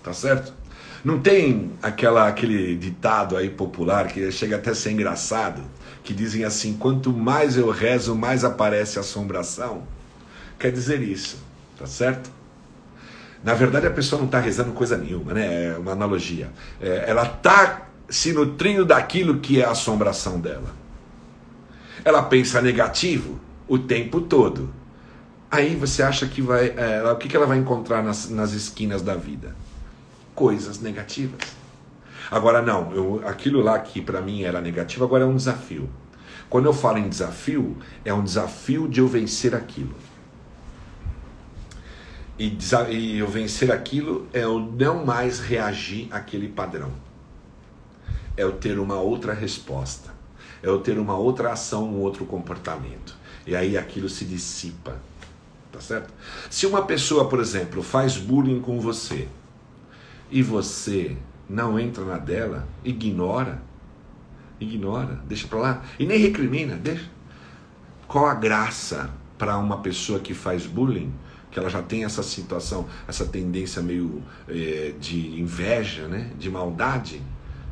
Tá 0.04 0.14
certo? 0.14 0.54
Não 1.04 1.20
tem 1.20 1.72
aquela, 1.82 2.28
aquele 2.28 2.76
ditado 2.76 3.36
aí 3.36 3.50
popular 3.50 4.08
que 4.08 4.32
chega 4.32 4.56
até 4.56 4.72
a 4.72 4.76
ser 4.76 4.92
engraçado, 4.92 5.62
que 6.04 6.14
dizem 6.14 6.46
assim: 6.46 6.74
quanto 6.74 7.12
mais 7.12 7.58
eu 7.58 7.70
rezo, 7.70 8.16
mais 8.16 8.44
aparece 8.44 9.00
assombração. 9.00 9.84
Quer 10.58 10.72
dizer 10.72 11.02
isso, 11.02 11.38
tá 11.78 11.86
certo? 11.86 12.30
Na 13.44 13.54
verdade, 13.54 13.86
a 13.86 13.92
pessoa 13.92 14.20
não 14.20 14.28
está 14.28 14.40
rezando 14.40 14.72
coisa 14.72 14.98
nenhuma, 14.98 15.34
né? 15.34 15.74
É 15.74 15.78
uma 15.78 15.92
analogia. 15.92 16.50
É, 16.82 17.06
ela 17.08 17.24
está 17.24 17.88
se 18.08 18.32
nutrindo 18.32 18.86
daquilo 18.86 19.40
que 19.40 19.62
é 19.62 19.66
a 19.66 19.72
assombração 19.72 20.40
dela. 20.40 20.74
Ela 22.06 22.24
pensa 22.24 22.62
negativo 22.62 23.40
o 23.68 23.78
tempo 23.78 24.22
todo. 24.22 24.74
Aí 25.52 25.76
você 25.76 26.02
acha 26.02 26.26
que 26.26 26.42
vai. 26.42 26.74
É, 26.78 27.04
o 27.12 27.18
que, 27.18 27.28
que 27.28 27.36
ela 27.36 27.46
vai 27.46 27.58
encontrar 27.58 28.02
nas, 28.02 28.30
nas 28.30 28.54
esquinas 28.54 29.02
da 29.02 29.16
vida? 29.16 29.54
Coisas 30.36 30.80
negativas. 30.80 31.42
Agora, 32.32 32.62
não, 32.62 32.92
eu, 32.94 33.28
aquilo 33.28 33.62
lá 33.62 33.78
que 33.80 34.02
para 34.02 34.22
mim 34.22 34.44
era 34.44 34.60
negativo, 34.60 35.04
agora 35.04 35.24
é 35.24 35.28
um 35.28 35.36
desafio. 35.36 35.90
Quando 36.50 36.66
eu 36.66 36.74
falo 36.74 36.98
em 36.98 37.10
desafio, 37.10 37.78
é 38.06 38.14
um 38.14 38.24
desafio 38.24 38.88
de 38.88 39.00
eu 39.00 39.08
vencer 39.08 39.54
aquilo. 39.56 39.94
E, 42.38 42.58
e 42.90 43.20
eu 43.20 43.28
vencer 43.28 43.72
aquilo 43.72 44.28
é 44.34 44.44
eu 44.44 44.60
não 44.60 45.06
mais 45.06 45.40
reagir 45.40 46.08
àquele 46.12 46.48
padrão. 46.48 46.92
É 48.36 48.44
eu 48.44 48.54
ter 48.54 48.80
uma 48.80 49.00
outra 49.00 49.34
resposta. 49.34 50.12
É 50.62 50.68
eu 50.68 50.80
ter 50.80 50.98
uma 50.98 51.16
outra 51.16 51.52
ação, 51.52 51.86
um 51.86 52.02
outro 52.02 52.26
comportamento. 52.26 53.16
E 53.46 53.56
aí 53.56 53.78
aquilo 53.78 54.10
se 54.10 54.26
dissipa. 54.26 54.98
Tá 55.72 55.80
certo? 55.80 56.14
Se 56.50 56.66
uma 56.66 56.84
pessoa, 56.84 57.28
por 57.28 57.40
exemplo, 57.40 57.84
faz 57.84 58.18
bullying 58.18 58.60
com 58.60 58.80
você 58.80 59.28
e 60.34 60.42
você 60.42 61.16
não 61.48 61.80
entra 61.80 62.04
na 62.04 62.18
dela, 62.18 62.68
ignora, 62.84 63.62
ignora, 64.60 65.22
deixa 65.28 65.48
para 65.48 65.60
lá 65.60 65.84
e 66.00 66.08
nem 66.08 66.18
recrimina, 66.18 66.76
deixa. 66.76 67.08
Qual 68.08 68.26
a 68.26 68.34
graça 68.34 69.12
para 69.38 69.56
uma 69.60 69.78
pessoa 69.78 70.20
que 70.20 70.34
faz 70.34 70.66
bullying 70.66 71.14
que 71.52 71.60
ela 71.60 71.70
já 71.70 71.84
tem 71.84 72.04
essa 72.04 72.24
situação, 72.24 72.88
essa 73.08 73.26
tendência 73.26 73.80
meio 73.80 74.24
é, 74.50 74.94
de 75.00 75.40
inveja, 75.40 76.08
né, 76.08 76.32
de 76.40 76.50
maldade, 76.50 77.22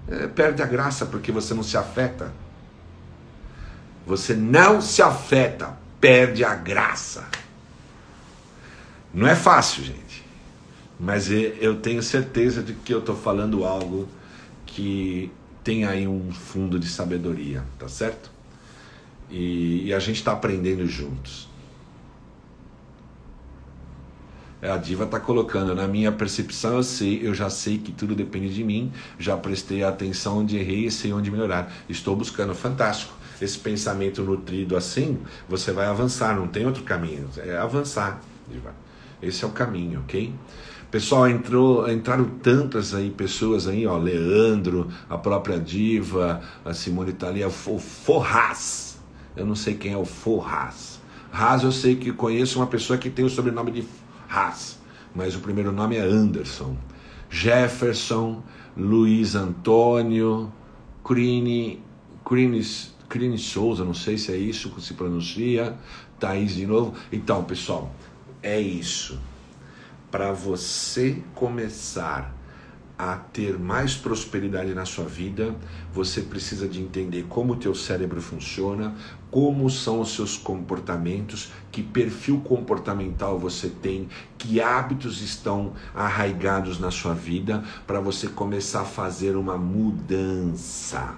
é, 0.08 0.28
perde 0.28 0.62
a 0.62 0.68
graça 0.68 1.04
porque 1.08 1.32
você 1.32 1.56
não 1.56 1.64
se 1.64 1.76
afeta. 1.76 2.32
Você 4.06 4.36
não 4.36 4.82
se 4.82 5.02
afeta, 5.02 5.76
perde 6.00 6.46
a 6.46 6.54
graça. 6.54 7.28
Não 9.12 9.26
é 9.28 9.36
fácil, 9.36 9.84
gente, 9.84 10.11
mas 11.02 11.32
eu 11.32 11.78
tenho 11.78 12.04
certeza 12.04 12.62
de 12.62 12.74
que 12.74 12.94
eu 12.94 13.00
estou 13.00 13.16
falando 13.16 13.66
algo 13.66 14.08
que 14.68 15.32
tem 15.64 15.84
aí 15.84 16.08
um 16.08 16.32
fundo 16.32 16.78
de 16.78 16.88
sabedoria, 16.88 17.64
tá 17.80 17.88
certo? 17.88 18.30
E, 19.28 19.88
e 19.88 19.94
a 19.96 20.00
gente 20.00 20.18
está 20.18 20.32
aprendendo 20.32 20.86
juntos. 20.86 21.50
É, 24.62 24.70
a 24.70 24.78
diva 24.78 25.06
está 25.06 25.20
colocando, 25.20 25.74
na 25.74 25.88
minha 25.88 26.12
percepção, 26.12 26.76
eu 26.76 26.84
sei, 26.84 27.28
eu 27.28 27.34
já 27.34 27.50
sei 27.50 27.80
que 27.80 27.92
tudo 27.92 28.14
depende 28.14 28.54
de 28.54 28.64
mim, 28.64 28.92
já 29.18 29.36
prestei 29.36 29.84
atenção 29.84 30.38
onde 30.38 30.56
errei 30.56 30.86
e 30.86 30.92
sei 30.92 31.12
onde 31.12 31.32
melhorar. 31.32 31.74
Estou 31.90 32.16
buscando, 32.16 32.54
fantástico. 32.54 33.12
Esse 33.42 33.58
pensamento 33.58 34.22
nutrido 34.22 34.78
assim, 34.78 35.18
você 35.50 35.72
vai 35.72 35.88
avançar, 35.88 36.36
não 36.36 36.48
tem 36.48 36.64
outro 36.64 36.84
caminho, 36.84 37.28
é 37.38 37.58
avançar, 37.58 38.22
diva. 38.48 38.72
Esse 39.20 39.44
é 39.44 39.48
o 39.48 39.52
caminho, 39.52 40.02
ok? 40.02 40.32
Pessoal, 40.92 41.30
entrou, 41.30 41.90
entraram 41.90 42.26
tantas 42.44 42.94
aí 42.94 43.10
pessoas 43.10 43.66
aí, 43.66 43.88
ó, 43.88 43.98
Leandro, 43.98 44.90
a 45.10 45.18
própria 45.18 45.58
diva, 45.58 46.42
a 46.66 46.74
Simone 46.74 47.12
Italia, 47.12 47.48
o 47.48 47.80
Forraz. 47.80 49.00
Eu 49.34 49.46
não 49.46 49.56
sei 49.56 49.76
quem 49.76 49.94
é 49.94 49.98
o 49.98 50.04
Forraz. 50.04 51.00
Raz 51.32 51.64
eu 51.64 51.72
sei 51.72 51.96
que 51.96 52.12
conheço 52.12 52.60
uma 52.60 52.68
pessoa 52.68 53.00
que 53.00 53.10
tem 53.10 53.24
o 53.24 53.30
sobrenome 53.30 53.72
de 53.72 53.86
Haas, 54.30 54.80
mas 55.16 55.34
o 55.34 55.40
primeiro 55.40 55.72
nome 55.72 55.96
é 55.96 56.02
Anderson. 56.02 56.76
Jefferson, 57.30 58.44
Luiz 58.76 59.34
Antônio, 59.34 60.52
Crine, 61.06 61.82
Crine, 62.26 62.62
Crine 63.08 63.38
Souza, 63.38 63.86
não 63.86 63.94
sei 63.94 64.18
se 64.18 64.34
é 64.34 64.36
isso 64.36 64.72
que 64.72 64.82
se 64.82 64.94
pronuncia, 64.94 65.74
Thaís 66.20 66.56
de 66.56 66.68
novo. 66.68 66.94
Então, 67.14 67.46
pessoal, 67.46 67.96
é 68.44 68.60
isso. 68.60 69.31
Para 70.12 70.34
você 70.34 71.24
começar 71.34 72.36
a 72.98 73.16
ter 73.16 73.58
mais 73.58 73.96
prosperidade 73.96 74.76
na 74.76 74.86
sua 74.86 75.06
vida, 75.06 75.56
você 75.92 76.22
precisa 76.22 76.68
de 76.68 76.80
entender 76.80 77.26
como 77.30 77.54
o 77.54 77.56
teu 77.56 77.74
cérebro 77.74 78.22
funciona, 78.22 78.94
como 79.32 79.70
são 79.72 80.02
os 80.02 80.14
seus 80.14 80.38
comportamentos, 80.38 81.52
que 81.72 81.82
perfil 81.82 82.42
comportamental 82.42 83.40
você 83.40 83.70
tem, 83.70 84.08
que 84.38 84.62
hábitos 84.62 85.22
estão 85.22 85.74
arraigados 85.96 86.78
na 86.78 86.92
sua 86.92 87.16
vida, 87.16 87.64
para 87.88 88.00
você 88.00 88.28
começar 88.28 88.82
a 88.82 88.86
fazer 88.86 89.36
uma 89.36 89.58
mudança. 89.58 91.16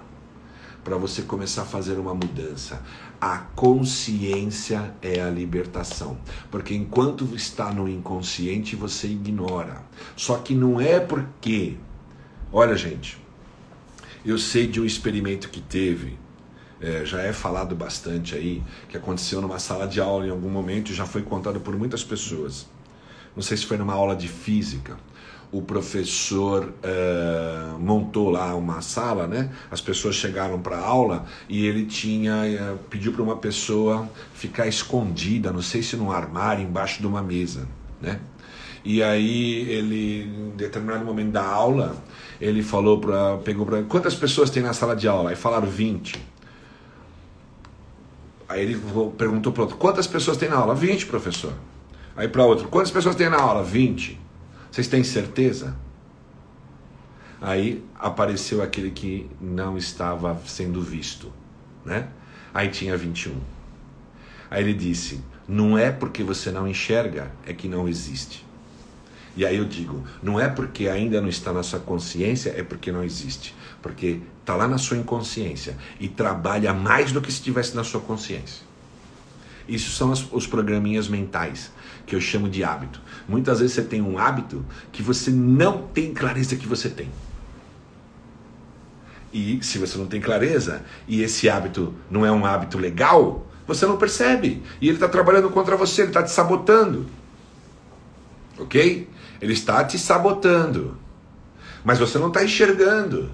Para 0.82 0.96
você 0.96 1.20
começar 1.22 1.62
a 1.62 1.66
fazer 1.66 1.98
uma 1.98 2.14
mudança. 2.14 2.80
A 3.26 3.38
consciência 3.56 4.94
é 5.00 5.22
a 5.22 5.30
libertação. 5.30 6.18
Porque 6.50 6.74
enquanto 6.74 7.34
está 7.34 7.72
no 7.72 7.88
inconsciente, 7.88 8.76
você 8.76 9.06
ignora. 9.06 9.80
Só 10.14 10.36
que 10.36 10.54
não 10.54 10.78
é 10.78 11.00
porque. 11.00 11.78
Olha, 12.52 12.76
gente, 12.76 13.16
eu 14.26 14.36
sei 14.36 14.66
de 14.66 14.78
um 14.78 14.84
experimento 14.84 15.48
que 15.48 15.62
teve, 15.62 16.18
é, 16.78 17.06
já 17.06 17.22
é 17.22 17.32
falado 17.32 17.74
bastante 17.74 18.34
aí, 18.34 18.62
que 18.90 18.98
aconteceu 18.98 19.40
numa 19.40 19.58
sala 19.58 19.88
de 19.88 20.02
aula 20.02 20.26
em 20.26 20.30
algum 20.30 20.50
momento 20.50 20.92
e 20.92 20.94
já 20.94 21.06
foi 21.06 21.22
contado 21.22 21.58
por 21.60 21.74
muitas 21.78 22.04
pessoas. 22.04 22.66
Não 23.34 23.42
sei 23.42 23.56
se 23.56 23.64
foi 23.64 23.78
numa 23.78 23.94
aula 23.94 24.14
de 24.14 24.28
física 24.28 24.98
o 25.54 25.62
professor 25.62 26.64
uh, 26.82 27.78
montou 27.78 28.28
lá 28.28 28.56
uma 28.56 28.80
sala, 28.80 29.28
né? 29.28 29.50
As 29.70 29.80
pessoas 29.80 30.16
chegaram 30.16 30.60
para 30.60 30.76
aula 30.76 31.26
e 31.48 31.64
ele 31.64 31.86
tinha 31.86 32.34
uh, 32.34 32.78
pediu 32.90 33.12
para 33.12 33.22
uma 33.22 33.36
pessoa 33.36 34.10
ficar 34.34 34.66
escondida, 34.66 35.52
não 35.52 35.62
sei 35.62 35.80
se 35.80 35.96
num 35.96 36.10
armário 36.10 36.64
embaixo 36.64 37.00
de 37.00 37.06
uma 37.06 37.22
mesa, 37.22 37.68
né? 38.02 38.18
E 38.84 39.00
aí 39.00 39.60
ele, 39.70 40.24
em 40.24 40.56
determinado 40.56 41.04
momento 41.04 41.30
da 41.30 41.46
aula, 41.46 42.02
ele 42.40 42.60
falou 42.60 42.98
para 42.98 43.36
pegou 43.38 43.64
para 43.64 43.84
quantas 43.84 44.16
pessoas 44.16 44.50
tem 44.50 44.60
na 44.60 44.72
sala 44.72 44.96
de 44.96 45.06
aula? 45.06 45.30
Aí 45.30 45.36
falaram 45.36 45.68
20. 45.68 46.20
Aí 48.48 48.60
ele 48.60 48.80
perguntou 49.16 49.52
para 49.52 49.62
outro, 49.62 49.76
quantas 49.76 50.08
pessoas 50.08 50.36
tem 50.36 50.48
na 50.48 50.56
aula? 50.56 50.74
20, 50.74 51.06
professor. 51.06 51.52
Aí 52.16 52.26
para 52.26 52.44
outro, 52.44 52.66
quantas 52.66 52.90
pessoas 52.90 53.14
tem 53.14 53.30
na 53.30 53.40
aula? 53.40 53.62
20. 53.62 54.23
Vocês 54.74 54.88
têm 54.88 55.04
certeza? 55.04 55.76
Aí 57.40 57.84
apareceu 57.94 58.60
aquele 58.60 58.90
que 58.90 59.30
não 59.40 59.78
estava 59.78 60.36
sendo 60.46 60.82
visto, 60.82 61.32
né? 61.84 62.08
Aí 62.52 62.70
tinha 62.70 62.96
21. 62.96 63.36
Aí 64.50 64.64
ele 64.64 64.74
disse: 64.74 65.22
"Não 65.46 65.78
é 65.78 65.92
porque 65.92 66.24
você 66.24 66.50
não 66.50 66.66
enxerga, 66.66 67.30
é 67.46 67.52
que 67.52 67.68
não 67.68 67.88
existe". 67.88 68.44
E 69.36 69.46
aí 69.46 69.58
eu 69.58 69.64
digo: 69.64 70.02
"Não 70.20 70.40
é 70.40 70.48
porque 70.48 70.88
ainda 70.88 71.20
não 71.20 71.28
está 71.28 71.52
na 71.52 71.62
sua 71.62 71.78
consciência, 71.78 72.52
é 72.56 72.64
porque 72.64 72.90
não 72.90 73.04
existe, 73.04 73.54
porque 73.80 74.22
está 74.40 74.56
lá 74.56 74.66
na 74.66 74.76
sua 74.76 74.96
inconsciência 74.96 75.76
e 76.00 76.08
trabalha 76.08 76.74
mais 76.74 77.12
do 77.12 77.22
que 77.22 77.30
se 77.30 77.38
estivesse 77.38 77.76
na 77.76 77.84
sua 77.84 78.00
consciência". 78.00 78.64
Isso 79.68 79.92
são 79.92 80.10
os 80.10 80.48
programinhas 80.48 81.06
mentais 81.06 81.70
que 82.06 82.14
eu 82.14 82.20
chamo 82.20 82.48
de 82.48 82.62
hábito. 82.62 83.00
Muitas 83.28 83.60
vezes 83.60 83.74
você 83.74 83.82
tem 83.82 84.02
um 84.02 84.18
hábito 84.18 84.64
que 84.92 85.02
você 85.02 85.30
não 85.30 85.86
tem 85.88 86.12
clareza 86.12 86.56
que 86.56 86.66
você 86.66 86.88
tem. 86.88 87.10
E 89.32 89.58
se 89.62 89.78
você 89.78 89.98
não 89.98 90.06
tem 90.06 90.20
clareza 90.20 90.82
e 91.08 91.22
esse 91.22 91.48
hábito 91.48 91.92
não 92.10 92.24
é 92.24 92.30
um 92.30 92.46
hábito 92.46 92.78
legal, 92.78 93.46
você 93.66 93.86
não 93.86 93.96
percebe. 93.96 94.62
E 94.80 94.86
ele 94.86 94.96
está 94.96 95.08
trabalhando 95.08 95.50
contra 95.50 95.76
você, 95.76 96.02
ele 96.02 96.10
está 96.10 96.22
te 96.22 96.30
sabotando. 96.30 97.06
Ok? 98.58 99.08
Ele 99.40 99.52
está 99.52 99.84
te 99.84 99.98
sabotando. 99.98 100.96
Mas 101.84 101.98
você 101.98 102.18
não 102.18 102.28
está 102.28 102.44
enxergando. 102.44 103.30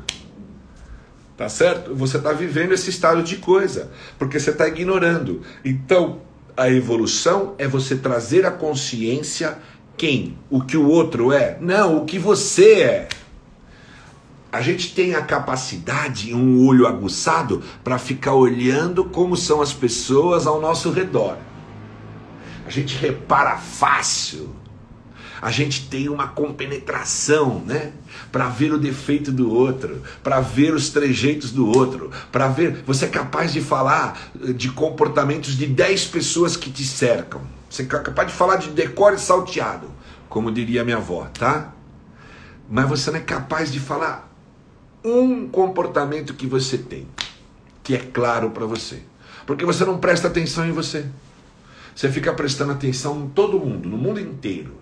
Tá 1.37 1.49
certo? 1.49 1.95
Você 1.95 2.17
está 2.17 2.33
vivendo 2.33 2.73
esse 2.73 2.91
estado 2.91 3.23
de 3.23 3.37
coisa, 3.37 3.91
porque 4.19 4.39
você 4.39 4.51
está 4.51 4.69
ignorando. 4.69 5.43
Então, 5.65 6.21
a 6.61 6.69
evolução 6.69 7.55
é 7.57 7.67
você 7.67 7.97
trazer 7.97 8.45
a 8.45 8.51
consciência 8.51 9.57
quem? 9.97 10.37
O 10.51 10.61
que 10.61 10.77
o 10.77 10.87
outro 10.87 11.33
é? 11.33 11.57
Não, 11.59 11.97
o 11.97 12.05
que 12.05 12.19
você 12.19 12.83
é. 12.83 13.09
A 14.53 14.61
gente 14.61 14.95
tem 14.95 15.15
a 15.15 15.23
capacidade, 15.23 16.35
um 16.35 16.67
olho 16.67 16.87
aguçado, 16.87 17.63
para 17.83 17.99
ficar 17.99 18.35
olhando 18.35 19.07
como 19.07 19.39
são 19.39 19.63
as 19.63 19.73
pessoas 19.73 20.47
ao 20.47 20.61
nosso 20.61 20.91
redor. 20.91 21.39
A 22.67 22.71
gente 22.71 22.95
repara 22.95 23.57
fácil. 23.57 24.55
A 25.41 25.51
gente 25.51 25.89
tem 25.89 26.09
uma 26.09 26.29
compenetração, 26.29 27.63
né? 27.67 27.93
Para 28.31 28.49
ver 28.49 28.73
o 28.73 28.79
defeito 28.79 29.33
do 29.33 29.51
outro, 29.51 30.03
para 30.23 30.41
ver 30.41 30.75
os 30.75 30.91
trejeitos 30.91 31.51
do 31.51 31.67
outro, 31.67 32.11
para 32.31 32.49
ver. 32.49 32.83
Você 32.87 33.07
é 33.07 33.09
capaz 33.09 33.53
de 33.53 33.61
falar 33.61 34.31
de 34.55 34.71
comportamentos 34.71 35.57
de 35.57 35.67
10 35.67 36.07
pessoas 36.07 36.57
que 36.57 36.71
te 36.71 36.85
cercam. 36.85 37.41
Você 37.69 37.83
é 37.83 37.87
capaz 37.87 38.29
de 38.29 38.35
falar 38.35 38.57
de 38.57 38.71
decore 38.71 39.19
salteado, 39.19 39.91
como 40.29 40.53
diria 40.53 40.85
minha 40.85 40.99
avó, 40.99 41.29
tá? 41.33 41.73
Mas 42.69 42.89
você 42.89 43.11
não 43.11 43.19
é 43.19 43.23
capaz 43.23 43.73
de 43.73 43.81
falar 43.81 44.31
um 45.05 45.49
comportamento 45.49 46.35
que 46.35 46.47
você 46.47 46.77
tem, 46.77 47.07
que 47.83 47.95
é 47.95 47.99
claro 47.99 48.51
para 48.51 48.67
você. 48.67 49.03
Porque 49.47 49.65
você 49.65 49.85
não 49.85 49.99
presta 49.99 50.29
atenção 50.29 50.67
em 50.67 50.73
você. 50.73 51.07
Você 51.95 52.11
fica 52.11 52.33
prestando 52.33 52.73
atenção 52.73 53.21
em 53.21 53.29
todo 53.29 53.59
mundo, 53.59 53.89
no 53.89 53.97
mundo 53.97 54.21
inteiro. 54.21 54.80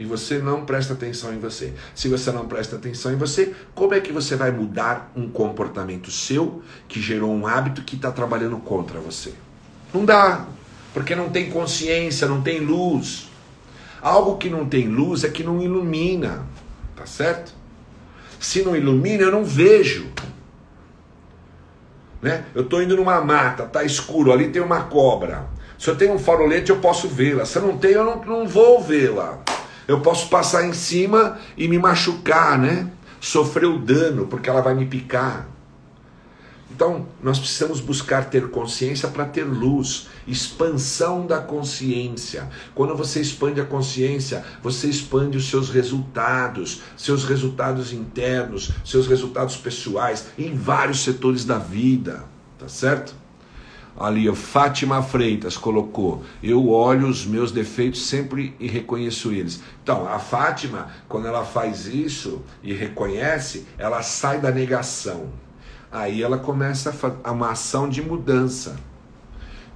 E 0.00 0.04
você 0.06 0.38
não 0.38 0.64
presta 0.64 0.94
atenção 0.94 1.30
em 1.34 1.38
você. 1.38 1.74
Se 1.94 2.08
você 2.08 2.32
não 2.32 2.48
presta 2.48 2.76
atenção 2.76 3.12
em 3.12 3.16
você, 3.16 3.54
como 3.74 3.92
é 3.92 4.00
que 4.00 4.10
você 4.10 4.34
vai 4.34 4.50
mudar 4.50 5.12
um 5.14 5.28
comportamento 5.28 6.10
seu 6.10 6.62
que 6.88 7.02
gerou 7.02 7.30
um 7.30 7.46
hábito 7.46 7.82
que 7.82 7.96
está 7.96 8.10
trabalhando 8.10 8.56
contra 8.56 8.98
você? 8.98 9.34
Não 9.92 10.06
dá, 10.06 10.46
porque 10.94 11.14
não 11.14 11.28
tem 11.28 11.50
consciência, 11.50 12.26
não 12.26 12.40
tem 12.40 12.60
luz. 12.60 13.28
Algo 14.00 14.38
que 14.38 14.48
não 14.48 14.64
tem 14.64 14.88
luz 14.88 15.22
é 15.22 15.28
que 15.28 15.44
não 15.44 15.60
ilumina, 15.60 16.46
tá 16.96 17.04
certo? 17.04 17.52
Se 18.40 18.62
não 18.62 18.74
ilumina, 18.74 19.24
eu 19.24 19.30
não 19.30 19.44
vejo. 19.44 20.06
Né? 22.22 22.46
Eu 22.54 22.62
estou 22.62 22.82
indo 22.82 22.96
numa 22.96 23.20
mata, 23.20 23.64
tá 23.64 23.84
escuro, 23.84 24.32
ali 24.32 24.48
tem 24.48 24.62
uma 24.62 24.84
cobra. 24.84 25.44
Se 25.78 25.90
eu 25.90 25.96
tenho 25.96 26.14
um 26.14 26.18
farolete, 26.18 26.70
eu 26.70 26.78
posso 26.78 27.06
vê-la. 27.06 27.44
Se 27.44 27.58
eu 27.58 27.62
não 27.62 27.76
tenho, 27.76 27.96
eu 27.96 28.04
não, 28.04 28.24
não 28.24 28.48
vou 28.48 28.82
vê-la. 28.82 29.38
Eu 29.90 30.00
posso 30.02 30.28
passar 30.28 30.64
em 30.68 30.72
cima 30.72 31.36
e 31.56 31.66
me 31.66 31.76
machucar, 31.76 32.56
né? 32.56 32.88
Sofrer 33.20 33.66
o 33.66 33.76
dano, 33.76 34.28
porque 34.28 34.48
ela 34.48 34.60
vai 34.60 34.72
me 34.72 34.86
picar. 34.86 35.48
Então, 36.70 37.08
nós 37.20 37.40
precisamos 37.40 37.80
buscar 37.80 38.30
ter 38.30 38.50
consciência 38.50 39.08
para 39.08 39.24
ter 39.24 39.42
luz, 39.42 40.06
expansão 40.28 41.26
da 41.26 41.40
consciência. 41.40 42.48
Quando 42.72 42.96
você 42.96 43.20
expande 43.20 43.60
a 43.60 43.64
consciência, 43.64 44.44
você 44.62 44.86
expande 44.86 45.36
os 45.36 45.50
seus 45.50 45.70
resultados, 45.70 46.82
seus 46.96 47.24
resultados 47.24 47.92
internos, 47.92 48.70
seus 48.84 49.08
resultados 49.08 49.56
pessoais 49.56 50.28
em 50.38 50.54
vários 50.54 51.00
setores 51.00 51.44
da 51.44 51.58
vida, 51.58 52.22
tá 52.56 52.68
certo? 52.68 53.19
Ali, 54.00 54.28
o 54.30 54.34
Fátima 54.34 55.02
Freitas 55.02 55.58
colocou: 55.58 56.24
Eu 56.42 56.70
olho 56.70 57.06
os 57.06 57.26
meus 57.26 57.52
defeitos 57.52 58.06
sempre 58.06 58.56
e 58.58 58.66
reconheço 58.66 59.30
eles. 59.30 59.62
Então, 59.82 60.08
a 60.08 60.18
Fátima, 60.18 60.88
quando 61.06 61.28
ela 61.28 61.44
faz 61.44 61.86
isso 61.86 62.42
e 62.62 62.72
reconhece, 62.72 63.66
ela 63.76 64.02
sai 64.02 64.40
da 64.40 64.50
negação. 64.50 65.28
Aí 65.92 66.22
ela 66.22 66.38
começa 66.38 66.94
a 67.22 67.30
uma 67.30 67.50
ação 67.50 67.88
de 67.88 68.00
mudança. 68.00 68.76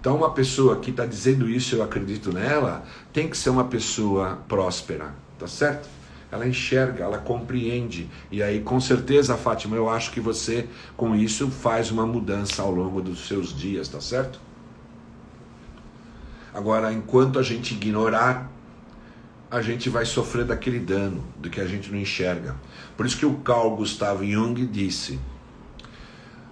Então, 0.01 0.17
uma 0.17 0.31
pessoa 0.31 0.77
que 0.77 0.91
está 0.91 1.05
dizendo 1.05 1.49
isso, 1.49 1.77
eu 1.77 1.83
acredito 1.83 2.33
nela, 2.33 2.85
tem 3.13 3.29
que 3.29 3.37
ser 3.37 3.51
uma 3.51 3.65
pessoa 3.65 4.39
próspera, 4.49 5.15
tá 5.39 5.47
certo? 5.47 5.89
Ela 6.35 6.49
enxerga, 6.49 7.05
ela 7.05 7.19
compreende. 7.19 8.11
E 8.29 8.43
aí, 8.43 8.61
com 8.61 8.81
certeza, 8.81 9.37
Fátima, 9.37 9.77
eu 9.77 9.89
acho 9.89 10.11
que 10.11 10.19
você, 10.19 10.69
com 10.97 11.15
isso, 11.15 11.49
faz 11.49 11.93
uma 11.93 12.05
mudança 12.05 12.61
ao 12.61 12.73
longo 12.73 13.01
dos 13.01 13.29
seus 13.29 13.57
dias, 13.57 13.87
tá 13.87 14.01
certo? 14.01 14.41
Agora, 16.53 16.93
enquanto 16.93 17.39
a 17.39 17.43
gente 17.43 17.75
ignorar, 17.75 18.51
a 19.49 19.63
gente 19.63 19.89
vai 19.89 20.05
sofrer 20.05 20.45
daquele 20.45 20.81
dano, 20.81 21.25
do 21.37 21.49
que 21.49 21.61
a 21.61 21.69
gente 21.69 21.89
não 21.93 21.99
enxerga. 21.99 22.57
Por 22.97 23.07
isso 23.07 23.17
que 23.17 23.27
o 23.27 23.35
Carl 23.35 23.77
Gustav 23.77 24.21
Jung 24.25 24.67
disse: 24.67 25.21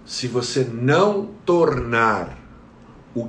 se 0.05 0.29
você 0.29 0.63
não 0.63 1.25
tornar 1.45 2.37
o 3.13 3.27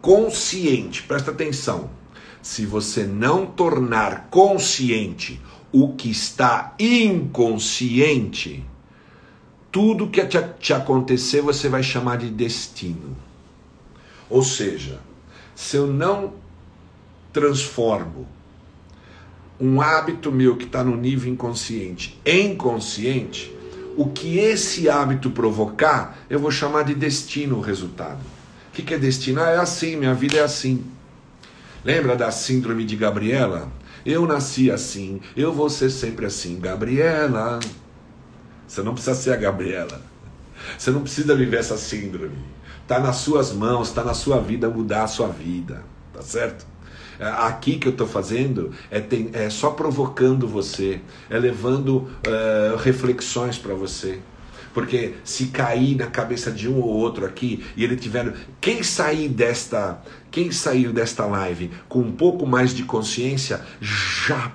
consciente, 0.00 1.02
presta 1.02 1.30
atenção, 1.30 1.90
se 2.40 2.64
você 2.64 3.04
não 3.04 3.44
tornar 3.44 4.28
consciente 4.30 5.38
o 5.72 5.94
que 5.94 6.10
está 6.10 6.74
inconsciente, 6.78 8.64
tudo 9.70 10.08
que 10.08 10.24
te, 10.26 10.38
te 10.58 10.72
acontecer 10.72 11.40
você 11.40 11.68
vai 11.68 11.82
chamar 11.82 12.18
de 12.18 12.28
destino. 12.30 13.16
Ou 14.28 14.42
seja, 14.42 15.00
se 15.54 15.76
eu 15.76 15.86
não 15.86 16.34
transformo 17.32 18.26
um 19.60 19.80
hábito 19.80 20.32
meu 20.32 20.56
que 20.56 20.64
está 20.64 20.82
no 20.82 20.96
nível 20.96 21.30
inconsciente 21.30 22.18
em 22.24 22.56
consciente, 22.56 23.54
o 23.96 24.06
que 24.08 24.38
esse 24.38 24.88
hábito 24.88 25.30
provocar, 25.30 26.18
eu 26.30 26.38
vou 26.38 26.50
chamar 26.50 26.84
de 26.84 26.94
destino 26.94 27.58
o 27.58 27.60
resultado. 27.60 28.20
O 28.68 28.72
que, 28.72 28.82
que 28.82 28.94
é 28.94 28.98
destino? 28.98 29.42
Ah, 29.42 29.50
é 29.50 29.58
assim, 29.58 29.96
minha 29.96 30.14
vida 30.14 30.38
é 30.38 30.42
assim. 30.42 30.84
Lembra 31.84 32.16
da 32.16 32.30
síndrome 32.30 32.84
de 32.84 32.96
Gabriela? 32.96 33.70
Eu 34.04 34.26
nasci 34.26 34.70
assim, 34.70 35.20
eu 35.36 35.52
vou 35.52 35.68
ser 35.68 35.90
sempre 35.90 36.26
assim. 36.26 36.58
Gabriela. 36.58 37.60
Você 38.66 38.82
não 38.82 38.94
precisa 38.94 39.14
ser 39.16 39.32
a 39.32 39.36
Gabriela. 39.36 40.00
Você 40.78 40.90
não 40.90 41.02
precisa 41.02 41.34
viver 41.34 41.58
essa 41.58 41.76
síndrome. 41.76 42.38
Está 42.82 42.98
nas 42.98 43.16
suas 43.16 43.52
mãos, 43.52 43.88
está 43.88 44.02
na 44.02 44.14
sua 44.14 44.40
vida 44.40 44.68
mudar 44.68 45.04
a 45.04 45.08
sua 45.08 45.28
vida. 45.28 45.82
Tá 46.12 46.22
certo? 46.22 46.66
É, 47.18 47.24
aqui 47.24 47.78
que 47.78 47.86
eu 47.86 47.92
estou 47.92 48.06
fazendo 48.06 48.72
é, 48.90 48.98
tem, 48.98 49.30
é, 49.34 49.50
só 49.50 49.70
provocando 49.70 50.48
você, 50.48 51.00
é 51.28 51.38
levando 51.38 51.96
uh, 51.98 52.76
reflexões 52.78 53.58
para 53.58 53.74
você. 53.74 54.20
Porque 54.72 55.14
se 55.24 55.46
cair 55.46 55.96
na 55.96 56.06
cabeça 56.06 56.50
de 56.50 56.68
um 56.68 56.76
ou 56.80 56.88
outro 56.88 57.26
aqui 57.26 57.64
e 57.76 57.84
ele 57.84 57.96
tiver. 57.96 58.32
Quem 58.60 58.82
sair 58.82 59.28
desta. 59.28 60.00
Quem 60.30 60.52
sair 60.52 60.92
desta 60.92 61.26
live 61.26 61.70
com 61.88 62.00
um 62.00 62.12
pouco 62.12 62.46
mais 62.46 62.72
de 62.72 62.84
consciência 62.84 63.60
já 63.80 64.52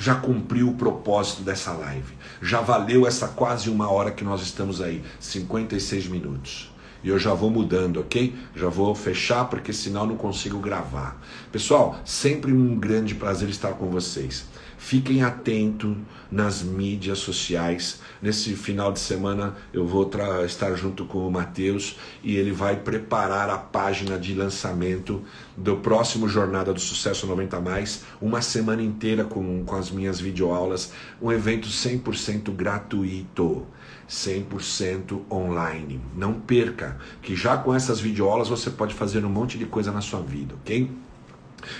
já 0.00 0.14
cumpriu 0.14 0.68
o 0.68 0.74
propósito 0.74 1.42
dessa 1.42 1.72
live. 1.72 2.14
Já 2.42 2.60
valeu 2.60 3.06
essa 3.06 3.28
quase 3.28 3.70
uma 3.70 3.90
hora 3.90 4.10
que 4.10 4.24
nós 4.24 4.42
estamos 4.42 4.82
aí, 4.82 5.02
56 5.18 6.08
minutos. 6.08 6.74
E 7.02 7.08
eu 7.08 7.18
já 7.18 7.34
vou 7.34 7.50
mudando, 7.50 8.00
ok? 8.00 8.34
Já 8.56 8.68
vou 8.68 8.94
fechar 8.94 9.44
porque 9.46 9.72
senão 9.72 10.06
não 10.06 10.16
consigo 10.16 10.58
gravar. 10.58 11.20
Pessoal, 11.52 12.00
sempre 12.04 12.52
um 12.52 12.78
grande 12.78 13.14
prazer 13.14 13.48
estar 13.48 13.72
com 13.72 13.88
vocês. 13.88 14.46
Fiquem 14.84 15.22
atentos 15.22 15.96
nas 16.30 16.62
mídias 16.62 17.18
sociais. 17.18 18.00
Nesse 18.20 18.54
final 18.54 18.92
de 18.92 19.00
semana 19.00 19.56
eu 19.72 19.86
vou 19.86 20.10
estar 20.44 20.74
junto 20.74 21.06
com 21.06 21.26
o 21.26 21.30
Matheus 21.30 21.96
e 22.22 22.36
ele 22.36 22.52
vai 22.52 22.76
preparar 22.76 23.48
a 23.48 23.56
página 23.56 24.18
de 24.18 24.34
lançamento 24.34 25.22
do 25.56 25.78
próximo 25.78 26.28
Jornada 26.28 26.70
do 26.70 26.80
Sucesso 26.80 27.26
90 27.26 27.60
Mais, 27.62 28.04
uma 28.20 28.42
semana 28.42 28.82
inteira 28.82 29.24
com, 29.24 29.64
com 29.64 29.74
as 29.74 29.90
minhas 29.90 30.20
videoaulas, 30.20 30.92
um 31.20 31.32
evento 31.32 31.66
100% 31.66 32.54
gratuito. 32.54 33.66
100% 34.06 35.22
online. 35.30 35.98
Não 36.14 36.34
perca, 36.34 36.98
que 37.22 37.34
já 37.34 37.56
com 37.56 37.74
essas 37.74 38.00
videoaulas 38.00 38.50
você 38.50 38.68
pode 38.68 38.92
fazer 38.92 39.24
um 39.24 39.30
monte 39.30 39.56
de 39.56 39.64
coisa 39.64 39.90
na 39.90 40.02
sua 40.02 40.20
vida, 40.20 40.54
ok? 40.56 40.90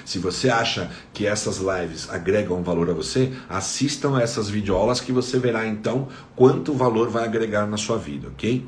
Se 0.04 0.18
você 0.18 0.50
acha 0.50 0.90
que 1.12 1.26
essas 1.26 1.58
lives 1.58 2.08
agregam 2.10 2.62
valor 2.62 2.90
a 2.90 2.94
você, 2.94 3.32
assistam 3.48 4.18
essas 4.18 4.48
videoaulas 4.48 5.00
que 5.00 5.12
você 5.12 5.38
verá 5.38 5.66
então 5.66 6.08
quanto 6.36 6.72
valor 6.72 7.08
vai 7.08 7.24
agregar 7.24 7.66
na 7.66 7.76
sua 7.76 7.98
vida, 7.98 8.28
ok? 8.28 8.64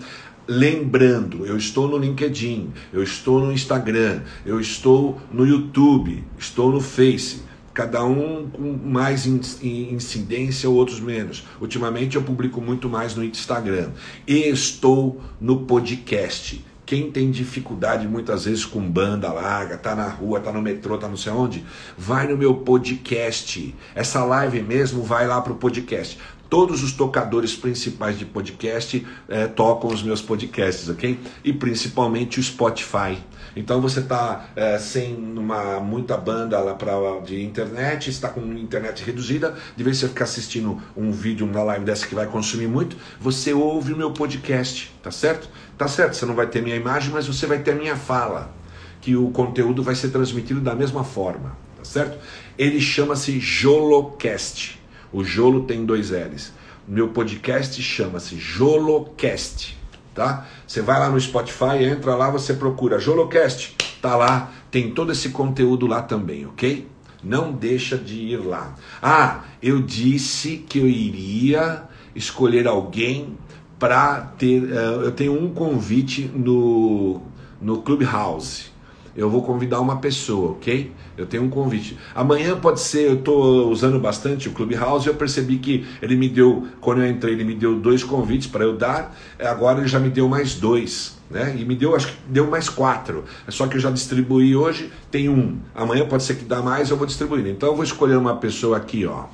Lembrando, 0.49 1.45
eu 1.45 1.57
estou 1.57 1.89
no 1.89 1.99
LinkedIn, 1.99 2.71
eu 2.93 3.03
estou 3.03 3.41
no 3.41 3.53
Instagram, 3.53 4.21
eu 4.45 4.61
estou 4.61 5.21
no 5.33 5.45
YouTube, 5.45 6.25
estou 6.39 6.71
no 6.71 6.81
Face, 6.81 7.43
cada 7.77 8.05
um 8.05 8.49
com 8.49 8.79
mais 8.85 9.27
incidência, 9.27 10.71
outros 10.71 10.99
menos. 10.99 11.45
Ultimamente 11.61 12.17
eu 12.17 12.23
publico 12.23 12.61
muito 12.61 12.89
mais 12.89 13.15
no 13.15 13.23
Instagram. 13.23 13.91
E 14.27 14.49
estou 14.49 15.21
no 15.39 15.67
podcast. 15.67 16.65
Quem 16.87 17.11
tem 17.11 17.33
dificuldade 17.33 18.07
muitas 18.07 18.45
vezes 18.45 18.65
com 18.65 18.81
banda 18.81 19.33
larga, 19.33 19.77
tá 19.77 19.97
na 19.97 20.09
rua, 20.09 20.39
tá 20.39 20.53
no 20.53 20.63
metrô, 20.63 20.97
tá 20.97 21.09
não 21.09 21.17
sei 21.17 21.33
onde, 21.33 21.67
vai 21.99 22.29
no 22.29 22.39
meu 22.39 22.55
podcast. 22.55 23.75
Essa 23.93 24.25
live 24.25 24.63
mesmo 24.63 25.03
vai 25.03 25.27
lá 25.27 25.43
pro 25.43 25.57
podcast. 25.57 26.17
Todos 26.49 26.83
os 26.83 26.93
tocadores 26.93 27.55
principais 27.57 28.19
de 28.19 28.25
podcast 28.25 29.05
é, 29.29 29.47
tocam 29.47 29.91
os 29.91 30.03
meus 30.03 30.23
podcasts, 30.23 30.89
ok? 30.89 31.19
E 31.43 31.53
principalmente 31.53 32.39
o 32.39 32.43
Spotify. 32.43 33.19
Então 33.57 33.81
você 33.81 34.01
está 34.01 34.51
é, 34.55 34.79
sem 34.79 35.15
uma, 35.15 35.81
muita 35.81 36.17
banda 36.17 36.61
lá 36.61 36.75
pra, 36.75 36.93
de 37.25 37.43
internet, 37.43 38.11
está 38.11 38.29
com 38.29 38.41
internet 38.53 39.03
reduzida, 39.03 39.57
de 39.75 39.83
vez 39.83 39.97
você 39.97 40.09
ficar 40.09 40.25
assistindo 40.25 40.81
um 40.95 41.11
vídeo, 41.11 41.47
uma 41.47 41.63
live 41.63 41.85
dessa 41.85 42.07
que 42.07 42.15
vai 42.15 42.27
consumir 42.27 42.69
muito, 42.69 42.97
você 43.19 43.55
ouve 43.55 43.95
o 43.95 43.97
meu 43.97 44.13
podcast, 44.13 44.93
tá 45.03 45.11
certo? 45.11 45.49
Tá 45.79 45.89
certo, 45.89 46.15
você 46.15 46.27
não 46.27 46.35
vai 46.35 46.47
ter 46.47 46.63
minha 46.63 46.77
imagem, 46.77 47.11
mas 47.11 47.27
você 47.27 47.47
vai 47.47 47.59
ter 47.61 47.75
minha 47.75 47.97
fala, 47.97 48.55
que 49.01 49.17
o 49.17 49.31
conteúdo 49.31 49.83
vai 49.83 49.95
ser 49.95 50.11
transmitido 50.11 50.61
da 50.61 50.75
mesma 50.75 51.03
forma, 51.03 51.57
tá 51.79 51.85
certo? 51.85 52.19
Ele 52.59 52.81
chama-se 52.81 53.41
Jolocast. 53.41 54.76
O 55.13 55.23
Jolo 55.25 55.65
tem 55.65 55.85
dois 55.85 56.11
L's. 56.11 56.53
Meu 56.87 57.09
podcast 57.09 57.81
chama-se 57.83 58.37
Jolocast, 58.39 59.77
tá? 60.15 60.47
Você 60.67 60.81
vai 60.81 60.99
lá 60.99 61.09
no 61.09 61.21
Spotify, 61.21 61.83
entra 61.83 62.15
lá, 62.15 62.31
você 62.31 62.55
procura 62.55 62.99
Jolocast, 62.99 63.77
tá 64.01 64.17
lá, 64.17 64.53
tem 64.71 64.93
todo 64.93 65.13
esse 65.13 65.31
conteúdo 65.31 65.87
lá 65.87 66.03
também, 66.03 66.47
ok? 66.47 66.87
Não 67.23 67.53
deixa 67.53 67.97
de 67.97 68.21
ir 68.21 68.37
lá. 68.37 68.75
Ah, 69.03 69.45
eu 69.63 69.83
disse 69.83 70.59
que 70.59 70.79
eu 70.79 70.87
iria 70.87 71.83
escolher 72.15 72.67
alguém 72.67 73.37
para 73.79 74.21
ter. 74.39 74.63
Uh, 74.63 75.03
eu 75.03 75.13
tenho 75.13 75.33
um 75.33 75.53
convite 75.53 76.31
no, 76.35 77.21
no 77.61 77.83
Clubhouse. 77.83 78.71
Eu 79.17 79.31
vou 79.31 79.43
convidar 79.43 79.81
uma 79.81 79.97
pessoa, 79.97 80.53
ok? 80.53 80.93
Eu 81.17 81.25
tenho 81.25 81.45
um 81.45 81.49
convite. 81.49 81.97
Amanhã 82.15 82.59
pode 82.59 82.81
ser, 82.81 83.09
eu 83.09 83.15
estou 83.15 83.71
usando 83.71 83.99
bastante 83.99 84.49
o 84.49 84.53
Clubhouse 84.53 85.07
eu 85.07 85.15
percebi 85.15 85.59
que 85.59 85.87
ele 86.03 86.17
me 86.17 86.29
deu, 86.29 86.67
quando 86.81 87.01
eu 87.01 87.09
entrei, 87.09 87.33
ele 87.33 87.45
me 87.45 87.55
deu 87.55 87.81
dois 87.81 88.05
convites 88.05 88.47
para 88.47 88.65
eu 88.65 88.77
dar, 88.77 89.17
agora 89.41 89.79
ele 89.79 89.89
já 89.89 89.99
me 89.99 90.11
deu 90.11 90.29
mais 90.29 90.55
dois. 90.55 91.17
Né? 91.31 91.57
E 91.59 91.65
me 91.65 91.75
deu, 91.75 91.97
acho 91.97 92.09
que 92.09 92.17
deu 92.29 92.49
mais 92.49 92.69
quatro. 92.69 93.25
É 93.47 93.51
só 93.51 93.67
que 93.67 93.77
eu 93.77 93.81
já 93.81 93.91
distribuí 93.91 94.55
hoje, 94.55 94.93
tem 95.11 95.29
um. 95.29 95.59
Amanhã 95.75 96.07
pode 96.07 96.23
ser 96.23 96.37
que 96.37 96.45
dá 96.45 96.63
mais, 96.63 96.91
eu 96.91 96.97
vou 96.97 97.07
distribuir. 97.07 97.47
Então 97.47 97.71
eu 97.71 97.75
vou 97.75 97.85
escolher 97.85 98.17
uma 98.17 98.37
pessoa 98.37 98.77
aqui, 98.77 99.07
ó. 99.07 99.25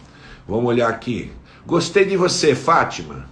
Vamos 0.47 0.67
olhar 0.67 0.89
aqui. 0.89 1.31
Gostei 1.67 2.05
de 2.05 2.17
você, 2.17 2.55
Fátima. 2.55 3.27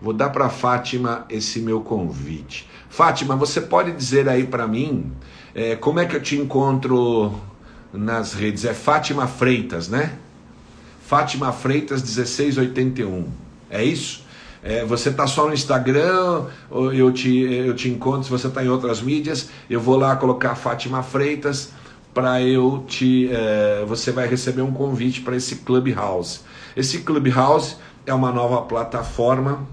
Vou 0.00 0.14
dar 0.14 0.30
para 0.30 0.48
Fátima 0.48 1.26
esse 1.28 1.60
meu 1.60 1.80
convite. 1.80 2.68
Fátima, 2.90 3.36
você 3.36 3.60
pode 3.60 3.92
dizer 3.92 4.28
aí 4.28 4.44
para 4.44 4.66
mim 4.66 5.12
é, 5.54 5.76
como 5.76 6.00
é 6.00 6.06
que 6.06 6.14
eu 6.14 6.20
te 6.20 6.36
encontro 6.36 7.40
nas 7.92 8.34
redes? 8.34 8.64
É 8.64 8.74
Fátima 8.74 9.26
Freitas, 9.26 9.88
né? 9.88 10.12
Fátima 11.06 11.52
Freitas 11.52 12.02
1681. 12.02 13.28
É 13.70 13.82
isso? 13.82 14.24
É, 14.62 14.84
você 14.84 15.08
está 15.08 15.26
só 15.26 15.46
no 15.46 15.54
Instagram, 15.54 16.44
eu 16.70 17.10
te, 17.12 17.40
eu 17.40 17.74
te 17.74 17.88
encontro, 17.88 18.24
se 18.24 18.30
você 18.30 18.48
está 18.48 18.62
em 18.62 18.68
outras 18.68 19.00
mídias, 19.00 19.48
eu 19.70 19.80
vou 19.80 19.96
lá 19.96 20.14
colocar 20.16 20.54
Fátima 20.54 21.02
Freitas 21.02 21.72
para 22.12 22.42
eu 22.42 22.84
te. 22.86 23.30
É, 23.32 23.84
você 23.86 24.10
vai 24.10 24.28
receber 24.28 24.62
um 24.62 24.72
convite 24.72 25.20
para 25.20 25.36
esse 25.36 25.56
Clubhouse. 25.56 26.40
Esse 26.76 26.98
Clubhouse 26.98 27.76
é 28.04 28.12
uma 28.12 28.32
nova 28.32 28.62
plataforma. 28.62 29.66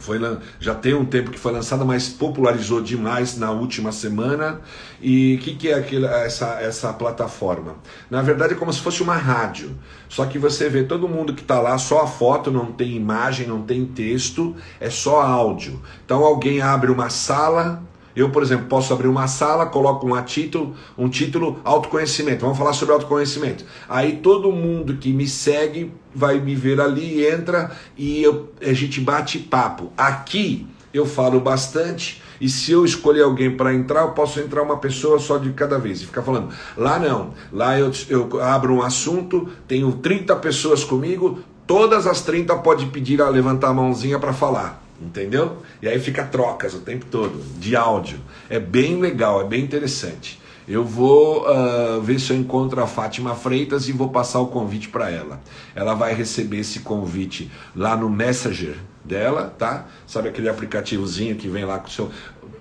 Foi, 0.00 0.18
já 0.60 0.74
tem 0.74 0.94
um 0.94 1.04
tempo 1.04 1.30
que 1.30 1.38
foi 1.38 1.52
lançada, 1.52 1.84
mas 1.84 2.08
popularizou 2.08 2.80
demais 2.80 3.36
na 3.36 3.50
última 3.50 3.92
semana. 3.92 4.60
E 5.00 5.36
o 5.36 5.38
que, 5.38 5.54
que, 5.54 5.68
é 5.68 5.74
aquele, 5.74 6.06
essa, 6.06 6.60
essa 6.60 6.92
plataforma? 6.92 7.76
Na 8.10 8.22
verdade 8.22 8.54
é 8.54 8.56
como 8.56 8.72
se 8.72 8.80
fosse 8.80 9.02
uma 9.02 9.16
rádio. 9.16 9.76
Só 10.08 10.26
que 10.26 10.38
você 10.38 10.68
vê 10.68 10.84
todo 10.84 11.08
mundo 11.08 11.34
que 11.34 11.42
está 11.42 11.60
lá, 11.60 11.76
só 11.78 12.02
a 12.02 12.06
foto, 12.06 12.50
não 12.50 12.72
tem 12.72 12.96
imagem, 12.96 13.46
não 13.46 13.62
tem 13.62 13.84
texto, 13.84 14.56
é 14.80 14.90
só 14.90 15.20
áudio. 15.20 15.80
Então 16.04 16.24
alguém 16.24 16.60
abre 16.60 16.90
uma 16.90 17.10
sala 17.10 17.87
eu, 18.18 18.30
por 18.30 18.42
exemplo, 18.42 18.66
posso 18.66 18.92
abrir 18.92 19.06
uma 19.06 19.28
sala, 19.28 19.66
coloco 19.66 20.12
um 20.12 20.22
título, 20.22 20.74
um 20.96 21.08
título 21.08 21.60
autoconhecimento. 21.64 22.40
Vamos 22.40 22.58
falar 22.58 22.72
sobre 22.72 22.94
autoconhecimento. 22.94 23.64
Aí 23.88 24.16
todo 24.16 24.50
mundo 24.50 24.96
que 24.96 25.12
me 25.12 25.28
segue 25.28 25.92
vai 26.12 26.40
me 26.40 26.54
ver 26.54 26.80
ali, 26.80 27.24
entra 27.24 27.70
e 27.96 28.20
eu, 28.22 28.50
a 28.60 28.72
gente 28.72 29.00
bate 29.00 29.38
papo. 29.38 29.92
Aqui 29.96 30.66
eu 30.92 31.06
falo 31.06 31.38
bastante 31.38 32.20
e 32.40 32.48
se 32.48 32.72
eu 32.72 32.84
escolher 32.84 33.22
alguém 33.22 33.56
para 33.56 33.72
entrar, 33.72 34.02
eu 34.02 34.10
posso 34.10 34.40
entrar 34.40 34.62
uma 34.62 34.78
pessoa 34.78 35.20
só 35.20 35.38
de 35.38 35.52
cada 35.52 35.78
vez 35.78 36.00
e 36.00 36.06
ficar 36.06 36.22
falando. 36.22 36.48
Lá 36.76 36.98
não. 36.98 37.34
Lá 37.52 37.78
eu, 37.78 37.92
eu 38.08 38.40
abro 38.40 38.74
um 38.74 38.82
assunto, 38.82 39.48
tenho 39.68 39.92
30 39.92 40.34
pessoas 40.36 40.82
comigo, 40.82 41.38
todas 41.68 42.04
as 42.04 42.22
30 42.22 42.56
pode 42.56 42.86
pedir 42.86 43.22
a 43.22 43.28
levantar 43.28 43.68
a 43.68 43.74
mãozinha 43.74 44.18
para 44.18 44.32
falar. 44.32 44.87
Entendeu? 45.00 45.58
E 45.80 45.88
aí 45.88 46.00
fica 46.00 46.24
trocas 46.24 46.74
o 46.74 46.80
tempo 46.80 47.06
todo 47.06 47.40
de 47.58 47.76
áudio. 47.76 48.18
É 48.50 48.58
bem 48.58 49.00
legal, 49.00 49.40
é 49.40 49.44
bem 49.44 49.62
interessante. 49.62 50.40
Eu 50.66 50.84
vou 50.84 51.46
uh, 51.48 52.00
ver 52.02 52.20
se 52.20 52.30
eu 52.32 52.36
encontro 52.36 52.82
a 52.82 52.86
Fátima 52.86 53.34
Freitas 53.34 53.88
e 53.88 53.92
vou 53.92 54.10
passar 54.10 54.40
o 54.40 54.48
convite 54.48 54.88
para 54.88 55.10
ela. 55.10 55.40
Ela 55.74 55.94
vai 55.94 56.14
receber 56.14 56.58
esse 56.58 56.80
convite 56.80 57.50
lá 57.74 57.96
no 57.96 58.10
Messenger 58.10 58.76
dela, 59.02 59.54
tá? 59.56 59.86
Sabe 60.06 60.28
aquele 60.28 60.48
aplicativozinho 60.48 61.36
que 61.36 61.48
vem 61.48 61.64
lá 61.64 61.78
com 61.78 61.86
o 61.86 61.90
seu. 61.90 62.10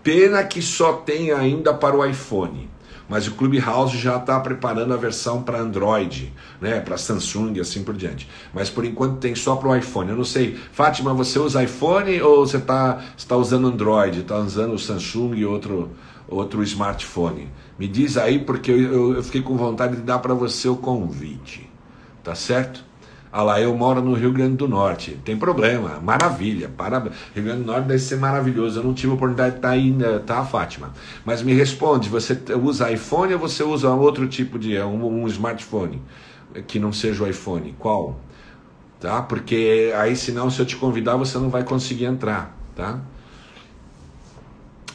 Pena 0.03 0.41
que 0.43 0.61
só 0.61 0.93
tem 0.93 1.31
ainda 1.31 1.73
para 1.73 1.97
o 1.97 2.05
iPhone 2.05 2.69
mas 3.09 3.27
o 3.27 3.31
Clubhouse 3.31 3.97
já 3.97 4.17
está 4.17 4.39
preparando 4.39 4.93
a 4.93 4.97
versão 4.97 5.41
para 5.41 5.59
Android, 5.59 6.33
né, 6.59 6.79
para 6.79 6.97
Samsung 6.97 7.53
e 7.55 7.59
assim 7.59 7.83
por 7.83 7.95
diante. 7.95 8.29
Mas 8.53 8.69
por 8.69 8.83
enquanto 8.83 9.17
tem 9.17 9.35
só 9.35 9.55
para 9.55 9.69
o 9.69 9.75
iPhone. 9.75 10.09
Eu 10.09 10.17
não 10.17 10.23
sei, 10.23 10.57
Fátima, 10.71 11.13
você 11.13 11.39
usa 11.39 11.63
iPhone 11.63 12.21
ou 12.21 12.45
você 12.45 12.57
está 12.57 13.01
tá 13.27 13.35
usando 13.35 13.67
Android? 13.67 14.19
Está 14.19 14.37
usando 14.37 14.73
o 14.73 14.79
Samsung 14.79 15.35
e 15.35 15.45
outro, 15.45 15.91
outro 16.27 16.61
smartphone? 16.63 17.49
Me 17.79 17.87
diz 17.87 18.17
aí, 18.17 18.39
porque 18.39 18.71
eu, 18.71 18.79
eu, 18.79 19.15
eu 19.15 19.23
fiquei 19.23 19.41
com 19.41 19.55
vontade 19.55 19.95
de 19.95 20.01
dar 20.01 20.19
para 20.19 20.33
você 20.33 20.67
o 20.67 20.75
convite. 20.75 21.69
Tá 22.23 22.35
certo? 22.35 22.86
Ah 23.37 23.43
lá, 23.43 23.61
eu 23.61 23.77
moro 23.77 24.01
no 24.01 24.15
Rio 24.15 24.31
Grande 24.33 24.55
do 24.55 24.67
Norte. 24.67 25.15
Tem 25.23 25.37
problema, 25.37 25.99
maravilha. 26.01 26.71
Parabéns. 26.75 27.13
Rio 27.35 27.43
Grande 27.43 27.61
do 27.61 27.67
Norte 27.67 27.85
deve 27.85 27.99
ser 27.99 28.15
maravilhoso. 28.15 28.79
Eu 28.79 28.83
não 28.83 28.95
tive 28.95 29.11
a 29.11 29.15
oportunidade 29.15 29.51
de 29.51 29.57
estar 29.57 29.69
ainda, 29.69 30.19
tá, 30.21 30.43
Fátima? 30.43 30.91
Mas 31.23 31.43
me 31.43 31.53
responde: 31.53 32.09
você 32.09 32.35
usa 32.59 32.91
iPhone 32.91 33.35
ou 33.35 33.39
você 33.39 33.61
usa 33.61 33.91
outro 33.91 34.27
tipo 34.27 34.57
de. 34.57 34.79
um, 34.79 35.21
um 35.21 35.27
smartphone 35.27 36.01
que 36.65 36.79
não 36.79 36.91
seja 36.91 37.25
o 37.25 37.29
iPhone? 37.29 37.75
Qual? 37.77 38.19
Tá? 38.99 39.21
Porque 39.21 39.93
aí, 39.95 40.15
senão, 40.15 40.49
se 40.49 40.59
eu 40.59 40.65
te 40.65 40.75
convidar, 40.75 41.15
você 41.15 41.37
não 41.37 41.51
vai 41.51 41.63
conseguir 41.63 42.05
entrar, 42.05 42.57
tá? 42.75 43.01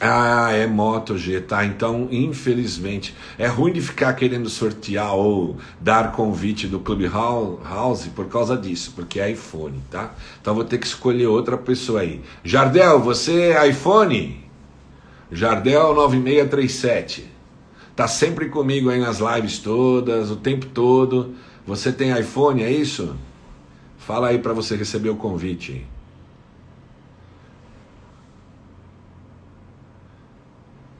Ah, 0.05 0.51
é 0.51 0.67
Moto 0.67 1.17
G, 1.17 1.39
tá? 1.39 1.63
Então, 1.63 2.09
infelizmente, 2.11 3.15
é 3.37 3.47
ruim 3.47 3.71
de 3.71 3.79
ficar 3.79 4.11
querendo 4.15 4.49
sortear 4.49 5.15
ou 5.15 5.55
dar 5.79 6.11
convite 6.11 6.67
do 6.67 6.77
Clubhouse 6.77 8.09
por 8.09 8.27
causa 8.27 8.57
disso, 8.57 8.91
porque 8.97 9.17
é 9.17 9.31
iPhone, 9.31 9.81
tá? 9.89 10.13
Então 10.41 10.53
vou 10.55 10.65
ter 10.65 10.77
que 10.77 10.85
escolher 10.85 11.27
outra 11.27 11.57
pessoa 11.57 12.01
aí. 12.01 12.19
Jardel, 12.43 12.99
você 12.99 13.53
é 13.53 13.69
iPhone? 13.69 14.43
Jardel 15.31 15.95
9637. 15.95 17.25
Tá 17.95 18.05
sempre 18.05 18.49
comigo 18.49 18.89
aí 18.89 18.99
nas 18.99 19.19
lives 19.19 19.59
todas, 19.59 20.29
o 20.29 20.35
tempo 20.35 20.65
todo. 20.65 21.33
Você 21.65 21.93
tem 21.93 22.11
iPhone, 22.11 22.61
é 22.61 22.69
isso? 22.69 23.15
Fala 23.97 24.27
aí 24.27 24.37
para 24.37 24.51
você 24.51 24.75
receber 24.75 25.11
o 25.11 25.15
convite. 25.15 25.92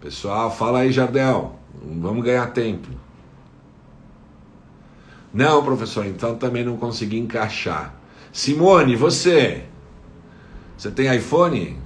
Pessoal, 0.04 0.54
fala 0.54 0.80
aí, 0.80 0.92
Jardel. 0.92 1.58
Vamos 1.82 2.26
ganhar 2.26 2.48
tempo. 2.48 2.90
Não, 5.34 5.64
professor, 5.64 6.06
então 6.06 6.36
também 6.36 6.62
não 6.62 6.76
consegui 6.76 7.18
encaixar. 7.18 7.96
Simone, 8.30 8.98
você? 8.98 9.64
Você 10.78 10.92
tem 10.92 11.16
iPhone? 11.16 11.80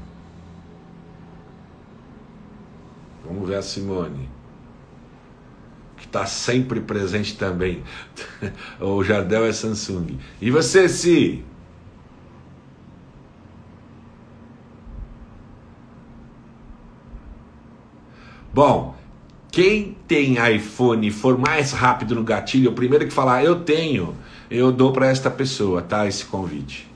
Vamos 3.23 3.47
ver 3.47 3.57
a 3.57 3.61
Simone. 3.61 4.27
Que 5.95 6.05
está 6.05 6.25
sempre 6.25 6.81
presente 6.81 7.37
também. 7.37 7.83
o 8.81 9.03
Jardel 9.03 9.45
é 9.45 9.53
Samsung. 9.53 10.17
E 10.41 10.49
você, 10.49 10.89
Si? 10.89 11.45
Bom, 18.57 18.95
quem 19.51 19.95
tem 20.07 20.35
iPhone 20.55 21.11
for 21.11 21.37
mais 21.37 21.71
rápido 21.73 22.15
no 22.15 22.23
gatilho, 22.23 22.71
o 22.71 22.73
primeiro 22.73 23.05
que 23.05 23.13
falar 23.13 23.43
eu 23.43 23.59
tenho, 23.59 24.15
eu 24.49 24.71
dou 24.71 24.91
para 24.91 25.05
esta 25.05 25.29
pessoa, 25.29 25.83
tá? 25.83 26.07
Esse 26.07 26.25
convite. 26.25 26.87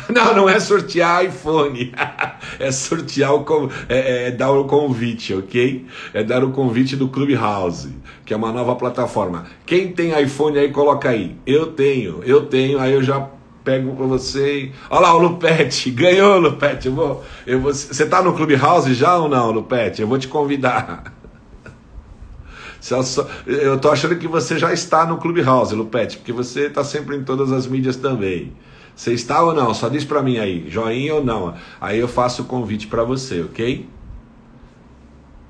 Não, 0.12 0.34
não 0.34 0.48
é 0.48 0.58
sortear 0.58 1.24
iPhone, 1.24 1.92
é 2.58 2.72
sortear 2.72 3.32
o 3.32 3.70
é, 3.88 4.26
é, 4.26 4.30
dar 4.32 4.50
o 4.50 4.64
convite, 4.64 5.34
ok? 5.34 5.86
É 6.12 6.24
dar 6.24 6.42
o 6.42 6.50
convite 6.50 6.96
do 6.96 7.06
Clubhouse, 7.06 7.94
que 8.24 8.34
é 8.34 8.36
uma 8.36 8.50
nova 8.50 8.74
plataforma. 8.74 9.46
Quem 9.64 9.92
tem 9.92 10.20
iPhone 10.20 10.58
aí, 10.58 10.72
coloca 10.72 11.10
aí. 11.10 11.36
Eu 11.46 11.68
tenho, 11.74 12.24
eu 12.24 12.46
tenho, 12.46 12.80
aí 12.80 12.92
eu 12.92 13.02
já 13.04 13.30
pego 13.64 13.94
pra 13.94 14.06
você 14.06 14.60
e... 14.60 14.72
Olha 14.88 15.00
lá 15.00 15.14
o 15.14 15.18
Lupete, 15.18 15.90
ganhou 15.92 16.38
Lupete, 16.38 16.88
eu 16.88 16.94
vou, 16.94 17.24
eu 17.46 17.60
vou... 17.60 17.72
Você 17.72 18.06
tá 18.06 18.22
no 18.22 18.32
Clubhouse 18.34 18.92
já 18.94 19.16
ou 19.16 19.28
não, 19.28 19.50
Lupete? 19.50 20.02
Eu 20.02 20.08
vou 20.08 20.18
te 20.18 20.28
convidar. 20.28 21.12
Eu 23.46 23.78
tô 23.78 23.90
achando 23.90 24.16
que 24.16 24.26
você 24.26 24.58
já 24.58 24.72
está 24.72 25.04
no 25.04 25.18
Clubhouse, 25.18 25.74
Lupete, 25.74 26.16
porque 26.16 26.32
você 26.32 26.62
está 26.62 26.82
sempre 26.82 27.14
em 27.14 27.22
todas 27.22 27.52
as 27.52 27.66
mídias 27.66 27.94
também. 27.94 28.54
Você 28.96 29.12
está 29.12 29.42
ou 29.42 29.54
não? 29.54 29.74
Só 29.74 29.88
diz 29.88 30.04
para 30.04 30.22
mim 30.22 30.38
aí, 30.38 30.64
joinha 30.68 31.14
ou 31.14 31.24
não. 31.24 31.54
Aí 31.78 31.98
eu 31.98 32.08
faço 32.08 32.40
o 32.42 32.44
convite 32.46 32.86
para 32.86 33.04
você, 33.04 33.42
ok? 33.42 33.86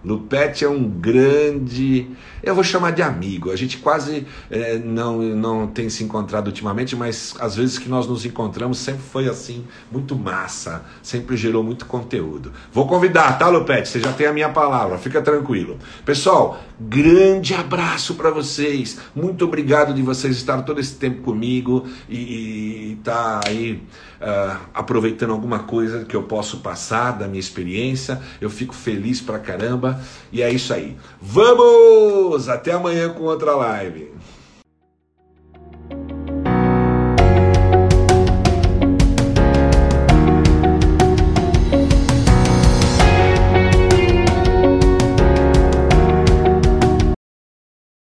Lupete 0.05 0.65
é 0.65 0.69
um 0.69 0.89
grande, 0.89 2.09
eu 2.43 2.55
vou 2.55 2.65
chamar 2.65 2.93
de 2.93 3.03
amigo. 3.03 3.51
A 3.51 3.57
gente 3.57 3.79
quase 3.79 4.27
é, 4.51 4.79
não, 4.79 5.19
não 5.19 5.67
tem 5.67 5.91
se 5.91 6.03
encontrado 6.03 6.47
ultimamente, 6.47 6.97
mas 6.97 7.35
às 7.39 7.55
vezes 7.55 7.79
que 7.79 7.89
nós 7.89 8.07
nos 8.07 8.25
encontramos 8.25 8.79
sempre 8.79 9.03
foi 9.03 9.29
assim, 9.29 9.67
muito 9.93 10.17
massa, 10.17 10.83
sempre 11.03 11.37
gerou 11.37 11.63
muito 11.63 11.85
conteúdo. 11.85 12.53
Vou 12.73 12.87
convidar, 12.87 13.39
tá, 13.39 13.49
Lupete? 13.49 13.89
Você 13.89 14.01
já 14.01 14.13
tem 14.13 14.27
a 14.27 14.33
minha 14.33 14.49
palavra, 14.49 14.97
fica 14.97 15.21
tranquilo. 15.21 15.79
Pessoal, 16.05 16.59
grande 16.81 17.55
abraço 17.55 18.15
para 18.15 18.31
vocês. 18.31 18.99
Muito 19.15 19.45
obrigado 19.45 19.93
de 19.93 20.01
vocês 20.01 20.37
estar 20.37 20.63
todo 20.63 20.81
esse 20.81 20.95
tempo 20.95 21.23
comigo 21.23 21.87
e, 22.09 22.97
estar 22.99 23.41
tá 23.41 23.49
aí 23.49 23.83
uh, 24.21 24.59
aproveitando 24.75 25.31
alguma 25.31 25.61
coisa 25.61 26.05
que 26.05 26.15
eu 26.15 26.23
posso 26.23 26.59
passar 26.59 27.13
da 27.13 27.27
minha 27.27 27.41
experiência. 27.41 28.21
Eu 28.41 28.51
fico 28.51 28.75
feliz 28.75 29.21
pra 29.21 29.39
caramba. 29.39 30.01
E 30.31 30.43
é 30.43 30.51
isso 30.51 30.73
aí. 30.73 30.97
Vamos! 31.21 32.49
Até 32.49 32.73
amanhã 32.73 33.09
com 33.09 33.25
outra 33.25 33.55
live. 33.55 34.13